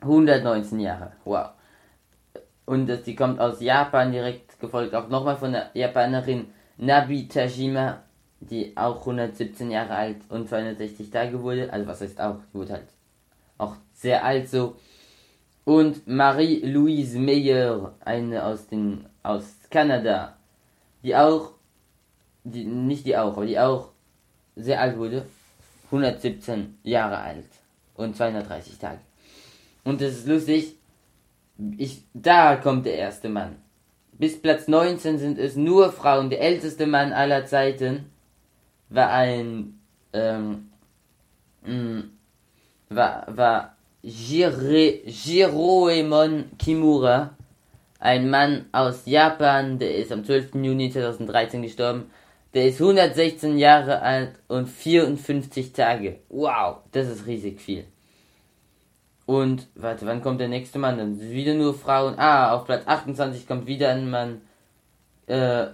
119 0.00 0.80
Jahre, 0.80 1.12
wow. 1.24 1.50
Und 2.64 2.88
das, 2.88 3.02
die 3.04 3.14
kommt 3.14 3.38
aus 3.38 3.60
Japan, 3.60 4.10
direkt 4.10 4.58
gefolgt 4.58 4.94
auch 4.94 5.08
nochmal 5.08 5.36
von 5.36 5.52
der 5.52 5.70
Japanerin 5.74 6.46
Nabi 6.78 7.28
Tajima, 7.28 8.02
die 8.40 8.76
auch 8.76 9.00
117 9.00 9.70
Jahre 9.70 9.94
alt 9.94 10.16
und 10.28 10.48
260 10.48 11.10
Tage 11.10 11.42
wurde. 11.42 11.72
Also 11.72 11.86
was 11.86 12.00
heißt 12.00 12.20
auch, 12.20 12.36
die 12.52 12.58
wurde 12.58 12.72
halt 12.74 12.88
auch 13.58 13.76
sehr 13.94 14.24
alt 14.24 14.48
so. 14.48 14.76
Und 15.64 16.06
Marie-Louise 16.06 17.18
Meyer, 17.18 17.94
eine 18.04 18.44
aus 18.44 18.68
den 18.68 19.06
aus 19.22 19.44
Kanada, 19.70 20.36
die 21.02 21.16
auch, 21.16 21.52
die, 22.44 22.64
nicht 22.64 23.06
die 23.06 23.16
auch, 23.16 23.36
aber 23.36 23.46
die 23.46 23.58
auch 23.58 23.88
sehr 24.54 24.80
alt 24.80 24.96
wurde, 24.96 25.26
117 25.86 26.78
Jahre 26.84 27.18
alt 27.18 27.46
und 27.94 28.16
230 28.16 28.78
Tage. 28.78 29.00
Und 29.82 30.00
das 30.00 30.12
ist 30.12 30.28
lustig, 30.28 30.76
ich, 31.76 32.04
da 32.12 32.56
kommt 32.56 32.86
der 32.86 32.96
erste 32.96 33.28
Mann. 33.28 33.56
Bis 34.12 34.40
Platz 34.40 34.68
19 34.68 35.18
sind 35.18 35.38
es 35.38 35.56
nur 35.56 35.92
Frauen. 35.92 36.30
Der 36.30 36.40
älteste 36.40 36.86
Mann 36.86 37.12
aller 37.12 37.44
Zeiten 37.44 38.10
war 38.88 39.10
ein, 39.10 39.80
ähm, 40.12 40.70
mh, 41.62 42.04
war, 42.88 43.36
war 43.36 43.76
Jire, 44.02 45.00
Jiroemon 45.04 46.50
Kimura, 46.58 47.36
ein 47.98 48.30
Mann 48.30 48.66
aus 48.72 49.02
Japan, 49.06 49.78
der 49.78 49.96
ist 49.96 50.12
am 50.12 50.24
12. 50.24 50.54
Juni 50.56 50.90
2013 50.90 51.62
gestorben. 51.62 52.10
Der 52.54 52.68
ist 52.68 52.80
116 52.80 53.58
Jahre 53.58 54.00
alt 54.00 54.38
und 54.48 54.66
54 54.68 55.72
Tage. 55.72 56.20
Wow, 56.28 56.78
das 56.92 57.08
ist 57.08 57.26
riesig 57.26 57.60
viel. 57.60 57.84
Und, 59.26 59.66
warte, 59.74 60.06
wann 60.06 60.22
kommt 60.22 60.40
der 60.40 60.48
nächste 60.48 60.78
Mann? 60.78 60.98
Dann 60.98 61.16
sind 61.16 61.32
wieder 61.32 61.54
nur 61.54 61.74
Frauen. 61.74 62.18
Ah, 62.18 62.52
auf 62.54 62.64
Platz 62.64 62.86
28 62.86 63.46
kommt 63.46 63.66
wieder 63.66 63.90
ein 63.90 64.08
Mann. 64.08 64.40
Äh, 65.26 65.66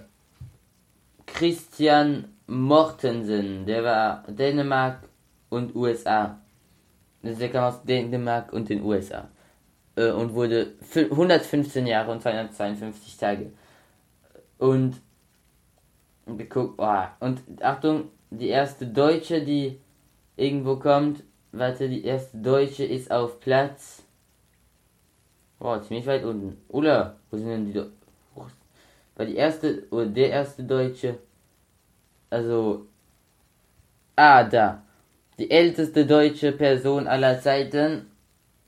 Christian 1.27 2.32
Mortensen. 2.47 3.65
Der 3.65 3.83
war 3.83 4.23
Dänemark 4.27 5.03
und 5.49 5.75
USA. 5.75 6.39
Der 7.21 7.49
kam 7.49 7.63
aus 7.65 7.83
Dänemark 7.83 8.51
und 8.51 8.69
den 8.69 8.83
USA. 8.83 9.29
Äh, 9.95 10.11
und 10.11 10.33
wurde 10.33 10.73
115 10.93 11.87
Jahre 11.87 12.11
und 12.11 12.21
252 12.21 13.17
Tage. 13.17 13.51
Und, 14.57 15.01
guck, 16.49 16.75
oh, 16.77 17.03
und 17.19 17.41
Achtung, 17.61 18.09
die 18.29 18.49
erste 18.49 18.87
Deutsche, 18.87 19.43
die 19.43 19.79
irgendwo 20.35 20.77
kommt, 20.77 21.23
warte, 21.51 21.87
die 21.87 22.03
erste 22.03 22.37
Deutsche 22.37 22.85
ist 22.85 23.11
auf 23.11 23.39
Platz. 23.39 24.03
Boah, 25.59 25.81
ziemlich 25.81 26.05
weit 26.07 26.23
unten. 26.23 26.57
Oder, 26.67 27.17
wo 27.29 27.37
sind 27.37 27.47
denn 27.47 27.65
die 27.65 27.73
Do 27.73 27.85
Weil 29.15 29.27
die 29.27 29.35
erste, 29.35 29.87
oder 29.91 30.07
der 30.07 30.29
erste 30.31 30.63
Deutsche. 30.63 31.19
Also. 32.33 32.87
Ah, 34.15 34.43
da. 34.43 34.83
Die 35.39 35.49
älteste 35.49 36.05
deutsche 36.05 36.51
Person 36.51 37.07
aller 37.07 37.41
Zeiten 37.41 38.11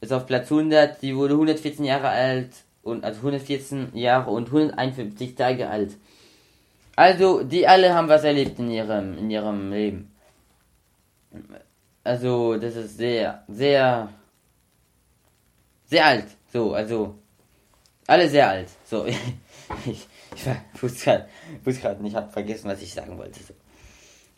ist 0.00 0.12
auf 0.12 0.26
Platz 0.26 0.50
100. 0.50 1.00
Die 1.00 1.16
wurde 1.16 1.34
114 1.34 1.84
Jahre 1.84 2.08
alt 2.08 2.50
und 2.82 3.04
also 3.04 3.18
114 3.18 3.90
Jahre 3.94 4.30
und 4.30 4.48
151 4.48 5.34
Tage 5.36 5.70
alt. 5.70 5.92
Also, 6.96 7.44
die 7.44 7.66
alle 7.66 7.94
haben 7.94 8.08
was 8.08 8.24
erlebt 8.24 8.58
in 8.58 8.70
ihrem, 8.70 9.16
in 9.16 9.30
ihrem 9.30 9.70
Leben. 9.70 10.10
Also, 12.08 12.56
das 12.56 12.74
ist 12.74 12.96
sehr, 12.96 13.44
sehr, 13.48 14.08
sehr 15.84 16.06
alt. 16.06 16.24
So, 16.50 16.72
also, 16.72 17.16
alle 18.06 18.26
sehr 18.30 18.48
alt. 18.48 18.68
So, 18.86 19.04
ich, 19.04 19.18
ich, 19.86 20.06
ich 20.32 20.82
wusste 20.82 21.26
gerade 21.82 22.02
nicht, 22.02 22.16
hab 22.16 22.32
vergessen, 22.32 22.70
was 22.70 22.80
ich 22.80 22.94
sagen 22.94 23.18
wollte. 23.18 23.40
So. 23.40 23.52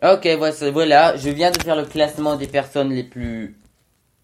Ok, 0.03 0.27
voilà, 0.73 1.17
je 1.17 1.31
viens 1.31 1.53
de 1.53 1.63
faire 1.63 1.77
le 1.77 1.85
classement 1.85 2.35
des 2.35 2.49
personnes 2.49 2.91
les 2.93 3.05
plus 3.05 3.57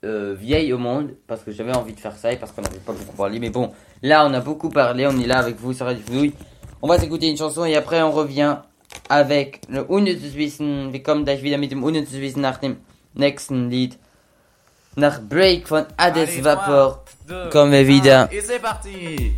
euh, 0.04 0.34
vieilles 0.34 0.72
au 0.72 0.78
monde, 0.78 1.14
parce 1.28 1.44
que 1.44 1.52
j'avais 1.52 1.76
envie 1.76 1.94
de 1.94 2.00
faire 2.00 2.16
ça 2.16 2.32
et 2.32 2.36
parce 2.38 2.50
qu'on 2.50 2.62
n'avait 2.62 2.80
pas 2.80 2.94
beaucoup 2.94 3.16
parlé. 3.16 3.38
Mais 3.38 3.50
bon, 3.50 3.70
là 4.02 4.26
on 4.26 4.34
a 4.34 4.40
beaucoup 4.40 4.70
parlé, 4.70 5.06
on 5.06 5.16
est 5.20 5.26
là 5.28 5.38
avec 5.38 5.54
vous 5.54 5.72
sur 5.72 5.86
Radio 5.86 6.02
Fouille. 6.04 6.32
On 6.82 6.88
va 6.88 6.98
s'écouter 6.98 7.28
une 7.28 7.36
chanson 7.36 7.64
et 7.64 7.76
après 7.76 8.02
on 8.02 8.10
revient 8.10 8.56
avec 9.08 9.60
le 9.68 9.86
unnützes 9.88 10.34
Wissen. 10.34 10.92
Wir 10.92 11.04
kommen 11.04 11.24
gleich 11.24 11.44
wieder 11.44 11.58
mit 11.58 11.68
dem 11.68 11.84
unnützes 11.84 12.20
Wissen 12.20 12.42
nach 12.42 12.58
dem 12.58 12.78
nächsten 13.16 13.70
Lied. 13.70 13.98
Nach 14.94 15.20
Break 15.20 15.68
von 15.68 15.84
Hades 15.98 16.42
Vapor 16.42 17.04
kommen 17.50 17.72
wir 17.72 17.86
wieder. 17.86 18.30
Et 18.32 18.40
c'est 18.40 18.58
parti 18.60 19.34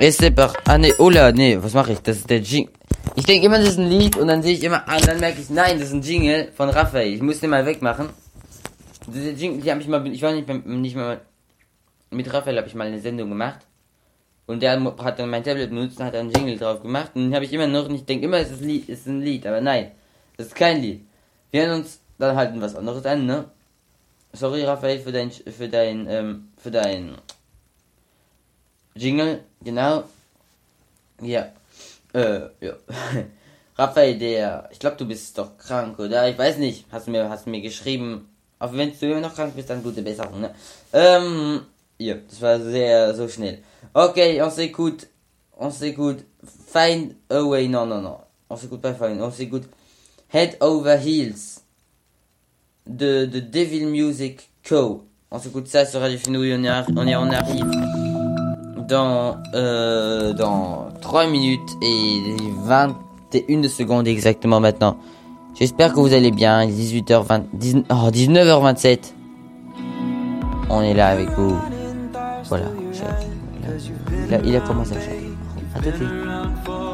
Et 0.00 0.10
c'est 0.10 0.30
par... 0.30 0.54
Ah 0.66 0.78
nee, 0.78 0.92
oh 0.98 1.10
là, 1.10 1.30
nee, 1.30 1.56
was 1.60 1.74
mache 1.74 1.92
ich? 1.92 2.00
Das 2.00 2.16
ist 2.16 2.30
der 2.30 2.40
Jing... 2.40 2.68
Ich 3.16 3.24
denke 3.26 3.46
immer, 3.46 3.58
das 3.58 3.70
ist 3.70 3.78
ein 3.78 3.88
Lied 3.88 4.16
und 4.16 4.26
dann 4.28 4.42
sehe 4.42 4.54
ich 4.54 4.64
immer, 4.64 4.82
ah, 4.88 4.98
dann 4.98 5.20
merke 5.20 5.40
ich, 5.40 5.50
nein, 5.50 5.78
das 5.78 5.88
ist 5.88 5.94
ein 5.94 6.02
Jingle 6.02 6.50
von 6.56 6.68
Raphael. 6.70 7.12
Ich 7.14 7.22
muss 7.22 7.38
den 7.38 7.50
mal 7.50 7.64
wegmachen. 7.64 8.08
Diese 9.06 9.30
Jingle, 9.30 9.60
die 9.60 9.70
habe 9.70 9.80
ich 9.82 9.86
mal, 9.88 10.04
ich 10.06 10.22
war 10.22 10.32
nicht, 10.32 10.48
mehr- 10.48 10.62
nicht 10.64 10.96
mal, 10.96 11.20
mit 12.10 12.32
Raphael 12.32 12.56
habe 12.56 12.66
ich 12.66 12.74
mal 12.74 12.86
eine 12.86 12.98
Sendung 12.98 13.28
gemacht. 13.28 13.60
Und 14.46 14.62
der 14.62 14.80
hat 14.80 15.18
dann 15.18 15.30
mein 15.30 15.44
Tablet 15.44 15.70
benutzt 15.70 15.98
und 16.00 16.06
hat 16.06 16.14
einen 16.14 16.32
Jingle 16.32 16.58
drauf 16.58 16.82
gemacht. 16.82 17.12
Und 17.14 17.26
den 17.26 17.34
habe 17.34 17.44
ich 17.44 17.52
immer 17.52 17.66
noch 17.66 17.88
nicht, 17.88 18.00
ich 18.00 18.06
denke 18.06 18.24
immer, 18.24 18.38
es 18.38 18.50
ist, 18.50 18.62
ein 18.62 18.68
Lied, 18.68 18.88
es 18.88 19.00
ist 19.00 19.06
ein 19.06 19.20
Lied, 19.20 19.46
aber 19.46 19.60
nein, 19.60 19.92
es 20.36 20.46
ist 20.46 20.54
kein 20.54 20.80
Lied. 20.80 21.06
Wir 21.50 21.66
hören 21.66 21.80
uns 21.80 22.00
dann 22.18 22.36
halt 22.36 22.60
was 22.60 22.76
anderes 22.76 23.04
an, 23.06 23.26
ne? 23.26 23.46
Sorry, 24.32 24.64
Raphael, 24.64 24.98
für 24.98 25.12
dein, 25.12 25.30
für 25.30 25.68
dein, 25.68 26.06
ähm, 26.08 26.48
für 26.56 26.70
dein 26.70 27.16
Jingle, 28.96 29.44
genau. 29.62 30.04
Ja. 31.20 31.52
Äh, 32.12 32.40
ja. 32.60 32.74
Raphael, 33.76 34.18
der, 34.18 34.68
ich 34.72 34.78
glaube, 34.78 34.96
du 34.96 35.06
bist 35.06 35.36
doch 35.36 35.56
krank, 35.58 35.98
oder? 35.98 36.28
Ich 36.28 36.38
weiß 36.38 36.58
nicht. 36.58 36.86
Hast 36.92 37.06
du 37.06 37.10
mir, 37.10 37.28
hast 37.28 37.46
du 37.46 37.50
mir 37.50 37.60
geschrieben. 37.60 38.28
Aber 38.58 38.76
wenn 38.76 38.98
du 38.98 39.06
immer 39.06 39.20
noch 39.20 39.34
krank 39.34 39.54
bist, 39.56 39.70
dann 39.70 39.82
gute 39.82 40.02
Besserung, 40.02 40.40
ne? 40.40 40.54
Ähm, 40.92 41.62
ja, 41.98 42.14
das 42.14 42.40
war 42.40 42.60
sehr, 42.60 43.14
so 43.14 43.28
schnell. 43.28 43.62
Okay, 43.92 44.40
on 44.42 44.50
s'écoute, 44.50 45.06
on 45.56 45.70
s'écoute 45.70 46.24
Find 46.66 47.16
a 47.28 47.42
Way, 47.42 47.68
non, 47.68 47.86
non, 47.86 48.00
non. 48.00 48.20
On 48.48 48.56
s'écoute 48.56 48.80
pas 48.80 48.94
Find, 48.94 49.20
on 49.20 49.30
s'écoute 49.30 49.68
Head 50.32 50.56
Over 50.60 50.96
Heels 50.98 51.63
de, 52.88 53.24
de 53.24 53.40
Devil 53.40 53.86
Music 53.86 54.50
Co. 54.68 55.04
On 55.30 55.38
s'écoute 55.38 55.66
ça 55.66 55.84
sur 55.84 56.00
Radio 56.00 56.18
Fenouille, 56.18 56.54
on, 56.54 56.62
est 56.64 57.16
on, 57.16 57.26
on 57.26 57.30
arrive 57.30 57.70
dans, 58.88 59.36
euh, 59.54 60.32
dans 60.32 60.88
3 61.00 61.26
minutes 61.26 61.60
et 61.82 62.20
21 62.64 63.68
secondes 63.68 64.06
exactement 64.06 64.60
maintenant. 64.60 64.96
J'espère 65.58 65.92
que 65.92 66.00
vous 66.00 66.12
allez 66.12 66.30
bien, 66.30 66.62
il 66.64 66.70
est 66.70 67.00
18h20, 67.02 67.42
19, 67.52 67.84
oh, 67.90 68.10
19h27. 68.10 69.14
On 70.70 70.82
est 70.82 70.94
là 70.94 71.08
avec 71.08 71.30
vous. 71.30 71.56
Voilà, 72.44 72.66
cher. 72.92 73.16
il 74.28 74.34
a, 74.34 74.38
il 74.44 74.56
a 74.56 74.60
commencé 74.60 74.92
à 74.94 75.00
chanter. 75.00 75.34
À 75.74 76.93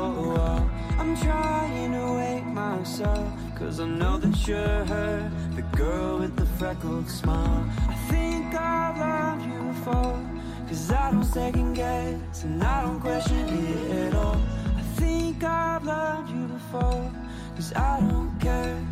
Cause 2.80 3.78
I 3.78 3.86
know 3.86 4.16
that 4.16 4.48
you're 4.48 4.84
her 4.86 5.30
The 5.54 5.60
girl 5.76 6.20
with 6.20 6.34
the 6.34 6.46
freckled 6.46 7.10
smile. 7.10 7.68
I 7.86 7.94
think 8.08 8.54
I've 8.54 8.96
loved 8.96 9.44
you 9.44 9.62
before 9.68 10.18
Cause 10.66 10.90
I 10.90 11.10
don't 11.10 11.24
second 11.24 11.74
guess 11.74 12.42
And 12.42 12.64
I 12.64 12.82
don't 12.82 12.98
question 12.98 13.36
it 13.36 14.06
at 14.06 14.14
all. 14.14 14.40
I 14.78 14.82
think 14.96 15.44
I've 15.44 15.84
loved 15.84 16.30
you 16.30 16.46
before 16.46 17.12
Cause 17.54 17.70
I 17.74 18.00
don't 18.00 18.38
care. 18.40 18.82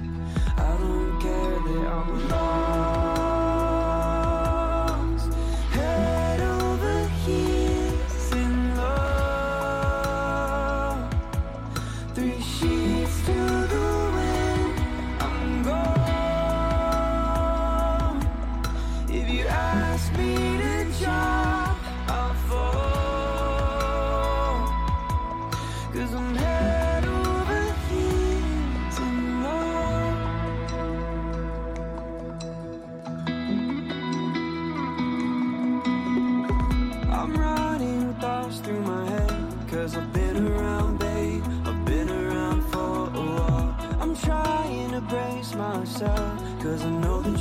I 0.58 0.76
don't 0.76 1.20
care 1.22 1.58
that 1.58 1.88
I'm 1.90 2.28
lost 2.28 3.17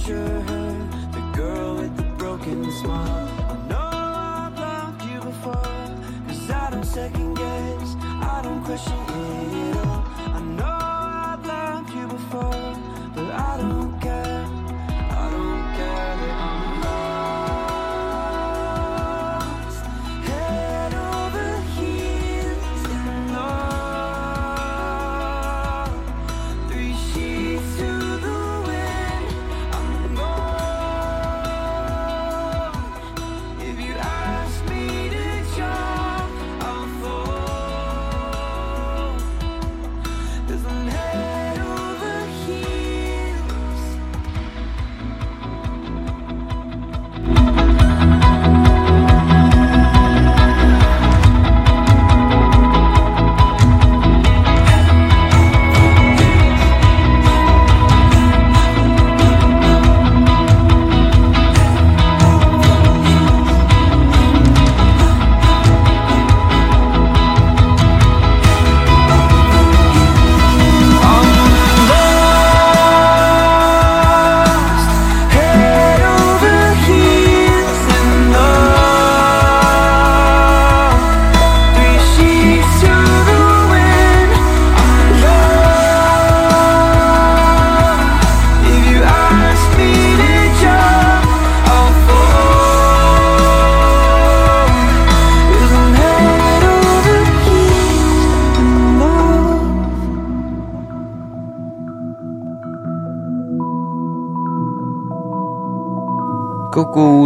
I 0.07 0.09
you're 0.09 0.41
her 0.41 0.87
The 1.11 1.37
girl 1.37 1.75
with 1.75 1.97
the 1.97 2.03
broken 2.17 2.71
smile. 2.71 3.27
I 3.49 3.67
know 3.67 3.77
I've 3.77 4.57
loved 4.57 5.03
you 5.03 5.19
before 5.19 5.53
Cause 6.27 6.49
I 6.49 6.69
don't 6.71 6.85
second 6.85 7.33
guess 7.35 7.95
I 8.01 8.41
don't 8.41 8.63
question 8.63 8.93
it 8.93 9.46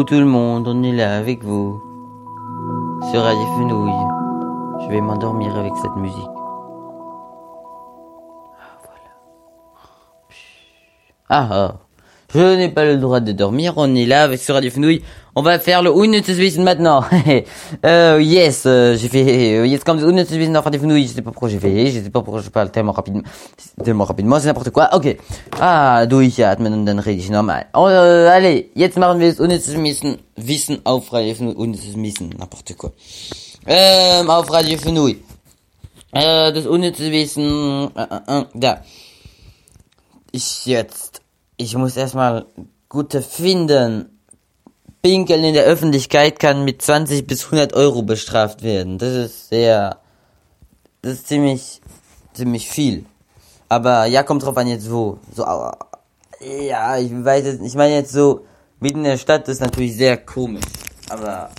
Tout 0.08 0.16
le 0.20 0.26
monde, 0.26 0.68
on 0.68 0.82
est 0.82 0.92
là 0.92 1.16
avec 1.16 1.44
vous. 1.44 1.80
Sur 3.12 3.22
Radio 3.22 3.46
Fenouille. 3.56 3.92
Je 4.82 4.90
vais 4.90 5.00
m'endormir 5.00 5.56
avec 5.56 5.72
cette 5.80 5.96
musique. 5.96 6.30
Ah, 8.58 8.80
voilà. 8.84 9.12
Ah, 11.30 11.48
ah. 11.52 11.76
Je 12.34 12.56
n'ai 12.56 12.70
pas 12.70 12.86
le 12.86 12.96
droit 12.96 13.20
de 13.20 13.34
dormir, 13.34 13.74
on 13.76 13.94
est 13.94 14.06
là 14.06 14.24
avec 14.24 14.40
sur 14.40 14.56
Radio 14.56 14.72
Fenouille. 14.72 15.02
On 15.36 15.42
va 15.42 15.60
faire 15.60 15.82
le 15.82 15.92
Unnützes 15.92 16.38
Wissen 16.38 16.64
maintenant. 16.64 17.04
euh, 17.86 18.22
yes, 18.22 18.64
euh, 18.66 18.96
j'ai 18.96 19.10
fait, 19.10 19.58
euh, 19.58 19.68
yes, 19.68 19.84
comme 19.84 20.00
Unnützes 20.00 20.32
Wissen 20.32 20.56
auf 20.56 20.64
Radio 20.64 20.80
Fenouille. 20.80 21.08
Je 21.08 21.14
sais 21.14 21.22
pas 21.22 21.32
pourquoi 21.32 21.50
j'ai 21.50 21.60
fait, 21.60 21.88
je 21.88 22.00
sais 22.00 22.10
pas 22.10 22.22
pourquoi 22.22 22.42
je 22.42 22.50
parle 22.50 22.72
tellement 22.72 22.94
rapidement, 22.94 23.24
tellement 23.84 24.06
rapidement, 24.06 24.40
c'est 24.40 24.48
n'importe 24.48 24.70
quoi. 24.70 24.96
Okay. 24.96 25.18
Ah, 25.60 26.06
durchatmen 26.06 26.74
und 26.74 26.86
dann 26.86 27.00
rede 27.00 27.20
ich 27.20 27.30
normal. 27.30 27.66
Äh, 27.74 27.80
allez, 27.80 28.68
jetzt 28.76 28.98
machen 28.98 29.20
wir 29.20 29.30
das 29.30 29.40
Unnützes 29.40 29.76
Wissen, 30.38 30.80
auf 30.86 31.12
Radio 31.12 31.36
Fenouille, 31.36 31.58
Unnützes 31.58 31.96
Wissen, 31.98 32.30
n'importe 32.30 32.76
quoi. 32.76 32.92
Ähm, 33.68 34.30
auf 34.30 34.50
Radio 34.52 34.78
Fenouille. 34.78 35.18
Äh, 36.14 36.52
das 36.54 36.66
Unnützes 36.66 37.12
Wissen, 37.12 37.90
äh, 37.96 38.02
äh, 38.02 38.40
äh, 38.40 38.46
da. 38.54 38.82
Ich 40.34 40.66
jetzt, 40.66 41.21
ich 41.62 41.76
muss 41.76 41.98
erstmal 41.98 42.46
gute 42.90 43.22
finden. 43.22 44.18
Pinkeln 45.02 45.44
in 45.44 45.56
der 45.56 45.64
Öffentlichkeit 45.64 46.40
kann 46.40 46.64
mit 46.64 46.82
20 46.82 47.26
bis 47.26 47.46
100 47.46 47.74
Euro 47.74 48.04
bestraft 48.04 48.62
werden. 48.62 49.00
Das 49.00 49.14
ist 49.16 49.50
sehr, 49.50 49.98
das 51.02 51.14
ist 51.14 51.28
ziemlich 51.28 51.82
ziemlich 52.34 52.70
viel. 52.70 53.06
Aber 53.70 54.06
ja, 54.06 54.24
kommt 54.24 54.44
drauf 54.44 54.58
an 54.58 54.68
jetzt 54.68 54.92
wo. 54.92 55.20
So, 55.34 55.44
ja, 55.44 56.98
ich 56.98 57.12
weiß 57.12 57.46
jetzt, 57.46 57.62
ich 57.62 57.76
meine 57.76 57.96
jetzt 57.96 58.12
so, 58.12 58.46
mitten 58.80 59.00
in 59.00 59.06
der 59.06 59.18
Stadt 59.18 59.48
ist 59.48 59.62
natürlich 59.62 59.96
sehr 59.96 60.18
komisch. 60.18 60.66
Aber 61.10 61.50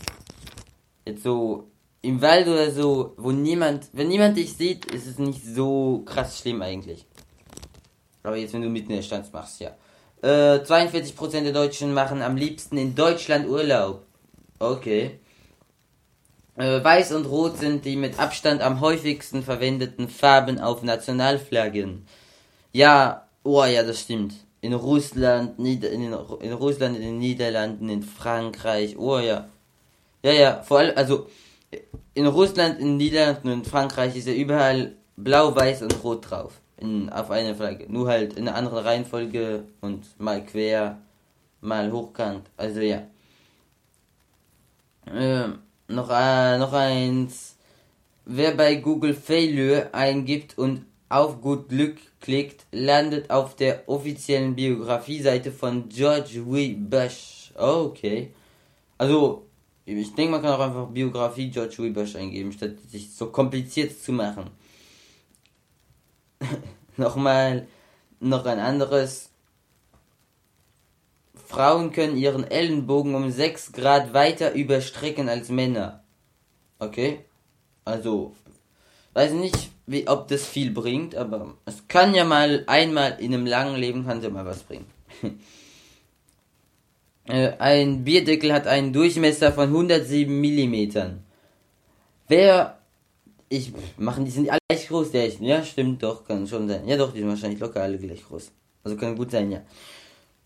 jetzt 1.07 1.23
so 1.23 1.69
im 2.03 2.21
Wald 2.21 2.49
oder 2.49 2.71
so, 2.71 3.15
wo 3.17 3.31
niemand, 3.31 3.89
wenn 3.93 4.09
niemand 4.09 4.37
dich 4.37 4.57
sieht, 4.57 4.87
ist 4.87 5.07
es 5.07 5.19
nicht 5.19 5.45
so 5.45 6.03
krass 6.05 6.39
schlimm 6.39 6.63
eigentlich. 6.63 7.07
Aber 8.23 8.37
jetzt, 8.37 8.53
wenn 8.55 8.63
du 8.63 8.69
mitten 8.69 8.91
in 8.91 8.97
der 8.97 9.03
Stadt 9.03 9.33
machst, 9.33 9.61
ja. 9.61 9.71
Äh, 10.23 10.63
42% 10.63 11.43
der 11.43 11.53
Deutschen 11.53 11.93
machen 11.93 12.23
am 12.23 12.37
liebsten 12.37 12.79
in 12.79 12.95
Deutschland 12.95 13.49
Urlaub. 13.49 14.03
Okay. 14.61 15.19
Äh, 16.57 16.85
Weiß 16.85 17.13
und 17.13 17.27
Rot 17.27 17.59
sind 17.59 17.85
die 17.85 17.97
mit 17.97 18.19
Abstand 18.21 18.63
am 18.63 18.81
häufigsten 18.81 19.43
verwendeten 19.43 20.09
Farben 20.09 20.61
auf 20.61 20.83
Nationalflaggen. 20.85 22.07
Ja, 22.73 23.27
oh 23.43 23.65
ja, 23.65 23.83
das 23.83 24.01
stimmt. 24.01 24.35
In 24.61 24.75
Russland, 24.75 25.59
Nieder 25.59 25.91
in, 25.91 26.03
den, 26.03 26.15
in 26.41 26.53
Russland, 26.53 26.97
in 26.97 27.03
den 27.03 27.19
Niederlanden, 27.19 27.89
in 27.89 28.03
Frankreich, 28.05 28.97
oh 28.97 29.19
ja. 29.19 29.49
Ja, 30.23 30.33
ja, 30.33 30.63
vor 30.63 30.79
allem, 30.79 30.97
also 30.97 31.27
in 32.15 32.27
Russland, 32.27 32.79
in 32.79 32.87
den 32.87 32.97
Niederlanden 32.99 33.51
und 33.51 33.67
Frankreich 33.67 34.15
ist 34.15 34.29
ja 34.29 34.35
überall 34.35 34.93
blau, 35.17 35.57
weiß 35.57 35.83
und 35.83 36.05
rot 36.05 36.31
drauf. 36.31 36.62
In, 36.83 37.11
auf 37.11 37.31
einer 37.31 37.55
Flagge. 37.55 37.87
Nur 37.89 38.09
halt 38.09 38.35
in 38.35 38.49
einer 38.49 38.57
anderen 38.57 38.79
Reihenfolge 38.79 39.63
und 39.81 40.19
mal 40.19 40.45
quer, 40.45 40.99
mal 41.61 41.93
hochkant. 41.93 42.51
Also 42.57 42.81
ja. 42.81 43.05
Ähm, 45.07 45.61
noch, 45.87 46.11
äh, 46.11 46.59
noch 46.59 46.73
eins. 46.73 47.57
Wer 48.25 48.57
bei 48.57 48.75
Google 48.77 49.15
Failure 49.15 49.91
eingibt 49.93 50.59
und 50.59 50.85
auf 51.09 51.41
gut 51.41 51.69
Glück 51.69 51.99
klickt, 52.21 52.67
landet 52.73 53.31
auf 53.31 53.55
der 53.55 53.89
offiziellen 53.89 54.57
Biografie-Seite 54.57 55.53
von 55.53 55.89
George 55.89 56.43
W. 56.47 56.75
Bush. 56.75 57.53
Okay. 57.55 58.31
Also, 58.99 59.47
ich 59.85 60.15
denke, 60.15 60.33
man 60.33 60.43
kann 60.43 60.55
auch 60.55 60.61
einfach 60.61 60.89
Biografie 60.89 61.51
George 61.51 61.77
W. 61.79 61.91
Bush 61.91 62.17
eingeben, 62.17 62.51
statt 62.51 62.73
sich 62.91 63.13
so 63.15 63.27
kompliziert 63.27 64.01
zu 64.01 64.13
machen. 64.13 64.51
Nochmal, 66.97 67.67
noch 68.21 68.47
ein 68.47 68.59
anderes. 68.59 69.31
Frauen 71.47 71.93
können 71.93 72.17
ihren 72.17 72.51
Ellenbogen 72.51 73.15
um 73.15 73.31
6 73.31 73.73
Grad 73.73 74.15
weiter 74.15 74.53
überstrecken 74.53 75.29
als 75.29 75.49
Männer. 75.49 76.03
Okay? 76.79 77.25
Also, 77.85 78.35
weiß 79.13 79.33
nicht, 79.33 79.71
wie, 79.87 80.09
ob 80.09 80.29
das 80.29 80.47
viel 80.47 80.71
bringt, 80.71 81.15
aber 81.15 81.55
es 81.67 81.89
kann 81.89 82.15
ja 82.15 82.25
mal 82.25 82.65
einmal 82.67 83.19
in 83.21 83.35
einem 83.35 83.47
langen 83.47 83.77
Leben 83.77 84.07
kann 84.07 84.23
ja 84.23 84.31
mal 84.31 84.47
was 84.47 84.63
bringen. 84.63 84.87
Äh, 87.25 87.53
ein 87.59 88.03
Bierdeckel 88.03 88.53
hat 88.53 88.67
einen 88.67 88.93
Durchmesser 88.93 89.53
von 89.53 89.69
107 89.69 90.41
Millimetern. 90.41 91.23
Wer 92.27 92.82
ich 93.53 93.73
machen 93.99 94.25
die 94.25 94.31
sind 94.31 94.51
alle 94.51 94.61
gleich 94.69 94.89
groß, 94.89 95.11
der 95.11 95.29
ich, 95.29 95.39
ja, 95.41 95.63
stimmt 95.63 96.03
doch, 96.03 96.25
kann 96.25 96.47
schon 96.47 96.69
sein. 96.69 96.89
Ja 96.89 96.97
doch, 96.97 97.13
die 97.13 97.21
sind 97.21 97.29
wahrscheinlich 97.29 97.61
locker 97.61 97.83
alle 97.83 97.99
gleich 97.99 98.25
groß. 98.25 98.51
Also 98.83 98.97
kann 98.97 99.17
gut 99.17 99.31
sein, 99.31 99.53
ja. 99.53 99.61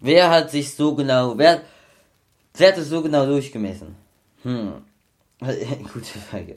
Wer 0.01 0.31
hat 0.31 0.51
sich 0.51 0.75
so 0.75 0.95
genau, 0.95 1.39
wer, 1.39 1.63
wer 2.55 2.69
hat 2.69 2.79
es 2.79 2.89
so 2.89 3.03
genau 3.03 3.25
durchgemessen? 3.27 3.95
Hm. 4.43 4.83
Gute 5.93 6.19
Frage. 6.31 6.57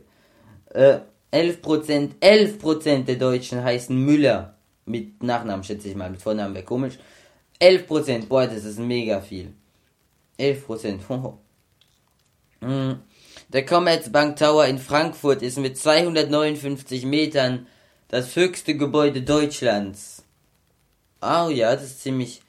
Äh, 0.74 1.00
11%, 1.32 2.20
11% 2.20 3.04
der 3.06 3.16
Deutschen 3.16 3.64
heißen 3.64 3.96
Müller. 3.96 4.56
Mit 4.86 5.22
Nachnamen 5.22 5.64
schätze 5.64 5.90
ich 5.90 5.96
mal, 5.96 6.10
mit 6.10 6.22
Vornamen 6.22 6.56
wäre 6.56 6.66
komisch. 6.66 6.98
11%, 7.62 8.26
boah, 8.26 8.48
das 8.48 8.66
ist 8.66 8.80
mega 8.80 9.22
viel. 9.22 9.54
11%. 10.40 11.34
Hm. 12.62 13.00
Der 13.52 13.66
Commerzbank 13.66 14.36
Tower 14.36 14.66
in 14.68 14.78
Frankfurt 14.78 15.42
ist 15.42 15.58
mit 15.58 15.76
259 15.76 17.04
Metern 17.06 17.66
das 18.08 18.36
höchste 18.36 18.78
Gebäude 18.78 19.24
Deutschlands. 19.24 20.24
Oh 21.20 21.50
ja, 21.50 21.74
das 21.74 21.86
ist 21.86 22.02
ziemlich 22.04 22.44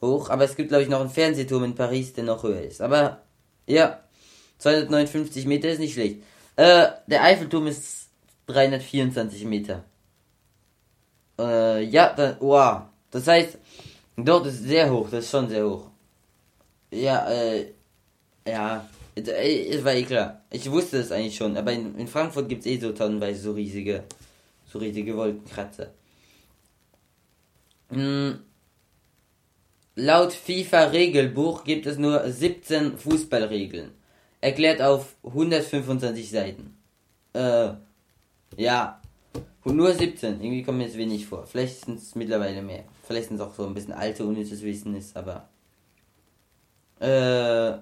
hoch. 0.00 0.30
Aber 0.30 0.44
es 0.44 0.56
gibt, 0.56 0.70
glaube 0.70 0.82
ich, 0.82 0.88
noch 0.88 1.00
einen 1.00 1.10
Fernsehturm 1.10 1.64
in 1.64 1.74
Paris, 1.74 2.14
der 2.14 2.24
noch 2.24 2.42
höher 2.42 2.62
ist. 2.62 2.80
Aber 2.80 3.20
ja, 3.66 4.00
259 4.56 5.44
Meter 5.44 5.68
ist 5.68 5.78
nicht 5.78 5.92
schlecht. 5.92 6.22
Äh, 6.56 6.88
der 7.06 7.22
Eiffelturm 7.22 7.66
ist 7.66 8.08
324 8.46 9.44
Meter. 9.44 9.84
Äh, 11.38 11.84
ja, 11.84 12.14
da, 12.14 12.38
wow. 12.40 12.82
Das 13.10 13.26
heißt, 13.26 13.58
dort 14.16 14.46
ist 14.46 14.64
sehr 14.64 14.90
hoch, 14.90 15.10
das 15.10 15.24
ist 15.24 15.30
schon 15.30 15.50
sehr 15.50 15.68
hoch. 15.68 15.90
Ja, 16.90 17.28
äh, 17.28 17.74
ja, 18.46 18.88
es 19.16 19.84
war 19.84 19.94
eh 19.94 20.02
klar. 20.02 20.42
Ich 20.50 20.70
wusste 20.70 20.98
es 20.98 21.10
eigentlich 21.10 21.36
schon, 21.36 21.56
aber 21.56 21.72
in, 21.72 21.98
in 21.98 22.06
Frankfurt 22.06 22.48
gibt 22.48 22.60
es 22.60 22.66
eh 22.66 22.78
so 22.78 22.92
tonnenweise 22.92 23.40
so 23.40 23.52
riesige, 23.52 24.04
so 24.66 24.78
riesige 24.78 25.16
Wolkenkratzer. 25.16 25.90
Hm. 27.88 28.40
Laut 29.94 30.34
FIFA-Regelbuch 30.34 31.64
gibt 31.64 31.86
es 31.86 31.96
nur 31.96 32.30
17 32.30 32.98
Fußballregeln. 32.98 33.92
Erklärt 34.42 34.82
auf 34.82 35.16
125 35.24 36.30
Seiten. 36.30 36.76
Äh, 37.32 37.70
ja. 38.56 39.00
Nur 39.64 39.94
17. 39.94 40.40
Irgendwie 40.40 40.62
kommt 40.62 40.78
mir 40.78 40.84
jetzt 40.84 40.98
wenig 40.98 41.26
vor. 41.26 41.46
Vielleicht 41.46 41.86
sind 41.86 41.98
es 41.98 42.14
mittlerweile 42.14 42.62
mehr. 42.62 42.84
Vielleicht 43.04 43.28
sind 43.28 43.36
es 43.36 43.42
auch 43.42 43.54
so 43.54 43.66
ein 43.66 43.74
bisschen 43.74 43.94
alte, 43.94 44.24
unnützes 44.24 44.62
Wissen 44.62 44.94
ist, 44.94 45.16
aber. 45.16 45.48
Äh. 47.00 47.78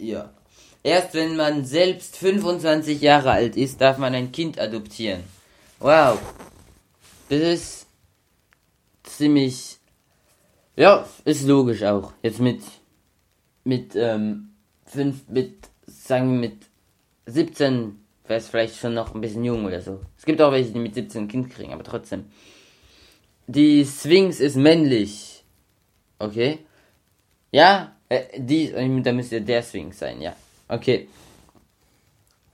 Ja. 0.00 0.30
Erst 0.82 1.14
wenn 1.14 1.36
man 1.36 1.64
selbst 1.64 2.16
25 2.16 3.00
Jahre 3.00 3.32
alt 3.32 3.56
ist, 3.56 3.80
darf 3.80 3.98
man 3.98 4.14
ein 4.14 4.32
Kind 4.32 4.58
adoptieren. 4.58 5.22
Wow. 5.78 6.18
Das 7.28 7.40
ist 7.40 7.86
ziemlich. 9.02 9.78
Ja, 10.76 11.06
ist 11.24 11.46
logisch 11.46 11.82
auch. 11.82 12.12
Jetzt 12.22 12.40
mit. 12.40 12.62
Mit, 13.64 13.94
ähm, 13.94 14.54
5, 14.86 15.28
mit, 15.28 15.68
sagen 15.86 16.32
wir 16.32 16.48
mit 16.48 16.66
17 17.26 18.00
wäre 18.26 18.38
es 18.38 18.48
vielleicht 18.48 18.76
schon 18.76 18.94
noch 18.94 19.14
ein 19.14 19.20
bisschen 19.20 19.44
jung 19.44 19.66
oder 19.66 19.82
so. 19.82 20.00
Es 20.16 20.24
gibt 20.24 20.40
auch 20.40 20.50
welche, 20.50 20.72
die 20.72 20.78
mit 20.78 20.94
17 20.94 21.24
ein 21.24 21.28
Kind 21.28 21.50
kriegen, 21.50 21.72
aber 21.72 21.84
trotzdem. 21.84 22.24
Die 23.46 23.84
Sphinx 23.84 24.40
ist 24.40 24.56
männlich. 24.56 25.44
Okay? 26.18 26.60
Ja, 27.52 27.96
äh, 28.10 28.22
die, 28.36 28.72
da 29.02 29.12
müsste 29.12 29.40
der 29.40 29.62
Sphinx 29.62 30.00
sein, 30.00 30.20
ja. 30.20 30.34
Okay. 30.68 31.08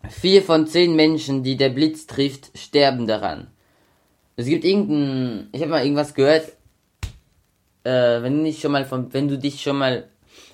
Vier 0.08 0.42
von 0.42 0.66
zehn 0.66 0.94
Menschen, 0.94 1.42
die 1.42 1.56
der 1.56 1.70
Blitz 1.70 2.06
trifft, 2.06 2.56
sterben 2.56 3.06
daran. 3.06 3.48
Es 4.36 4.46
gibt 4.46 4.64
irgendein, 4.64 5.48
ich 5.52 5.60
habe 5.62 5.70
mal 5.70 5.82
irgendwas 5.82 6.14
gehört, 6.14 6.52
äh, 7.84 8.22
wenn 8.22 8.36
du 8.36 8.42
nicht 8.42 8.60
schon 8.60 8.72
mal 8.72 8.84
von, 8.84 9.12
wenn 9.14 9.28
du 9.28 9.38
dich 9.38 9.62
schon 9.62 9.78
mal, 9.78 10.08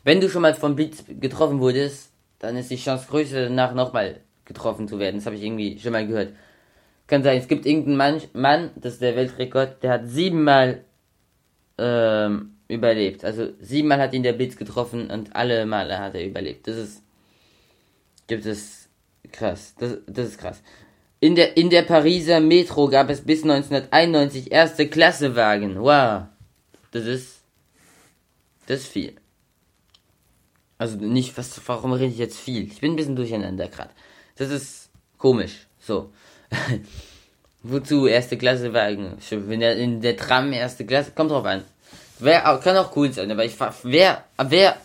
wenn 0.05 0.21
du 0.21 0.31
schon 0.31 0.43
mal 0.43 0.55
vom 0.55 0.77
Blitz 0.77 1.05
getroffen 1.09 1.61
wurdest, 1.61 2.13
dann 2.39 2.57
ist 2.57 2.71
die 2.71 2.77
Chance 2.77 3.07
größer, 3.11 3.45
danach 3.45 3.75
nochmal 3.75 4.21
getroffen 4.45 4.87
zu 4.87 4.99
werden. 5.01 5.17
Das 5.17 5.27
habe 5.27 5.37
ich 5.37 5.43
irgendwie 5.43 5.79
schon 5.81 5.93
mal 5.93 6.07
gehört. 6.07 6.33
Kann 7.09 7.25
sein, 7.25 7.39
es 7.39 7.49
gibt 7.49 7.67
irgendeinen 7.67 8.23
Mann, 8.33 8.71
das 8.77 8.95
ist 8.95 9.03
der 9.03 9.17
Weltrekord, 9.17 9.83
der 9.83 9.91
hat 9.91 10.09
siebenmal 10.09 10.85
ähm, 11.77 12.53
überlebt. 12.73 13.25
Also 13.25 13.51
siebenmal 13.61 14.01
hat 14.01 14.15
ihn 14.15 14.23
der 14.23 14.33
Blitz 14.33 14.57
getroffen 14.57 15.11
und 15.11 15.37
alle 15.37 15.67
Male 15.67 15.99
hat 15.99 16.15
er 16.15 16.25
überlebt. 16.25 16.67
Das 16.67 16.77
ist, 16.77 17.03
gibt 18.27 18.47
es 18.47 18.89
krass. 19.31 19.75
Das, 19.79 19.99
das 20.07 20.29
ist 20.29 20.39
krass. 20.39 20.63
In 21.21 21.37
der, 21.37 21.57
in 21.57 21.71
der 21.71 21.83
Pariser 21.83 22.41
Metro 22.41 22.89
gab 22.89 23.09
es 23.11 23.21
bis 23.21 23.45
1991 23.45 24.51
erste 24.51 24.89
Klassewagen. 24.89 25.81
Wow. 25.81 26.25
Das 26.91 27.05
ist, 27.05 27.43
das 28.67 28.81
ist 28.81 28.89
viel. 28.89 29.15
Also 30.79 30.97
nicht, 30.97 31.39
was, 31.39 31.61
warum 31.67 31.93
rede 31.93 32.11
ich 32.13 32.19
jetzt 32.19 32.41
viel? 32.41 32.65
Ich 32.65 32.81
bin 32.81 32.93
ein 32.93 32.97
bisschen 32.97 33.15
durcheinander 33.15 33.69
gerade. 33.69 33.91
Das 34.37 34.51
ist 34.51 34.91
komisch. 35.17 35.69
So. 35.79 36.13
Wozu 37.63 38.09
erste 38.09 38.37
Klasse 38.37 38.73
Wagen? 38.73 39.17
Wenn 39.31 39.63
er 39.63 39.77
in 39.77 40.01
der 40.01 40.17
Tram 40.17 40.53
erste 40.53 40.85
Klasse, 40.85 41.13
kommt 41.13 41.31
drauf 41.31 41.45
an. 41.45 41.63
Wer, 42.23 42.61
kann 42.63 42.77
auch 42.77 42.95
cool 42.97 43.13
sein, 43.13 43.31
aber 43.33 43.45
ich 43.45 43.59
wer, 43.83 44.25
wer, 44.39 44.77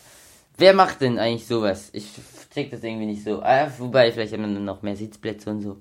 wer 0.57 0.73
macht 0.73 1.01
denn 1.01 1.19
eigentlich 1.19 1.45
sowas? 1.45 1.89
Ich 1.93 2.07
check 2.51 2.71
das 2.71 2.83
irgendwie 2.83 3.05
nicht 3.05 3.23
so. 3.23 3.43
Ah, 3.43 3.71
wobei, 3.77 4.11
vielleicht 4.11 4.33
haben 4.33 4.41
wir 4.41 4.59
noch 4.59 4.81
mehr 4.81 4.95
Sitzplätze 4.95 5.51
und 5.51 5.61
so. 5.61 5.77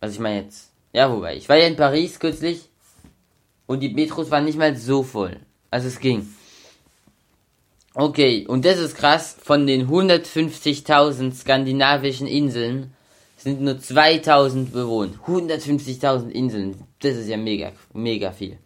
Was 0.00 0.12
ich 0.12 0.18
meine 0.18 0.42
jetzt. 0.42 0.72
Ja, 0.92 1.12
wobei. 1.12 1.36
Ich 1.36 1.48
war 1.48 1.56
ja 1.56 1.68
in 1.68 1.76
Paris 1.76 2.18
kürzlich 2.18 2.68
und 3.66 3.80
die 3.80 3.90
Metros 3.90 4.32
waren 4.32 4.44
nicht 4.44 4.58
mal 4.58 4.76
so 4.76 5.04
voll. 5.04 5.36
Also 5.70 5.86
es 5.86 6.00
ging. 6.00 6.28
Okay, 7.94 8.44
und 8.48 8.64
das 8.64 8.78
ist 8.80 8.96
krass. 8.96 9.36
Von 9.40 9.68
den 9.68 9.88
150.000 9.88 11.34
skandinavischen 11.34 12.26
Inseln 12.26 12.92
sind 13.36 13.60
nur 13.60 13.78
2000 13.78 14.72
bewohnt. 14.72 15.18
150.000 15.24 16.30
Inseln. 16.30 16.82
Das 17.00 17.14
ist 17.14 17.28
ja 17.28 17.36
mega, 17.36 17.70
mega 17.92 18.32
viel. 18.32 18.58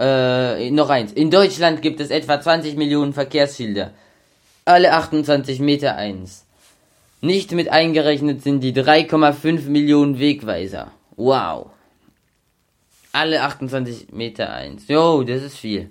Äh, 0.00 0.70
noch 0.70 0.88
eins. 0.88 1.12
In 1.12 1.30
Deutschland 1.30 1.82
gibt 1.82 2.00
es 2.00 2.08
etwa 2.08 2.40
20 2.40 2.74
Millionen 2.76 3.12
Verkehrsschilder. 3.12 3.92
Alle 4.64 4.94
28 4.94 5.60
Meter 5.60 5.96
eins. 5.96 6.46
Nicht 7.20 7.52
mit 7.52 7.68
eingerechnet 7.68 8.42
sind 8.42 8.60
die 8.60 8.72
3,5 8.72 9.68
Millionen 9.68 10.18
Wegweiser. 10.18 10.90
Wow. 11.16 11.66
Alle 13.12 13.42
28 13.42 14.10
Meter 14.12 14.50
eins. 14.50 14.88
Jo, 14.88 15.22
das 15.22 15.42
ist 15.42 15.58
viel. 15.58 15.90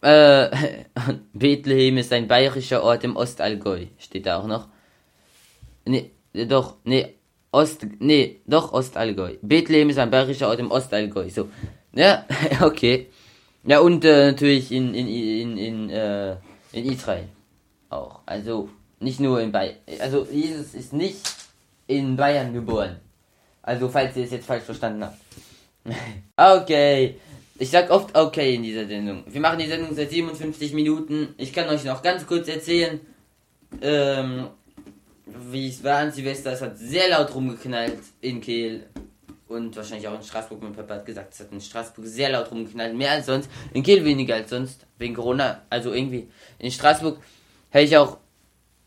Äh, 0.00 0.48
Bethlehem 1.32 1.98
ist 1.98 2.12
ein 2.12 2.26
bayerischer 2.26 2.82
Ort 2.82 3.04
im 3.04 3.14
Ostallgäu. 3.14 3.86
Steht 3.98 4.26
da 4.26 4.40
auch 4.40 4.46
noch. 4.48 4.66
Nee, 5.84 6.10
doch, 6.32 6.78
nee, 6.82 7.14
Ost, 7.52 7.86
nee, 8.00 8.40
doch 8.44 8.72
Ostallgäu. 8.72 9.36
Bethlehem 9.40 9.88
ist 9.88 9.98
ein 9.98 10.10
bayerischer 10.10 10.48
Ort 10.48 10.58
im 10.58 10.72
Ostallgäu. 10.72 11.28
So. 11.30 11.48
Ja, 11.96 12.26
okay. 12.60 13.08
Ja, 13.64 13.80
und 13.80 14.04
äh, 14.04 14.30
natürlich 14.30 14.70
in, 14.70 14.94
in, 14.94 15.08
in, 15.08 15.58
in, 15.58 15.90
äh, 15.90 16.36
in 16.72 16.92
Israel 16.92 17.24
auch. 17.88 18.20
Also 18.26 18.68
nicht 19.00 19.18
nur 19.18 19.40
in 19.40 19.50
Bayern. 19.50 19.76
Also 19.98 20.26
Jesus 20.30 20.74
ist 20.74 20.92
nicht 20.92 21.18
in 21.86 22.16
Bayern 22.16 22.52
geboren. 22.52 22.96
Also 23.62 23.88
falls 23.88 24.16
ihr 24.16 24.24
es 24.24 24.30
jetzt 24.30 24.46
falsch 24.46 24.64
verstanden 24.64 25.04
habt. 25.04 25.18
okay. 26.36 27.16
Ich 27.58 27.70
sag 27.70 27.90
oft 27.90 28.14
okay 28.14 28.54
in 28.54 28.62
dieser 28.62 28.86
Sendung. 28.86 29.24
Wir 29.26 29.40
machen 29.40 29.58
die 29.58 29.66
Sendung 29.66 29.94
seit 29.94 30.10
57 30.10 30.74
Minuten. 30.74 31.34
Ich 31.38 31.52
kann 31.52 31.68
euch 31.68 31.84
noch 31.84 32.02
ganz 32.02 32.26
kurz 32.26 32.48
erzählen, 32.48 33.00
ähm, 33.80 34.48
wie 35.50 35.68
es 35.68 35.82
war 35.82 36.00
an 36.00 36.12
Silvester. 36.12 36.52
Es 36.52 36.60
hat 36.60 36.76
sehr 36.78 37.08
laut 37.08 37.34
rumgeknallt 37.34 38.00
in 38.20 38.42
Kehl 38.42 38.84
und 39.48 39.76
wahrscheinlich 39.76 40.08
auch 40.08 40.14
in 40.14 40.22
Straßburg. 40.22 40.62
Mein 40.62 40.72
Papa 40.72 40.94
hat 40.94 41.06
gesagt, 41.06 41.32
es 41.32 41.40
hat 41.40 41.52
in 41.52 41.60
Straßburg 41.60 42.06
sehr 42.06 42.30
laut 42.30 42.50
rumgeknallt. 42.50 42.94
Mehr 42.94 43.12
als 43.12 43.26
sonst. 43.26 43.48
In 43.72 43.82
Kehl 43.82 44.04
weniger 44.04 44.34
als 44.34 44.50
sonst. 44.50 44.86
Wegen 44.98 45.14
Corona. 45.14 45.62
Also 45.70 45.92
irgendwie. 45.92 46.28
In 46.58 46.70
Straßburg 46.70 47.18
hätte 47.70 47.84
ich 47.84 47.96
auch 47.96 48.18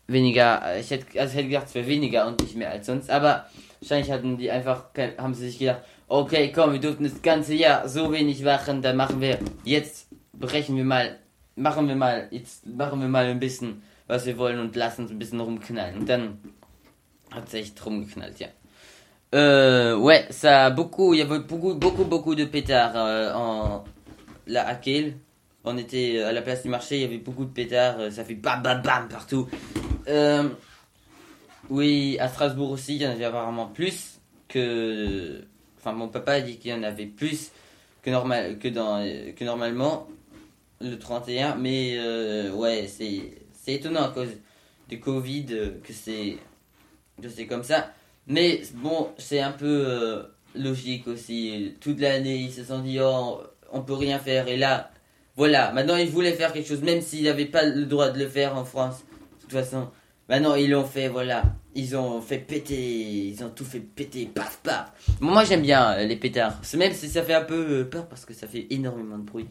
weniger. 0.06 0.78
Ich 0.78 0.90
hätte, 0.90 1.18
also 1.18 1.32
ich 1.32 1.38
hätte 1.38 1.48
gedacht, 1.48 1.66
es 1.68 1.74
wäre 1.74 1.86
weniger 1.86 2.26
und 2.26 2.40
nicht 2.42 2.56
mehr 2.56 2.70
als 2.70 2.86
sonst. 2.86 3.10
Aber 3.10 3.46
wahrscheinlich 3.80 4.10
hatten 4.10 4.36
die 4.36 4.50
einfach, 4.50 4.86
haben 5.18 5.34
sie 5.34 5.46
sich 5.46 5.58
gedacht, 5.58 5.82
okay, 6.08 6.52
komm, 6.54 6.72
wir 6.72 6.80
durften 6.80 7.04
das 7.04 7.22
ganze 7.22 7.54
Jahr 7.54 7.88
so 7.88 8.12
wenig 8.12 8.44
wachen, 8.44 8.82
dann 8.82 8.96
machen 8.96 9.20
wir 9.20 9.38
jetzt, 9.64 10.08
brechen 10.32 10.76
wir 10.76 10.84
mal, 10.84 11.18
machen 11.54 11.88
wir 11.88 11.94
mal, 11.94 12.26
jetzt 12.30 12.66
machen 12.66 13.00
wir 13.00 13.08
mal 13.08 13.26
ein 13.26 13.40
bisschen, 13.40 13.82
was 14.08 14.26
wir 14.26 14.36
wollen 14.36 14.58
und 14.58 14.74
lassen 14.74 15.02
uns 15.02 15.12
ein 15.12 15.18
bisschen 15.18 15.40
rumknallen. 15.40 16.00
Und 16.00 16.08
dann 16.08 16.38
hat 17.30 17.46
es 17.46 17.54
echt 17.54 17.86
rumgeknallt, 17.86 18.40
ja. 18.40 18.48
Euh, 19.34 19.96
ouais, 19.96 20.26
ça 20.30 20.66
a 20.66 20.70
beaucoup, 20.70 21.14
il 21.14 21.18
y 21.18 21.22
avait 21.22 21.38
beaucoup, 21.38 21.74
beaucoup, 21.74 22.04
beaucoup 22.04 22.34
de 22.34 22.44
pétards 22.44 22.96
euh, 22.96 23.32
en 23.34 23.84
là 24.46 24.66
à 24.66 24.74
Kehl. 24.74 25.16
On 25.64 25.76
était 25.76 26.20
à 26.22 26.32
la 26.32 26.42
place 26.42 26.62
du 26.62 26.68
marché, 26.68 26.96
il 26.96 27.02
y 27.02 27.04
avait 27.04 27.18
beaucoup 27.18 27.44
de 27.44 27.52
pétards, 27.52 28.00
euh, 28.00 28.10
ça 28.10 28.24
fait 28.24 28.34
bam 28.34 28.62
bam 28.62 28.82
bam 28.82 29.08
partout. 29.08 29.48
Euh, 30.08 30.48
oui, 31.68 32.16
à 32.18 32.28
Strasbourg 32.28 32.70
aussi, 32.70 32.96
il 32.96 33.02
y 33.02 33.06
en 33.06 33.10
avait 33.10 33.24
apparemment 33.24 33.66
plus 33.66 34.18
que. 34.48 35.42
Enfin, 35.78 35.92
mon 35.92 36.08
papa 36.08 36.32
a 36.32 36.40
dit 36.40 36.58
qu'il 36.58 36.72
y 36.72 36.74
en 36.74 36.82
avait 36.82 37.06
plus 37.06 37.52
que, 38.02 38.10
normal, 38.10 38.58
que, 38.58 38.68
dans, 38.68 39.02
que 39.34 39.44
normalement 39.44 40.08
le 40.80 40.98
31, 40.98 41.56
mais 41.56 41.96
euh, 41.98 42.52
ouais, 42.52 42.88
c'est 42.88 43.32
étonnant 43.66 44.04
à 44.04 44.08
cause 44.08 44.30
du 44.88 44.98
Covid 44.98 45.46
euh, 45.52 45.80
que 45.82 45.92
c'est 45.92 47.46
comme 47.46 47.64
ça. 47.64 47.92
Mais 48.26 48.62
bon, 48.74 49.08
c'est 49.18 49.40
un 49.40 49.52
peu 49.52 49.84
euh, 49.86 50.22
logique 50.54 51.08
aussi. 51.08 51.74
Toute 51.80 52.00
l'année, 52.00 52.36
ils 52.36 52.52
se 52.52 52.64
sont 52.64 52.80
dit, 52.80 52.98
oh, 53.00 53.40
on 53.72 53.82
peut 53.82 53.94
rien 53.94 54.18
faire. 54.18 54.48
Et 54.48 54.56
là, 54.56 54.90
voilà, 55.36 55.72
maintenant 55.72 55.96
ils 55.96 56.10
voulaient 56.10 56.34
faire 56.34 56.52
quelque 56.52 56.68
chose, 56.68 56.82
même 56.82 57.00
s'ils 57.00 57.24
n'avaient 57.24 57.46
pas 57.46 57.64
le 57.64 57.86
droit 57.86 58.10
de 58.10 58.18
le 58.18 58.28
faire 58.28 58.56
en 58.56 58.64
France. 58.64 58.98
De 58.98 59.40
toute 59.42 59.52
façon, 59.52 59.88
maintenant 60.28 60.54
ils 60.54 60.70
l'ont 60.70 60.84
fait, 60.84 61.08
voilà. 61.08 61.42
Ils 61.74 61.96
ont 61.96 62.20
fait 62.20 62.38
péter, 62.38 62.74
ils 62.76 63.42
ont 63.44 63.48
tout 63.50 63.64
fait 63.64 63.80
péter, 63.80 64.26
paf, 64.26 64.60
paf. 64.62 64.92
Moi 65.20 65.44
j'aime 65.44 65.62
bien 65.62 65.92
euh, 65.92 66.04
les 66.04 66.16
pétards, 66.16 66.60
même 66.76 66.92
si 66.92 67.08
ça 67.08 67.22
fait 67.22 67.34
un 67.34 67.44
peu 67.44 67.54
euh, 67.54 67.84
peur 67.84 68.06
parce 68.06 68.24
que 68.24 68.34
ça 68.34 68.48
fait 68.48 68.66
énormément 68.70 69.18
de 69.18 69.22
bruit. 69.22 69.46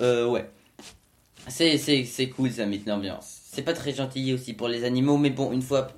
Euh, 0.00 0.26
ouais. 0.26 0.50
C'est, 1.48 1.78
c'est, 1.78 2.04
c'est 2.04 2.28
cool, 2.28 2.50
ça 2.50 2.66
met 2.66 2.80
l'ambiance. 2.84 3.40
C'est 3.52 3.62
pas 3.62 3.72
très 3.72 3.94
gentil 3.94 4.32
aussi 4.34 4.52
pour 4.52 4.68
les 4.68 4.84
animaux, 4.84 5.16
mais 5.16 5.30
bon, 5.30 5.50
une 5.52 5.62
fois, 5.62 5.88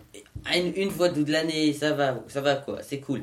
une, 0.54 0.72
une 0.76 0.90
fois 0.90 1.08
toute 1.08 1.28
l'année, 1.28 1.72
ça 1.72 1.92
va, 1.92 2.22
ça 2.28 2.40
va 2.40 2.56
quoi, 2.56 2.82
c'est 2.82 3.00
cool. 3.00 3.22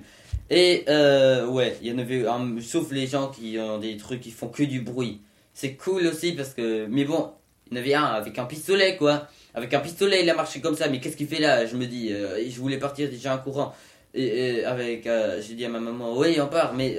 Et 0.50 0.84
euh, 0.90 1.48
ouais, 1.48 1.78
il 1.82 1.88
y 1.90 1.94
en 1.94 1.98
avait, 1.98 2.28
un- 2.28 2.60
sauf 2.62 2.92
les 2.92 3.08
gens 3.08 3.30
qui 3.30 3.58
ont 3.60 3.78
des 3.78 3.96
trucs 3.98 4.22
qui 4.22 4.32
font 4.32 4.50
que 4.50 4.64
du 4.64 4.82
bruit. 4.82 5.22
C'est 5.54 5.76
cool 5.76 6.08
aussi 6.08 6.34
parce 6.34 6.54
que, 6.54 6.88
mais 6.88 7.06
bon, 7.06 7.32
il 7.70 7.78
y 7.78 7.80
en 7.80 7.82
avait 7.82 7.94
un 7.94 8.04
avec 8.04 8.38
un 8.38 8.46
pistolet 8.46 8.98
quoi. 8.98 9.28
Avec 9.54 9.74
un 9.74 9.80
pistolet, 9.80 10.24
il 10.24 10.30
a 10.30 10.34
marché 10.36 10.62
comme 10.62 10.76
ça, 10.76 10.88
mais 10.90 11.00
qu'est-ce 11.00 11.18
qu'il 11.18 11.28
fait 11.28 11.40
là? 11.40 11.66
Je 11.66 11.76
me 11.76 11.86
dis, 11.86 12.12
euh, 12.12 12.42
je 12.50 12.60
voulais 12.60 12.78
partir 12.78 13.10
déjà 13.10 13.36
en 13.36 13.38
courant. 13.40 13.74
Et, 14.14 14.64
avec, 14.66 15.08
euh, 15.08 15.42
j'ai 15.42 15.56
dit 15.56 15.66
à 15.66 15.70
ma 15.70 15.80
maman, 15.80 16.18
oui, 16.18 16.40
on 16.42 16.48
part, 16.48 16.74
mais 16.74 16.98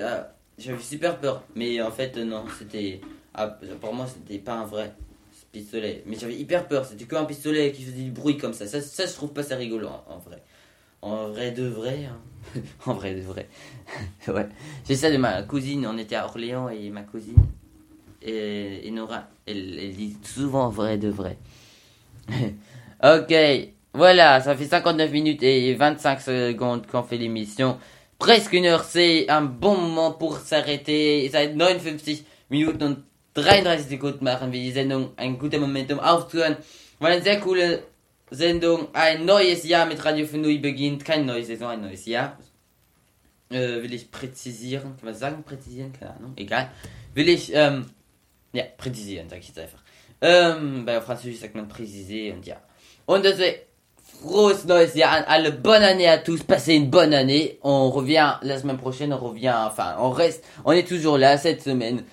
j'avais 0.58 0.82
super 0.82 1.18
peur. 1.18 1.42
Mais 1.54 1.80
en 1.82 1.90
fait, 1.90 2.16
non, 2.16 2.44
c'était, 2.58 3.00
ah, 3.34 3.48
pour 3.80 3.94
moi, 3.94 4.06
c'était 4.06 4.38
pas 4.38 4.54
un 4.54 4.66
vrai 4.66 4.92
pistolet. 5.52 6.02
Mais 6.06 6.16
j'avais 6.18 6.34
hyper 6.34 6.66
peur, 6.66 6.84
c'était 6.84 7.04
que 7.04 7.16
un 7.16 7.24
pistolet 7.24 7.72
qui 7.72 7.82
faisait 7.82 8.02
du 8.02 8.10
bruit 8.10 8.36
comme 8.36 8.54
ça. 8.54 8.66
Ça, 8.66 8.80
ça 8.80 9.06
je 9.06 9.12
trouve 9.12 9.32
pas 9.32 9.42
ça 9.42 9.56
rigolo 9.56 9.88
en, 9.88 10.04
en 10.08 10.18
vrai. 10.18 10.42
En 11.02 11.28
vrai 11.28 11.50
de 11.52 11.66
vrai. 11.66 12.06
hein. 12.06 12.60
en 12.86 12.94
vrai 12.94 13.14
de 13.14 13.20
vrai. 13.20 13.48
ouais. 14.28 14.48
J'ai 14.88 14.96
ça 14.96 15.10
de 15.10 15.16
ma 15.16 15.42
cousine, 15.42 15.86
on 15.86 15.98
était 15.98 16.16
à 16.16 16.24
Orléans 16.24 16.68
et 16.68 16.90
ma 16.90 17.02
cousine, 17.02 17.42
et, 18.22 18.90
Nora, 18.90 19.28
elle, 19.46 19.92
dit 19.94 20.16
souvent 20.22 20.68
vrai 20.68 20.96
de 20.96 21.08
vrai. 21.08 21.38
ok, 23.02 23.34
voilà, 23.94 24.40
ça 24.40 24.54
fait 24.54 24.66
59 24.66 25.10
minutes 25.10 25.42
et 25.42 25.74
25 25.74 26.20
secondes 26.20 26.86
qu'on 26.86 27.02
fait 27.02 27.18
l'émission. 27.18 27.78
Presque 28.18 28.52
une 28.52 28.66
heure, 28.66 28.84
c'est 28.84 29.28
un 29.28 29.42
bon 29.42 29.76
moment 29.76 30.12
pour 30.12 30.38
s'arrêter. 30.38 31.28
Seit 31.28 31.52
59 31.56 32.22
Minuten 32.52 32.82
und 32.82 33.04
33 33.34 33.86
Sekunden 33.88 34.24
machen 34.24 34.52
wir 34.52 34.60
die 34.60 34.72
Sendung 34.72 35.12
ein 35.16 35.38
guter 35.38 35.58
Momentum 35.58 36.00
aufzuhören. 36.00 36.56
War 36.98 37.10
eine 37.10 37.22
sehr 37.22 37.40
coole 37.40 37.82
Sendung. 38.30 38.88
Ein 38.94 39.24
neues 39.24 39.64
Jahr 39.64 39.86
mit 39.86 40.04
Radio 40.04 40.26
Fenui 40.26 40.58
beginnt. 40.58 41.04
Keine 41.04 41.24
neue 41.24 41.44
Saison, 41.44 41.68
ein 41.68 41.80
neues 41.80 42.04
Jahr. 42.06 42.38
Äh, 43.50 43.82
will 43.82 43.92
ich 43.92 44.10
präzisieren? 44.10 44.96
Kann 44.96 45.04
man 45.04 45.14
sagen 45.14 45.42
präzisieren? 45.42 45.92
Keine 45.92 46.16
Ahnung. 46.16 46.32
Egal. 46.36 46.70
Will 47.14 47.28
ich, 47.28 47.54
ähm, 47.54 47.86
ja, 48.52 48.64
präzisieren, 48.76 49.28
sag 49.28 49.38
ich 49.40 49.48
jetzt 49.48 49.58
einfach. 49.58 49.80
Ähm, 50.20 50.84
bei 50.86 51.00
Französisch 51.00 51.40
sagt 51.40 51.54
man 51.54 51.68
präzisieren 51.68 52.38
und 52.38 52.46
ja. 52.46 52.56
Und 53.06 53.24
deswegen, 53.24 53.56
frohes 54.22 54.64
neues 54.64 54.94
Jahr 54.94 55.16
an 55.16 55.24
alle. 55.24 55.52
Bonne 55.52 55.82
année 55.82 56.08
à 56.08 56.18
tous. 56.18 56.44
Passez 56.44 56.74
une 56.74 56.90
bonne 56.90 57.12
année. 57.12 57.58
On 57.62 57.90
revient 57.90 58.38
la 58.42 58.58
semaine 58.58 58.78
prochaine. 58.78 59.12
On 59.12 59.18
revient, 59.18 59.54
enfin, 59.66 59.96
on 59.98 60.10
reste, 60.10 60.44
on 60.64 60.72
est 60.72 60.86
toujours 60.86 61.18
là 61.18 61.36
cette 61.38 61.62
semaine. 61.62 62.04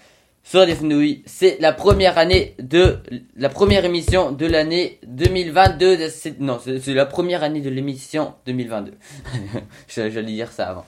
Sur 0.43 0.65
les 0.65 0.73
Fenouilles. 0.75 1.21
C'est 1.27 1.57
la 1.59 1.73
première 1.73 2.17
année 2.17 2.55
de, 2.59 2.97
la 3.35 3.49
première 3.49 3.85
émission 3.85 4.31
de 4.31 4.45
l'année 4.47 4.99
2022. 5.05 5.97
de 5.97 6.07
cette- 6.07 6.39
non, 6.39 6.59
c'est 6.63 6.93
la 6.93 7.05
première 7.05 7.43
année 7.43 7.61
de 7.61 7.69
l'émission 7.69 8.33
2022. 8.47 8.93
Je- 9.87 10.09
J'allais 10.09 10.23
dire 10.33 10.51
ça 10.51 10.69
avant. 10.69 10.85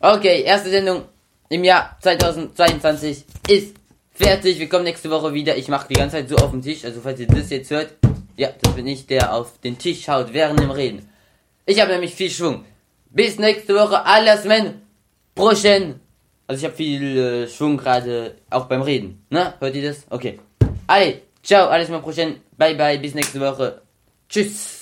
Okay, 0.00 0.42
erste 0.46 0.68
Sendung 0.70 1.02
im 1.50 1.64
Jahr 1.64 1.96
2022 2.02 3.24
ist 3.48 3.74
fertig. 4.14 4.58
Wir 4.60 4.68
kommen 4.68 4.84
nächste 4.84 5.10
Woche 5.10 5.32
wieder. 5.32 5.56
Ich 5.56 5.68
mache 5.68 5.88
die 5.88 5.94
ganze 5.94 6.16
Zeit 6.16 6.28
so 6.28 6.36
auf 6.36 6.50
dem 6.52 6.62
Tisch. 6.62 6.84
Also 6.84 7.00
falls 7.00 7.18
ihr 7.18 7.26
das 7.26 7.50
jetzt 7.50 7.70
hört, 7.70 7.94
ja, 8.36 8.50
das 8.62 8.74
bin 8.74 8.86
ich, 8.86 9.06
der 9.06 9.32
auf 9.34 9.58
den 9.60 9.76
Tisch 9.78 10.04
schaut 10.04 10.32
während 10.32 10.60
dem 10.60 10.70
Reden. 10.70 11.08
Ich 11.66 11.80
habe 11.80 11.90
nämlich 11.92 12.14
viel 12.14 12.30
Schwung. 12.30 12.64
Bis 13.10 13.38
nächste 13.38 13.74
Woche. 13.74 14.02
La 14.04 14.36
semaine 14.36 14.74
prochaine. 15.34 16.00
Also 16.46 16.60
ich 16.60 16.64
habe 16.64 16.76
viel 16.76 17.18
äh, 17.18 17.48
Schwung 17.48 17.76
gerade 17.76 18.36
auch 18.50 18.66
beim 18.66 18.82
Reden. 18.82 19.24
Ne? 19.30 19.54
Hört 19.58 19.74
ihr 19.74 19.88
das? 19.88 20.06
Okay. 20.10 20.38
Allez, 20.86 21.22
ciao, 21.42 21.68
à 21.68 21.78
la 21.78 21.84
semaine 21.84 22.02
prochaine. 22.02 22.36
Bye 22.58 22.74
bye, 22.74 22.98
bis 22.98 23.14
nächste 23.14 23.40
Woche. 23.40 23.80
Tschüss. 24.28 24.73